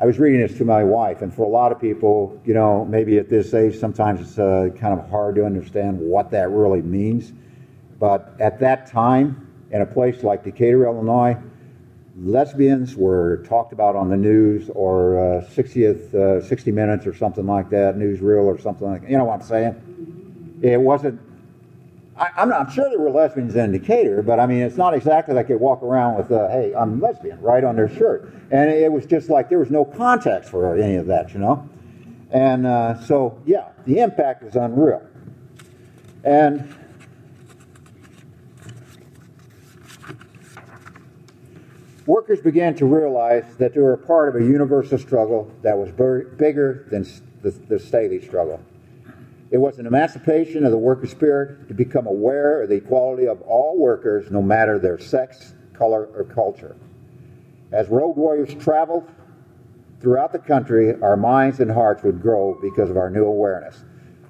I 0.00 0.06
was 0.06 0.18
reading 0.18 0.40
this 0.40 0.56
to 0.58 0.64
my 0.64 0.84
wife, 0.84 1.22
and 1.22 1.34
for 1.34 1.42
a 1.42 1.48
lot 1.48 1.72
of 1.72 1.80
people, 1.80 2.40
you 2.44 2.54
know, 2.54 2.84
maybe 2.84 3.18
at 3.18 3.28
this 3.28 3.52
age, 3.52 3.76
sometimes 3.76 4.20
it's 4.20 4.38
uh, 4.38 4.68
kind 4.78 4.96
of 4.96 5.10
hard 5.10 5.34
to 5.36 5.44
understand 5.44 5.98
what 5.98 6.30
that 6.30 6.50
really 6.50 6.82
means. 6.82 7.32
But 7.98 8.34
at 8.40 8.60
that 8.60 8.86
time, 8.86 9.46
in 9.70 9.82
a 9.82 9.86
place 9.86 10.22
like 10.22 10.44
Decatur, 10.44 10.84
Illinois, 10.86 11.36
lesbians 12.20 12.96
were 12.96 13.44
talked 13.48 13.72
about 13.72 13.96
on 13.96 14.08
the 14.08 14.16
news 14.16 14.70
or 14.74 15.18
uh, 15.18 15.44
60th, 15.44 16.14
uh, 16.14 16.42
60 16.42 16.72
Minutes 16.72 17.06
or 17.06 17.14
something 17.14 17.46
like 17.46 17.70
that, 17.70 17.96
newsreel 17.96 18.44
or 18.44 18.58
something 18.58 18.88
like 18.88 19.02
that. 19.02 19.10
You 19.10 19.18
know 19.18 19.24
what 19.24 19.40
I'm 19.40 19.46
saying? 19.46 20.58
It 20.62 20.80
wasn't, 20.80 21.20
I, 22.16 22.30
am 22.36 22.48
not 22.48 22.60
I'm 22.60 22.70
sure 22.72 22.88
there 22.88 22.98
were 22.98 23.10
lesbians 23.10 23.54
in 23.54 23.72
Decatur, 23.72 24.22
but 24.22 24.40
I 24.40 24.46
mean, 24.46 24.62
it's 24.62 24.76
not 24.76 24.94
exactly 24.94 25.34
like 25.34 25.48
they 25.48 25.54
walk 25.54 25.82
around 25.82 26.16
with, 26.16 26.32
uh, 26.32 26.48
hey, 26.48 26.74
I'm 26.74 27.00
lesbian, 27.00 27.40
right 27.40 27.62
on 27.62 27.76
their 27.76 27.88
shirt. 27.88 28.32
And 28.50 28.70
it 28.70 28.90
was 28.90 29.06
just 29.06 29.28
like 29.28 29.48
there 29.48 29.58
was 29.58 29.70
no 29.70 29.84
context 29.84 30.50
for 30.50 30.76
any 30.76 30.96
of 30.96 31.06
that, 31.06 31.32
you 31.32 31.38
know? 31.38 31.68
And 32.30 32.66
uh, 32.66 33.00
so, 33.04 33.40
yeah, 33.46 33.68
the 33.86 34.00
impact 34.00 34.42
was 34.42 34.56
unreal. 34.56 35.02
And 36.24 36.74
workers 42.08 42.40
began 42.40 42.74
to 42.74 42.86
realize 42.86 43.44
that 43.58 43.74
they 43.74 43.80
were 43.80 43.92
a 43.92 43.98
part 43.98 44.34
of 44.34 44.42
a 44.42 44.44
universal 44.44 44.96
struggle 44.96 45.52
that 45.60 45.76
was 45.76 45.90
bigger 45.90 46.86
than 46.90 47.06
the, 47.42 47.50
the 47.50 47.78
Staley 47.78 48.24
struggle. 48.24 48.60
It 49.50 49.58
was 49.58 49.78
an 49.78 49.86
emancipation 49.86 50.64
of 50.64 50.70
the 50.70 50.78
worker 50.78 51.06
spirit 51.06 51.68
to 51.68 51.74
become 51.74 52.06
aware 52.06 52.62
of 52.62 52.70
the 52.70 52.76
equality 52.76 53.28
of 53.28 53.42
all 53.42 53.78
workers, 53.78 54.30
no 54.30 54.40
matter 54.40 54.78
their 54.78 54.98
sex, 54.98 55.52
color, 55.74 56.06
or 56.14 56.24
culture. 56.24 56.76
As 57.72 57.88
road 57.88 58.16
warriors 58.16 58.54
traveled 58.54 59.06
throughout 60.00 60.32
the 60.32 60.38
country, 60.38 60.98
our 61.02 61.16
minds 61.16 61.60
and 61.60 61.70
hearts 61.70 62.02
would 62.04 62.22
grow 62.22 62.58
because 62.62 62.88
of 62.88 62.96
our 62.96 63.10
new 63.10 63.26
awareness. 63.26 63.84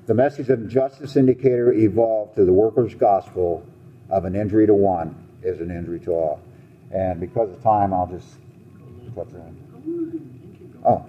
The 0.06 0.14
message 0.14 0.48
of 0.48 0.68
Justice 0.68 1.14
in 1.14 1.26
Decatur 1.26 1.72
evolved 1.72 2.34
to 2.36 2.44
the 2.44 2.52
workers' 2.52 2.96
gospel 2.96 3.64
of 4.10 4.24
an 4.24 4.34
injury 4.34 4.66
to 4.66 4.74
one 4.74 5.14
is 5.44 5.60
an 5.60 5.70
injury 5.70 6.00
to 6.00 6.10
all. 6.10 6.40
And 6.90 7.20
because 7.20 7.50
of 7.50 7.62
time, 7.62 7.92
I'll 7.92 8.06
just 8.06 8.38
put 9.14 9.30
that. 9.30 9.52
Oh. 10.84 11.04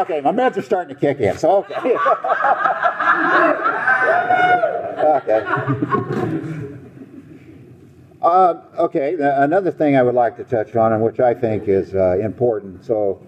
Okay, 0.00 0.20
my 0.20 0.30
meds 0.30 0.56
are 0.56 0.62
starting 0.62 0.94
to 0.94 1.00
kick 1.00 1.20
in, 1.20 1.36
so 1.38 1.64
okay. 1.64 1.74
okay. 5.16 5.44
Uh, 8.22 8.54
okay, 8.78 9.16
another 9.20 9.70
thing 9.70 9.96
I 9.96 10.02
would 10.02 10.14
like 10.14 10.36
to 10.36 10.44
touch 10.44 10.74
on, 10.76 10.92
and 10.92 11.02
which 11.02 11.20
I 11.20 11.32
think 11.34 11.68
is 11.68 11.94
uh, 11.94 12.18
important, 12.18 12.84
so 12.84 13.20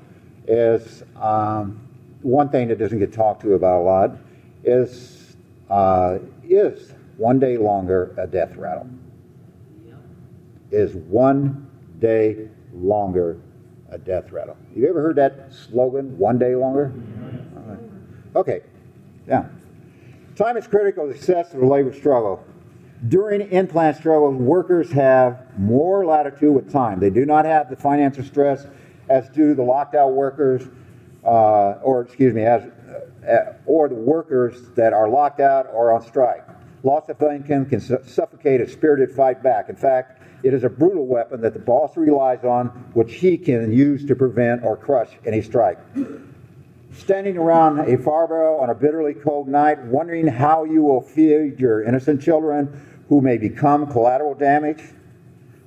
is 0.49 1.05
um, 1.20 1.80
one 2.22 2.49
thing 2.49 2.68
that 2.68 2.78
doesn't 2.78 2.99
get 2.99 3.12
talked 3.12 3.42
to 3.42 3.55
about 3.55 3.82
a 3.82 3.84
lot 3.84 4.16
is 4.64 5.36
uh, 5.70 6.18
is 6.42 6.92
one 7.16 7.38
day 7.38 7.57
longer 7.57 8.14
a 8.18 8.26
death 8.26 8.57
rattle? 8.57 8.88
Is 10.70 10.94
one 10.94 11.66
day 12.01 12.49
longer 12.72 13.38
a 13.90 13.99
death 13.99 14.32
rattle. 14.32 14.57
You 14.74 14.88
ever 14.88 15.01
heard 15.01 15.16
that 15.16 15.53
slogan, 15.53 16.16
one 16.18 16.38
day 16.38 16.55
longer? 16.55 16.92
Okay, 18.36 18.61
yeah. 19.26 19.46
Time 20.36 20.57
is 20.57 20.66
critical 20.66 21.09
to 21.09 21.14
success 21.14 21.55
of 21.55 21.61
the 21.61 21.66
labor 21.66 21.92
struggle. 21.92 22.44
During 23.09 23.40
in-plant 23.40 23.96
struggles, 23.96 24.36
workers 24.36 24.90
have 24.92 25.46
more 25.59 26.05
latitude 26.05 26.55
with 26.55 26.70
time. 26.70 27.01
They 27.01 27.11
do 27.11 27.24
not 27.24 27.44
have 27.44 27.70
the 27.70 27.76
financial 27.76 28.24
stress 28.24 28.66
as 29.09 29.29
do 29.31 29.55
the 29.55 29.63
locked 29.63 29.95
out 29.95 30.13
workers, 30.13 30.69
uh, 31.25 31.81
or 31.83 32.03
excuse 32.03 32.35
me, 32.35 32.43
as 32.43 32.63
uh, 33.29 33.55
or 33.67 33.89
the 33.89 33.95
workers 33.95 34.71
that 34.71 34.93
are 34.93 35.09
locked 35.09 35.41
out 35.41 35.67
or 35.73 35.93
on 35.93 36.03
strike. 36.03 36.45
Loss 36.83 37.09
of 37.09 37.21
income 37.23 37.67
can 37.67 37.81
su- 37.81 37.99
suffocate 38.07 38.61
a 38.61 38.69
spirited 38.69 39.15
fight 39.15 39.43
back. 39.43 39.69
In 39.69 39.77
fact, 39.77 40.23
it 40.43 40.55
is 40.55 40.63
a 40.63 40.69
brutal 40.69 41.07
weapon 41.07 41.41
that 41.41 41.53
the 41.53 41.59
boss 41.59 41.97
relies 41.97 42.45
on, 42.45 42.69
which 42.95 43.15
he 43.15 43.37
can 43.37 43.73
use 43.73 44.05
to 44.07 44.15
prevent 44.15 44.63
or 44.63 44.77
crush 44.77 45.11
any 45.27 45.43
strike. 45.43 45.79
Standing 46.93 47.37
around 47.37 47.81
a 47.81 47.99
fire 47.99 48.59
on 48.59 48.71
a 48.71 48.75
bitterly 48.75 49.15
cold 49.15 49.49
night, 49.49 49.79
wondering 49.85 50.27
how 50.27 50.65
you 50.65 50.83
will 50.83 51.01
feed 51.01 51.59
your 51.59 51.83
innocent 51.83 52.23
children 52.23 52.81
who 53.09 53.21
may 53.21 53.37
become 53.37 53.91
collateral 53.91 54.35
damage. 54.35 54.83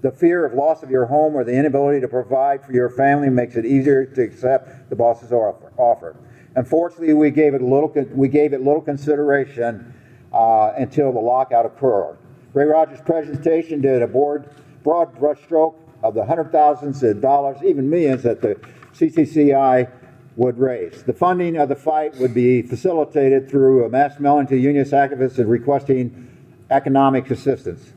The 0.02 0.12
fear 0.12 0.46
of 0.46 0.54
loss 0.54 0.82
of 0.82 0.90
your 0.90 1.06
home 1.06 1.36
or 1.36 1.44
the 1.44 1.54
inability 1.54 2.02
to 2.02 2.08
provide 2.08 2.66
for 2.66 2.74
your 2.74 2.90
family 2.90 3.30
makes 3.30 3.56
it 3.56 3.66
easier 3.66 4.06
to 4.06 4.22
accept 4.24 4.90
the 4.90 4.96
boss's 4.96 5.32
offer. 5.32 6.16
Unfortunately, 6.56 7.14
we 7.14 7.30
gave 7.30 7.54
it 7.54 7.62
little, 7.62 7.94
we 8.14 8.28
gave 8.28 8.54
it 8.54 8.62
little 8.62 8.82
consideration 8.82 9.94
uh, 10.34 10.74
until 10.76 11.14
the 11.14 11.20
lockout 11.20 11.66
occurred. 11.66 12.18
Ray 12.54 12.66
Rogers' 12.66 13.00
presentation 13.02 13.80
did 13.80 14.02
a 14.02 14.08
board, 14.08 14.50
broad 14.84 15.16
brushstroke 15.16 15.76
of 16.04 16.16
the 16.16 16.26
hundred 16.26 16.52
thousands 16.52 17.04
of 17.04 17.22
dollars, 17.22 17.58
even 17.64 17.90
millions, 17.90 18.24
that 18.24 18.42
the 18.42 18.56
CCCI 18.94 19.90
would 20.36 20.58
raise. 20.58 21.04
The 21.04 21.14
funding 21.14 21.58
of 21.58 21.70
the 21.70 21.76
fight 21.76 22.16
would 22.18 22.34
be 22.34 22.64
facilitated 22.64 23.50
through 23.50 23.86
a 23.86 23.90
mass 23.90 24.20
mailing 24.20 24.48
to 24.48 24.58
unionist 24.58 24.94
activists 24.94 25.38
and 25.38 25.50
requesting 25.50 26.30
economic 26.70 27.30
assistance. 27.30 27.94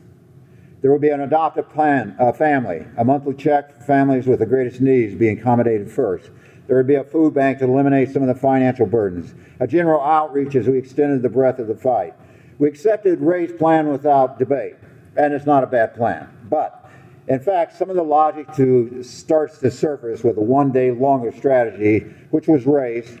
There 0.85 0.91
would 0.91 1.01
be 1.01 1.09
an 1.09 1.21
adoptive 1.21 1.67
plan, 1.67 2.15
a 2.19 2.31
family, 2.31 2.85
a 2.95 3.03
monthly 3.03 3.33
check 3.33 3.75
for 3.75 3.81
families 3.81 4.27
with 4.27 4.37
the 4.37 4.45
greatest 4.45 4.81
needs 4.81 5.15
being 5.15 5.39
accommodated 5.39 5.89
first. 5.89 6.29
There 6.67 6.77
would 6.77 6.85
be 6.85 6.93
a 6.93 7.03
food 7.03 7.33
bank 7.33 7.57
to 7.57 7.65
eliminate 7.65 8.11
some 8.11 8.21
of 8.21 8.27
the 8.27 8.39
financial 8.39 8.85
burdens. 8.85 9.33
A 9.59 9.65
general 9.65 9.99
outreach 9.99 10.53
as 10.53 10.67
we 10.67 10.77
extended 10.77 11.23
the 11.23 11.29
breadth 11.29 11.57
of 11.57 11.67
the 11.67 11.75
fight. 11.75 12.13
We 12.59 12.67
accepted 12.67 13.19
Ray's 13.19 13.51
plan 13.51 13.87
without 13.87 14.37
debate, 14.37 14.75
and 15.17 15.33
it's 15.33 15.47
not 15.47 15.63
a 15.63 15.65
bad 15.65 15.95
plan. 15.95 16.29
But 16.51 16.87
in 17.27 17.39
fact, 17.39 17.75
some 17.75 17.89
of 17.89 17.95
the 17.95 18.03
logic 18.03 18.53
to 18.53 19.01
starts 19.01 19.57
to 19.61 19.71
surface 19.71 20.23
with 20.23 20.37
a 20.37 20.41
one 20.41 20.71
day 20.71 20.91
longer 20.91 21.31
strategy, 21.31 22.01
which 22.29 22.47
was 22.47 22.67
Ray's. 22.67 23.17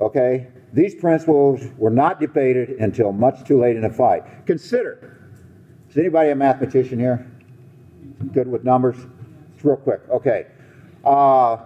Okay, 0.00 0.46
these 0.72 0.94
principles 0.94 1.60
were 1.76 1.90
not 1.90 2.18
debated 2.18 2.70
until 2.80 3.12
much 3.12 3.46
too 3.46 3.60
late 3.60 3.76
in 3.76 3.82
the 3.82 3.90
fight. 3.90 4.46
Consider. 4.46 5.18
Is 5.92 5.98
anybody 5.98 6.30
a 6.30 6.34
mathematician 6.34 6.98
here? 6.98 7.30
Good 8.32 8.48
with 8.48 8.64
numbers? 8.64 8.96
It's 9.54 9.62
real 9.62 9.76
quick. 9.76 10.00
Okay. 10.08 10.46
Uh, 11.04 11.58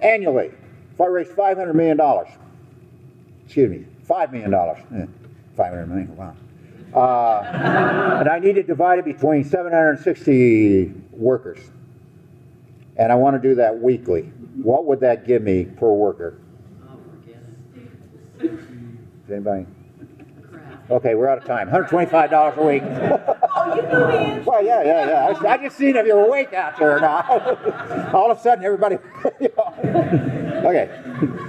annually, 0.00 0.50
if 0.92 1.00
I 1.00 1.06
raise 1.06 1.28
$500 1.28 1.76
million, 1.76 2.00
excuse 3.44 3.70
me, 3.70 3.86
$5 4.04 4.32
million, 4.32 4.50
500 5.56 5.86
million, 5.86 6.16
wow. 6.16 6.34
Uh, 6.92 8.18
and 8.18 8.28
I 8.28 8.40
need 8.40 8.54
to 8.54 8.64
divide 8.64 8.98
it 8.98 9.04
between 9.04 9.44
760 9.44 10.92
workers. 11.12 11.60
And 12.96 13.12
I 13.12 13.14
want 13.14 13.40
to 13.40 13.48
do 13.48 13.54
that 13.54 13.78
weekly. 13.78 14.22
What 14.60 14.86
would 14.86 14.98
that 15.00 15.24
give 15.24 15.42
me 15.42 15.66
per 15.66 15.92
worker? 15.92 16.40
Is 18.40 19.30
anybody? 19.30 19.66
Okay, 20.90 21.14
we're 21.14 21.28
out 21.28 21.36
of 21.36 21.44
time. 21.44 21.68
$125 21.68 22.56
a 22.56 22.62
week. 22.62 22.82
oh, 23.54 23.74
you 23.76 23.82
know 23.82 24.10
the 24.10 24.42
Well, 24.46 24.64
yeah, 24.64 24.82
yeah, 24.82 25.06
yeah. 25.06 25.34
I, 25.38 25.52
I 25.52 25.58
just 25.58 25.76
seen 25.76 25.96
if 25.96 26.06
you're 26.06 26.24
awake 26.24 26.54
out 26.54 26.78
there 26.78 26.96
or 26.96 27.00
not. 27.00 27.28
All 28.14 28.30
of 28.30 28.38
a 28.38 28.40
sudden, 28.40 28.64
everybody. 28.64 28.96
okay, 29.84 30.88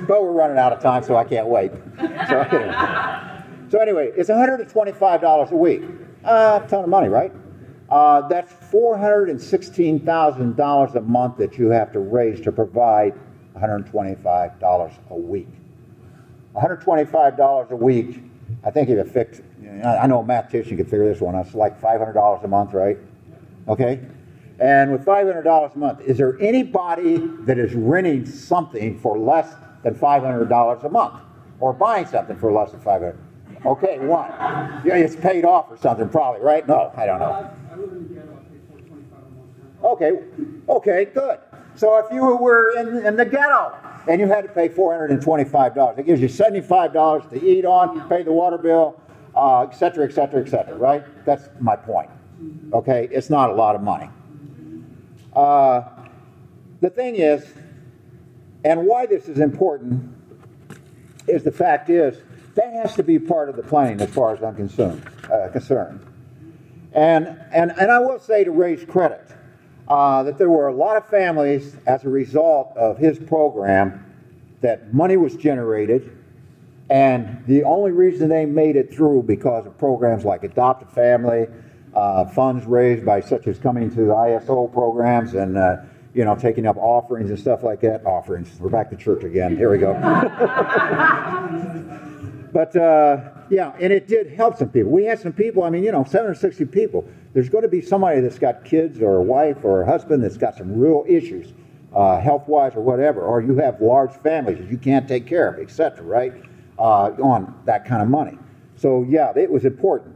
but 0.08 0.22
we're 0.22 0.34
running 0.34 0.58
out 0.58 0.74
of 0.74 0.82
time, 0.82 1.04
so 1.04 1.16
I 1.16 1.24
can't 1.24 1.48
wait. 1.48 1.72
So, 2.28 2.46
so 3.70 3.80
anyway, 3.80 4.12
it's 4.18 4.30
$125 4.30 5.52
a 5.52 5.56
week. 5.56 5.84
Uh, 6.26 6.60
a 6.62 6.68
ton 6.68 6.84
of 6.84 6.90
money, 6.90 7.08
right? 7.08 7.32
Uh, 7.90 8.28
that's 8.28 8.52
$416,000 8.74 10.96
a 10.96 11.02
month 11.02 11.38
that 11.38 11.58
you 11.58 11.70
have 11.70 11.94
to 11.94 12.00
raise 12.00 12.42
to 12.42 12.52
provide 12.52 13.14
$125 13.56 14.92
a 15.10 15.16
week. 15.16 15.48
$125 16.56 17.72
a 17.72 17.76
week, 17.76 18.22
I 18.64 18.72
think 18.72 18.90
if 18.90 18.98
you 18.98 19.12
fix, 19.12 19.42
I 19.84 20.08
know 20.08 20.20
a 20.20 20.26
mathematician 20.26 20.78
could 20.78 20.88
figure 20.88 21.08
this 21.08 21.22
one 21.22 21.36
out, 21.36 21.46
it's 21.46 21.56
like 21.56 21.80
$500 21.80 22.44
a 22.44 22.48
month, 22.48 22.74
right? 22.74 22.98
Okay? 23.68 24.00
And 24.60 24.92
with 24.92 25.06
$500 25.06 25.76
a 25.76 25.78
month, 25.78 26.02
is 26.02 26.18
there 26.18 26.38
anybody 26.42 27.18
that 27.42 27.58
is 27.58 27.74
renting 27.74 28.26
something 28.26 29.00
for 29.00 29.18
less 29.18 29.56
than 29.84 29.96
$500 29.96 30.84
a 30.84 30.90
month? 30.90 31.22
Or 31.62 31.74
buying 31.74 32.06
something 32.06 32.38
for 32.38 32.52
less 32.52 32.72
than 32.72 32.80
500 32.82 33.18
Okay, 33.66 34.00
one. 34.00 34.30
Yeah, 34.86 34.96
it's 34.96 35.18
paid 35.18 35.44
off 35.44 35.70
or 35.70 35.78
something, 35.78 36.08
probably, 36.08 36.42
right? 36.42 36.66
No, 36.66 36.94
I 36.96 37.06
don't 37.06 37.20
know. 37.20 37.52
Okay, 39.84 40.20
okay, 40.70 41.06
good. 41.06 41.40
So 41.76 41.98
if 41.98 42.12
you 42.14 42.36
were 42.38 42.78
in, 42.78 43.06
in 43.06 43.16
the 43.18 43.26
ghetto 43.26 43.76
and 44.10 44.20
you 44.20 44.28
had 44.28 44.42
to 44.42 44.50
pay 44.50 44.68
$425, 44.68 46.00
it 46.00 46.06
gives 46.08 46.20
you 46.20 46.28
$75 46.28 47.30
to 47.30 47.46
eat 47.46 47.64
on, 47.64 48.10
pay 48.10 48.24
the 48.24 48.32
water 48.32 48.58
bill, 48.58 49.00
uh, 49.36 49.62
et 49.62 49.76
cetera, 49.76 50.04
et 50.04 50.12
cetera, 50.12 50.42
et 50.44 50.50
cetera, 50.50 50.76
right? 50.76 51.04
That's 51.26 51.48
my 51.60 51.76
point. 51.76 52.10
Okay, 52.74 53.08
it's 53.12 53.30
not 53.30 53.52
a 53.52 53.54
lot 53.54 53.76
of 53.76 53.84
money. 53.84 54.10
Uh, 55.32 55.84
the 56.82 56.90
thing 56.90 57.18
is, 57.18 57.46
and 58.66 58.88
why 58.88 59.06
this 59.06 59.30
is 59.30 59.40
important, 59.40 60.12
is 61.28 61.44
the 61.44 61.52
fact 61.52 61.92
is, 61.92 62.18
that 62.56 62.74
has 62.74 62.96
to 62.96 63.04
be 63.04 63.20
part 63.20 63.48
of 63.48 63.56
the 63.58 63.64
planning 63.64 64.02
as 64.02 64.10
far 64.10 64.34
as 64.34 64.42
I'm 64.42 64.56
concerned. 64.56 65.04
Uh, 65.32 65.50
concerned. 65.50 66.04
And, 66.94 67.40
and, 67.54 67.72
and 67.80 67.92
I 67.92 68.00
will 68.00 68.20
say 68.20 68.44
to 68.44 68.50
raise 68.50 68.84
credit, 68.86 69.29
uh, 69.90 70.24
that 70.24 70.38
there 70.38 70.50
were 70.50 70.68
a 70.68 70.74
lot 70.74 70.98
of 70.98 71.08
families 71.08 71.76
as 71.88 72.04
a 72.04 72.10
result 72.10 72.76
of 72.78 72.98
his 72.98 73.18
program 73.18 74.06
that 74.62 74.94
money 74.94 75.18
was 75.18 75.36
generated, 75.36 76.16
and 76.90 77.44
the 77.48 77.64
only 77.64 77.92
reason 77.92 78.30
they 78.30 78.46
made 78.46 78.76
it 78.76 78.94
through 78.94 79.24
because 79.24 79.66
of 79.66 79.78
programs 79.78 80.26
like 80.26 80.44
Adopt 80.44 80.84
a 80.84 80.86
Family, 80.88 81.48
uh, 81.96 82.26
funds 82.26 82.66
raised 82.66 83.06
by 83.06 83.20
such 83.22 83.48
as 83.48 83.58
coming 83.58 83.90
to 83.90 83.96
the 83.96 84.14
ISO 84.14 84.72
programs 84.72 85.34
and 85.34 85.58
uh, 85.58 85.78
you 86.14 86.24
know 86.24 86.36
taking 86.36 86.68
up 86.68 86.78
offerings 86.78 87.30
and 87.30 87.40
stuff 87.40 87.64
like 87.64 87.82
that. 87.82 88.06
Offerings. 88.06 88.60
We're 88.60 88.70
back 88.70 88.90
to 88.92 88.96
church 88.96 89.24
again. 89.24 89.58
Here 89.58 89.72
we 89.72 89.78
go. 89.80 89.94
but 92.54 92.76
uh, 92.76 93.30
yeah, 93.50 93.74
and 93.80 93.92
it 93.94 94.08
did 94.08 94.32
help 94.32 94.58
some 94.58 94.70
people. 94.70 94.92
We 94.92 95.06
had 95.06 95.20
some 95.20 95.34
people. 95.34 95.64
I 95.64 95.70
mean, 95.70 95.84
you 95.84 95.92
know, 95.92 96.04
760 96.04 96.66
people. 96.66 97.08
There's 97.34 97.50
going 97.50 97.62
to 97.62 97.70
be 97.70 97.82
somebody 97.82 98.22
that's 98.22 98.40
got 98.40 98.66
kids 98.66 99.02
or 99.02 99.18
a 99.18 99.22
wife 99.22 99.64
or 99.64 99.82
a 99.82 99.86
husband 99.86 100.24
that's 100.24 100.38
got 100.38 100.56
some 100.56 100.80
real 100.80 101.06
issues, 101.08 101.54
uh, 101.94 102.20
health-wise 102.20 102.76
or 102.76 102.82
whatever, 102.82 103.22
or 103.22 103.42
you 103.42 103.56
have 103.58 103.80
large 103.82 104.14
families 104.24 104.58
that 104.58 104.72
you 104.72 104.78
can't 104.78 105.08
take 105.08 105.28
care 105.28 105.50
of, 105.50 105.60
etc. 105.60 106.04
Right? 106.04 106.34
Uh, 106.78 107.12
on 107.22 107.62
that 107.66 107.86
kind 107.86 108.02
of 108.02 108.08
money. 108.08 108.38
So 108.76 109.06
yeah, 109.08 109.34
it 109.36 109.52
was 109.52 109.66
important. 109.66 110.16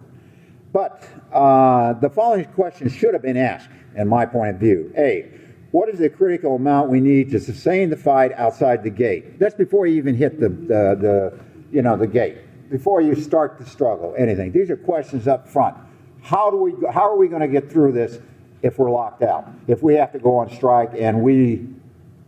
But 0.72 1.08
uh, 1.32 1.94
the 1.94 2.10
following 2.10 2.46
questions 2.46 2.94
should 2.94 3.14
have 3.14 3.22
been 3.22 3.38
asked, 3.38 3.70
in 3.96 4.08
my 4.08 4.26
point 4.26 4.56
of 4.56 4.60
view. 4.60 4.92
A, 4.98 5.30
what 5.72 5.90
is 5.90 6.00
the 6.00 6.10
critical 6.10 6.56
amount 6.56 6.90
we 6.90 7.00
need 7.00 7.30
to 7.32 7.40
sustain 7.40 7.90
the 7.90 7.98
fight 7.98 8.32
outside 8.34 8.84
the 8.84 8.90
gate? 8.90 9.40
That's 9.40 9.56
before 9.56 9.86
you 9.86 9.98
even 9.98 10.16
hit 10.16 10.40
the, 10.40 10.50
the, 10.50 10.98
the 11.00 11.40
you 11.72 11.82
know, 11.82 11.98
the 11.98 12.08
gate. 12.08 12.38
Before 12.70 13.02
you 13.02 13.14
start 13.16 13.60
the 13.60 13.66
struggle, 13.66 14.16
anything. 14.18 14.52
These 14.52 14.70
are 14.72 14.78
questions 14.78 15.28
up 15.28 15.48
front. 15.48 15.78
How 16.24 16.50
do 16.50 16.58
we? 16.58 16.74
How 16.92 17.10
are 17.10 17.18
we 17.18 17.28
going 17.28 17.42
to 17.42 17.50
get 17.50 17.70
through 17.70 17.92
this 17.92 18.20
if 18.62 18.80
we're 18.80 18.90
locked 18.90 19.24
out? 19.24 19.50
If 19.68 19.84
we 19.84 19.96
have 19.96 20.14
to 20.14 20.20
go 20.20 20.38
on 20.38 20.50
strike 20.50 20.92
and 20.98 21.22
we 21.22 21.68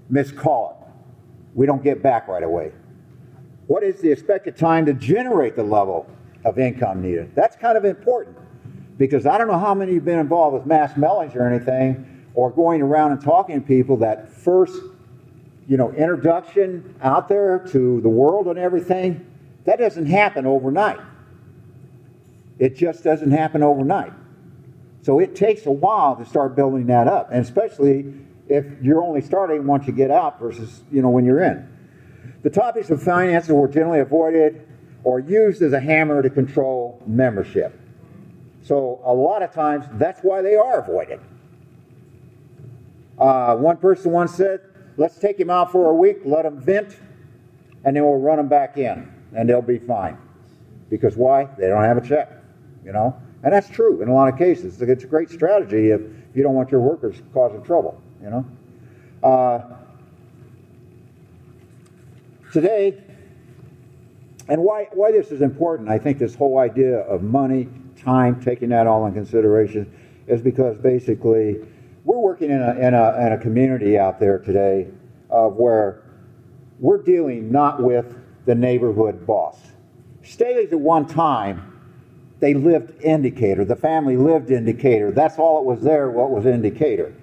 miscall 0.09 0.77
it, 0.77 0.87
we 1.55 1.65
don't 1.65 1.81
get 1.81 2.03
back 2.03 2.27
right 2.27 2.43
away. 2.43 2.73
What 3.67 3.83
is 3.83 4.01
the 4.01 4.11
expected 4.11 4.57
time 4.57 4.85
to 4.85 4.93
generate 4.93 5.55
the 5.55 5.63
level 5.63 6.07
of 6.43 6.59
income 6.59 7.01
needed? 7.01 7.33
That's 7.35 7.55
kind 7.55 7.77
of 7.77 7.85
important 7.85 8.37
because 8.97 9.25
I 9.25 9.37
don't 9.37 9.47
know 9.47 9.57
how 9.57 9.73
many 9.73 9.95
have 9.95 10.05
been 10.05 10.19
involved 10.19 10.55
with 10.55 10.65
mass 10.65 10.93
mailings 10.93 11.33
or 11.33 11.47
anything, 11.47 12.27
or 12.33 12.51
going 12.51 12.81
around 12.81 13.13
and 13.13 13.21
talking 13.21 13.61
to 13.61 13.65
people 13.65 13.95
that 13.97 14.29
first, 14.29 14.77
you 15.69 15.77
know, 15.77 15.91
introduction 15.93 16.95
out 17.01 17.29
there 17.29 17.59
to 17.71 18.01
the 18.01 18.09
world 18.09 18.47
and 18.47 18.59
everything. 18.59 19.25
That 19.63 19.79
doesn't 19.79 20.05
happen 20.05 20.45
overnight. 20.45 20.99
It 22.57 22.75
just 22.75 23.03
doesn't 23.03 23.31
happen 23.31 23.63
overnight. 23.63 24.13
So 25.01 25.19
it 25.19 25.35
takes 25.35 25.65
a 25.65 25.71
while 25.71 26.15
to 26.15 26.25
start 26.25 26.55
building 26.55 26.87
that 26.87 27.07
up, 27.07 27.29
and 27.31 27.41
especially 27.41 28.13
if 28.47 28.65
you're 28.81 29.01
only 29.01 29.21
starting 29.21 29.65
once 29.67 29.87
you 29.87 29.93
get 29.93 30.11
out 30.11 30.39
versus 30.39 30.83
you 30.91 31.01
know 31.01 31.09
when 31.09 31.25
you're 31.25 31.43
in. 31.43 31.67
The 32.43 32.49
topics 32.49 32.89
of 32.89 33.01
finances 33.01 33.51
were 33.51 33.67
generally 33.67 33.99
avoided 33.99 34.67
or 35.03 35.19
used 35.19 35.61
as 35.61 35.73
a 35.73 35.79
hammer 35.79 36.21
to 36.21 36.29
control 36.29 37.01
membership. 37.05 37.79
So 38.63 39.01
a 39.03 39.13
lot 39.13 39.43
of 39.43 39.51
times 39.51 39.85
that's 39.93 40.21
why 40.21 40.41
they 40.41 40.55
are 40.55 40.79
avoided. 40.79 41.19
Uh, 43.17 43.55
one 43.55 43.77
person 43.77 44.11
once 44.11 44.33
said, 44.33 44.61
"Let's 44.97 45.17
take 45.19 45.39
him 45.39 45.49
out 45.49 45.71
for 45.71 45.89
a 45.89 45.95
week, 45.95 46.21
let 46.25 46.45
him 46.45 46.59
vent, 46.59 46.97
and 47.83 47.95
then 47.95 48.03
we'll 48.03 48.19
run 48.19 48.39
him 48.39 48.47
back 48.47 48.77
in, 48.77 49.07
and 49.35 49.47
they'll 49.47 49.61
be 49.61 49.77
fine." 49.77 50.17
Because 50.89 51.15
why? 51.15 51.47
They 51.57 51.67
don't 51.67 51.83
have 51.83 51.97
a 51.97 52.01
check, 52.01 52.31
you 52.85 52.93
know. 52.93 53.19
And 53.43 53.53
that's 53.53 53.69
true 53.69 54.01
in 54.01 54.07
a 54.07 54.13
lot 54.13 54.31
of 54.31 54.37
cases. 54.37 54.81
It's 54.81 55.03
a 55.03 55.07
great 55.07 55.29
strategy 55.29 55.89
if 55.89 56.01
you 56.33 56.43
don't 56.43 56.53
want 56.53 56.71
your 56.71 56.81
workers 56.81 57.21
causing 57.33 57.63
trouble, 57.63 58.01
you 58.21 58.29
know. 58.29 58.45
Uh, 59.23 59.61
today, 62.53 63.01
and 64.47 64.61
why, 64.61 64.87
why 64.93 65.11
this 65.11 65.31
is 65.31 65.41
important, 65.41 65.89
I 65.89 65.97
think 65.97 66.19
this 66.19 66.35
whole 66.35 66.59
idea 66.59 66.99
of 66.99 67.23
money, 67.23 67.67
time, 67.97 68.41
taking 68.41 68.69
that 68.69 68.87
all 68.87 69.05
in 69.07 69.13
consideration, 69.13 69.91
is 70.27 70.41
because 70.41 70.77
basically 70.77 71.57
we're 72.03 72.19
working 72.19 72.51
in 72.51 72.61
a, 72.61 72.71
in 72.75 72.93
a, 72.93 73.25
in 73.25 73.33
a 73.33 73.37
community 73.37 73.97
out 73.97 74.19
there 74.19 74.39
today 74.39 74.87
of 75.29 75.55
where 75.55 76.03
we're 76.79 77.01
dealing 77.01 77.51
not 77.51 77.81
with 77.81 78.17
the 78.45 78.53
neighborhood 78.53 79.25
boss. 79.25 79.59
Staley's 80.23 80.71
at 80.71 80.79
one 80.79 81.05
time, 81.07 81.74
they 82.39 82.53
lived 82.53 83.01
in 83.01 83.21
Decatur. 83.21 83.65
The 83.65 83.75
family 83.75 84.17
lived 84.17 84.51
in 84.51 84.65
Decatur. 84.65 85.11
That's 85.11 85.37
all 85.39 85.59
it 85.59 85.65
was 85.65 85.81
there, 85.81 86.09
what 86.09 86.31
was 86.31 86.45
in 86.45 86.61
Decatur. 86.61 87.13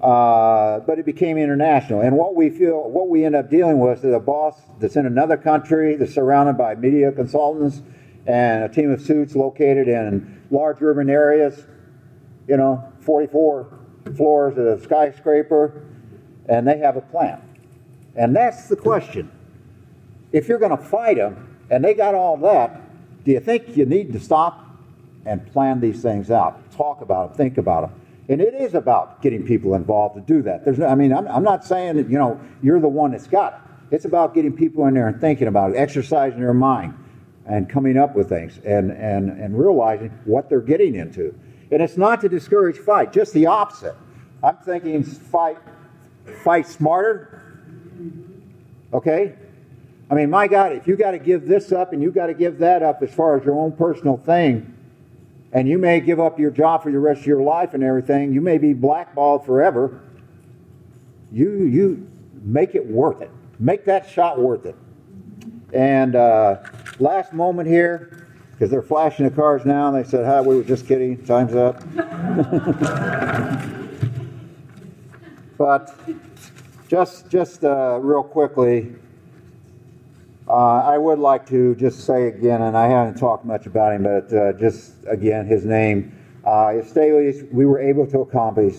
Uh, 0.00 0.78
but 0.80 0.98
it 0.98 1.04
became 1.04 1.36
international. 1.36 2.00
And 2.00 2.16
what 2.16 2.36
we 2.36 2.50
feel, 2.50 2.88
what 2.88 3.08
we 3.08 3.24
end 3.24 3.34
up 3.34 3.50
dealing 3.50 3.80
with 3.80 4.04
is 4.04 4.14
a 4.14 4.20
boss 4.20 4.54
that's 4.78 4.94
in 4.94 5.06
another 5.06 5.36
country, 5.36 5.96
that's 5.96 6.14
surrounded 6.14 6.56
by 6.56 6.76
media 6.76 7.10
consultants 7.10 7.82
and 8.26 8.62
a 8.62 8.68
team 8.68 8.90
of 8.90 9.00
suits 9.00 9.34
located 9.34 9.88
in 9.88 10.40
large 10.50 10.80
urban 10.82 11.10
areas, 11.10 11.66
you 12.46 12.56
know, 12.56 12.92
44 13.00 13.76
floors 14.16 14.56
of 14.56 14.66
a 14.66 14.82
skyscraper, 14.82 15.82
and 16.46 16.66
they 16.66 16.78
have 16.78 16.96
a 16.96 17.00
plan. 17.00 17.42
And 18.14 18.36
that's 18.36 18.68
the 18.68 18.76
question. 18.76 19.32
If 20.30 20.46
you're 20.46 20.58
going 20.58 20.76
to 20.76 20.82
fight 20.82 21.16
them, 21.16 21.56
and 21.70 21.84
they 21.84 21.94
got 21.94 22.14
all 22.14 22.36
that, 22.38 22.87
do 23.28 23.34
you 23.34 23.40
think 23.40 23.76
you 23.76 23.84
need 23.84 24.14
to 24.14 24.18
stop 24.18 24.64
and 25.26 25.46
plan 25.52 25.80
these 25.80 26.00
things 26.00 26.30
out? 26.30 26.72
Talk 26.72 27.02
about 27.02 27.28
them, 27.28 27.36
think 27.36 27.58
about 27.58 27.82
them. 27.82 28.00
And 28.30 28.40
it 28.40 28.54
is 28.54 28.72
about 28.72 29.20
getting 29.20 29.46
people 29.46 29.74
involved 29.74 30.14
to 30.14 30.22
do 30.22 30.40
that. 30.44 30.64
There's 30.64 30.78
no, 30.78 30.86
I 30.86 30.94
mean, 30.94 31.12
I'm, 31.12 31.28
I'm 31.28 31.42
not 31.42 31.62
saying 31.62 31.96
that, 31.96 32.08
you 32.08 32.16
know, 32.16 32.40
you're 32.62 32.80
the 32.80 32.88
one 32.88 33.10
that's 33.10 33.26
got 33.26 33.52
it. 33.52 33.94
It's 33.96 34.06
about 34.06 34.32
getting 34.32 34.56
people 34.56 34.86
in 34.86 34.94
there 34.94 35.08
and 35.08 35.20
thinking 35.20 35.46
about 35.46 35.72
it, 35.72 35.76
exercising 35.76 36.40
their 36.40 36.54
mind 36.54 36.94
and 37.44 37.68
coming 37.68 37.98
up 37.98 38.16
with 38.16 38.30
things 38.30 38.60
and, 38.64 38.92
and, 38.92 39.28
and 39.38 39.58
realizing 39.58 40.08
what 40.24 40.48
they're 40.48 40.62
getting 40.62 40.94
into. 40.94 41.38
And 41.70 41.82
it's 41.82 41.98
not 41.98 42.22
to 42.22 42.30
discourage 42.30 42.78
fight, 42.78 43.12
just 43.12 43.34
the 43.34 43.44
opposite. 43.44 43.94
I'm 44.42 44.56
thinking 44.56 45.04
fight, 45.04 45.58
fight 46.42 46.66
smarter. 46.66 47.42
Okay? 48.94 49.34
I 50.10 50.14
mean, 50.14 50.30
my 50.30 50.48
God, 50.48 50.72
if 50.72 50.86
you 50.86 50.96
got 50.96 51.10
to 51.10 51.18
give 51.18 51.46
this 51.46 51.70
up 51.70 51.92
and 51.92 52.02
you 52.02 52.10
got 52.10 52.26
to 52.26 52.34
give 52.34 52.58
that 52.58 52.82
up 52.82 53.02
as 53.02 53.12
far 53.12 53.36
as 53.36 53.44
your 53.44 53.58
own 53.58 53.72
personal 53.72 54.16
thing, 54.16 54.74
and 55.52 55.68
you 55.68 55.78
may 55.78 56.00
give 56.00 56.20
up 56.20 56.38
your 56.38 56.50
job 56.50 56.82
for 56.82 56.92
the 56.92 56.98
rest 56.98 57.20
of 57.20 57.26
your 57.26 57.42
life 57.42 57.74
and 57.74 57.82
everything. 57.82 58.32
You 58.32 58.40
may 58.40 58.58
be 58.58 58.74
blackballed 58.74 59.46
forever. 59.46 60.00
You 61.32 61.64
you 61.64 62.06
make 62.42 62.74
it 62.74 62.86
worth 62.86 63.22
it. 63.22 63.30
Make 63.58 63.84
that 63.86 64.08
shot 64.08 64.38
worth 64.38 64.66
it. 64.66 64.76
And 65.72 66.16
uh, 66.16 66.58
last 66.98 67.32
moment 67.32 67.68
here, 67.68 68.26
because 68.52 68.70
they're 68.70 68.82
flashing 68.82 69.28
the 69.28 69.34
cars 69.34 69.64
now. 69.64 69.88
And 69.88 70.04
they 70.04 70.08
said, 70.08 70.26
"Hi, 70.26 70.40
we 70.40 70.56
were 70.56 70.64
just 70.64 70.86
kidding. 70.86 71.24
Time's 71.24 71.54
up." 71.54 71.82
but 75.58 75.98
just 76.88 77.28
just 77.30 77.64
uh, 77.64 77.98
real 78.00 78.22
quickly, 78.22 78.94
uh, 80.48 80.82
I 80.84 80.96
would 80.96 81.18
like 81.18 81.46
to 81.48 81.74
just 81.74 82.06
say 82.06 82.28
again, 82.28 82.62
and 82.62 82.76
I 82.76 82.88
haven't 82.88 83.18
talked 83.18 83.44
much 83.44 83.66
about 83.66 83.94
him, 83.94 84.04
but 84.04 84.32
uh, 84.32 84.52
just 84.54 84.92
again, 85.06 85.46
his 85.46 85.64
name. 85.64 86.14
Uh, 86.44 86.82
Staley's, 86.82 87.44
we 87.52 87.66
were 87.66 87.80
able 87.80 88.06
to 88.06 88.20
accomplish 88.20 88.76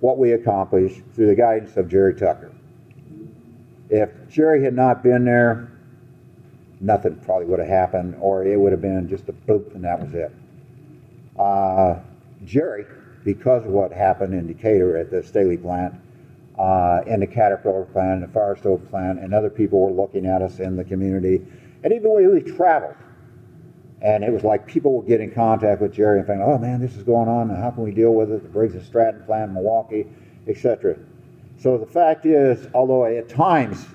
what 0.00 0.18
we 0.18 0.32
accomplished 0.32 1.00
through 1.14 1.26
the 1.26 1.34
guidance 1.34 1.76
of 1.76 1.88
Jerry 1.88 2.14
Tucker. 2.14 2.52
If 3.90 4.10
Jerry 4.28 4.62
had 4.62 4.74
not 4.74 5.02
been 5.02 5.24
there, 5.24 5.72
nothing 6.80 7.16
probably 7.24 7.46
would 7.46 7.58
have 7.58 7.68
happened, 7.68 8.16
or 8.20 8.44
it 8.44 8.58
would 8.58 8.70
have 8.70 8.82
been 8.82 9.08
just 9.08 9.28
a 9.28 9.32
boop 9.32 9.74
and 9.74 9.82
that 9.82 10.00
was 10.00 10.14
it. 10.14 10.32
Uh, 11.36 11.96
Jerry, 12.44 12.86
because 13.24 13.64
of 13.64 13.70
what 13.70 13.92
happened 13.92 14.34
in 14.34 14.46
Decatur 14.46 14.96
at 14.96 15.10
the 15.10 15.22
Staley 15.22 15.56
plant, 15.56 15.94
uh, 16.58 17.00
in 17.06 17.20
the 17.20 17.26
Caterpillar 17.26 17.84
plant, 17.84 18.20
the 18.20 18.28
Firestone 18.28 18.78
plant, 18.88 19.20
and 19.20 19.32
other 19.32 19.50
people 19.50 19.80
were 19.80 19.92
looking 19.92 20.26
at 20.26 20.42
us 20.42 20.58
in 20.58 20.76
the 20.76 20.84
community. 20.84 21.40
And 21.84 21.92
even 21.92 22.10
when 22.10 22.34
we 22.34 22.40
traveled, 22.40 22.96
and 24.02 24.24
it 24.24 24.32
was 24.32 24.44
like 24.44 24.66
people 24.66 24.96
would 24.96 25.06
get 25.06 25.20
in 25.20 25.30
contact 25.30 25.80
with 25.80 25.92
Jerry 25.92 26.18
and 26.18 26.26
think, 26.26 26.40
oh 26.42 26.58
man, 26.58 26.80
this 26.80 26.96
is 26.96 27.04
going 27.04 27.28
on, 27.28 27.48
how 27.50 27.70
can 27.70 27.84
we 27.84 27.92
deal 27.92 28.12
with 28.12 28.30
it? 28.30 28.42
The 28.42 28.48
Briggs 28.48 28.74
and 28.74 28.84
Stratton 28.84 29.24
plant, 29.24 29.52
Milwaukee, 29.52 30.06
etc. 30.46 30.96
So 31.60 31.78
the 31.78 31.86
fact 31.86 32.26
is, 32.26 32.68
although 32.74 33.04
at 33.04 33.28
times 33.28 33.86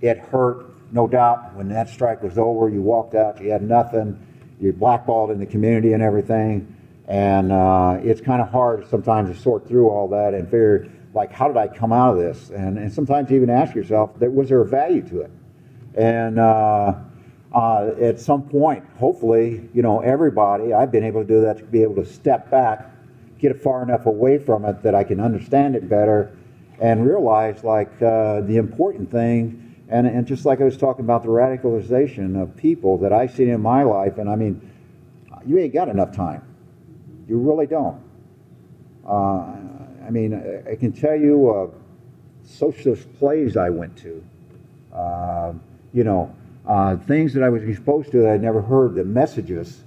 it 0.00 0.18
hurt, 0.18 0.66
no 0.92 1.06
doubt, 1.06 1.54
when 1.54 1.68
that 1.68 1.88
strike 1.88 2.22
was 2.22 2.38
over, 2.38 2.68
you 2.68 2.82
walked 2.82 3.14
out, 3.14 3.40
you 3.40 3.50
had 3.50 3.62
nothing, 3.62 4.18
you're 4.60 4.72
blackballed 4.72 5.30
in 5.30 5.38
the 5.38 5.46
community 5.46 5.92
and 5.92 6.02
everything, 6.02 6.76
and 7.08 7.50
uh, 7.50 7.98
it's 8.02 8.20
kind 8.20 8.42
of 8.42 8.48
hard 8.48 8.86
sometimes 8.88 9.34
to 9.34 9.40
sort 9.40 9.66
through 9.66 9.88
all 9.88 10.08
that 10.08 10.34
and 10.34 10.44
figure 10.44 10.88
like, 11.14 11.32
how 11.32 11.48
did 11.48 11.56
I 11.56 11.68
come 11.68 11.92
out 11.92 12.16
of 12.16 12.22
this? 12.22 12.50
And, 12.50 12.78
and 12.78 12.92
sometimes 12.92 13.30
even 13.32 13.50
ask 13.50 13.74
yourself, 13.74 14.18
that, 14.18 14.32
was 14.32 14.48
there 14.48 14.60
a 14.60 14.66
value 14.66 15.02
to 15.08 15.20
it? 15.20 15.30
And 15.94 16.38
uh, 16.38 16.94
uh, 17.52 17.90
at 18.00 18.18
some 18.18 18.48
point, 18.48 18.84
hopefully, 18.96 19.68
you 19.74 19.82
know, 19.82 20.00
everybody, 20.00 20.72
I've 20.72 20.90
been 20.90 21.04
able 21.04 21.22
to 21.22 21.28
do 21.28 21.42
that 21.42 21.58
to 21.58 21.64
be 21.64 21.82
able 21.82 21.96
to 21.96 22.06
step 22.06 22.50
back, 22.50 22.90
get 23.38 23.60
far 23.60 23.82
enough 23.82 24.06
away 24.06 24.38
from 24.38 24.64
it 24.64 24.82
that 24.82 24.94
I 24.94 25.04
can 25.04 25.20
understand 25.20 25.76
it 25.76 25.88
better 25.88 26.36
and 26.80 27.06
realize 27.06 27.62
like 27.62 27.90
uh, 28.00 28.40
the 28.40 28.56
important 28.56 29.10
thing. 29.10 29.58
And, 29.88 30.06
and 30.06 30.26
just 30.26 30.46
like 30.46 30.62
I 30.62 30.64
was 30.64 30.78
talking 30.78 31.04
about 31.04 31.22
the 31.22 31.28
radicalization 31.28 32.40
of 32.40 32.56
people 32.56 32.96
that 32.98 33.12
I 33.12 33.26
see 33.26 33.50
in 33.50 33.60
my 33.60 33.82
life, 33.82 34.16
and 34.16 34.30
I 34.30 34.36
mean, 34.36 34.70
you 35.44 35.58
ain't 35.58 35.74
got 35.74 35.88
enough 35.88 36.16
time. 36.16 36.42
You 37.28 37.38
really 37.38 37.66
don't. 37.66 38.00
Uh, 39.06 39.54
I 40.06 40.10
mean, 40.10 40.34
I, 40.34 40.72
I 40.72 40.76
can 40.76 40.92
tell 40.92 41.16
you 41.16 41.50
uh, 41.50 41.68
socialist 42.44 43.12
plays 43.18 43.56
I 43.56 43.70
went 43.70 43.96
to. 43.98 44.24
Uh, 44.92 45.52
you 45.92 46.04
know, 46.04 46.34
uh, 46.66 46.96
things 46.96 47.34
that 47.34 47.42
I 47.42 47.48
was 47.48 47.62
exposed 47.62 48.10
to 48.12 48.18
that 48.22 48.32
I'd 48.32 48.42
never 48.42 48.62
heard, 48.62 48.94
the 48.94 49.04
messages, 49.04 49.82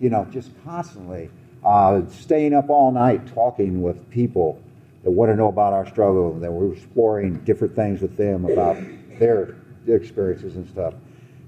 you 0.00 0.10
know, 0.10 0.26
just 0.30 0.50
constantly. 0.64 1.30
Uh, 1.64 2.02
staying 2.08 2.54
up 2.54 2.70
all 2.70 2.90
night 2.90 3.26
talking 3.34 3.82
with 3.82 4.08
people 4.10 4.60
that 5.02 5.10
want 5.10 5.30
to 5.30 5.36
know 5.36 5.48
about 5.48 5.72
our 5.72 5.86
struggle, 5.86 6.32
and 6.32 6.42
that 6.42 6.52
we're 6.52 6.72
exploring 6.72 7.38
different 7.44 7.74
things 7.74 8.00
with 8.00 8.16
them 8.16 8.44
about 8.44 8.76
their, 9.18 9.56
their 9.86 9.96
experiences 9.96 10.56
and 10.56 10.68
stuff. 10.68 10.94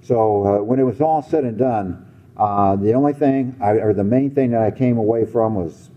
So 0.02 0.46
uh, 0.46 0.62
when 0.62 0.78
it 0.78 0.84
was 0.84 1.00
all 1.00 1.22
said 1.22 1.44
and 1.44 1.58
done, 1.58 2.06
uh, 2.36 2.76
the 2.76 2.94
only 2.94 3.12
thing, 3.12 3.56
I, 3.60 3.72
or 3.72 3.92
the 3.92 4.04
main 4.04 4.34
thing 4.34 4.50
that 4.50 4.62
I 4.62 4.70
came 4.70 4.96
away 4.96 5.24
from 5.26 5.54
was 5.54 5.90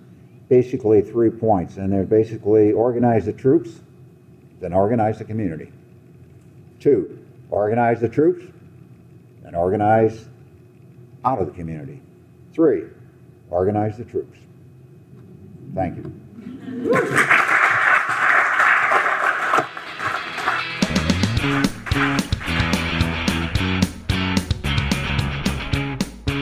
basically 0.49 1.01
three 1.01 1.29
points, 1.29 1.77
and 1.77 1.91
they're 1.91 2.03
basically 2.03 2.71
organize 2.71 3.25
the 3.25 3.33
troops, 3.33 3.81
then 4.59 4.73
organize 4.73 5.17
the 5.17 5.25
community. 5.25 5.71
Two, 6.79 7.19
organize 7.49 7.99
the 7.99 8.09
troops, 8.09 8.45
and 9.43 9.55
organize 9.55 10.25
out 11.23 11.39
of 11.39 11.47
the 11.47 11.53
community. 11.53 12.01
Three, 12.53 12.83
organize 13.49 13.97
the 13.97 14.05
troops. 14.05 14.37
Thank 15.73 15.97
you. 15.97 17.31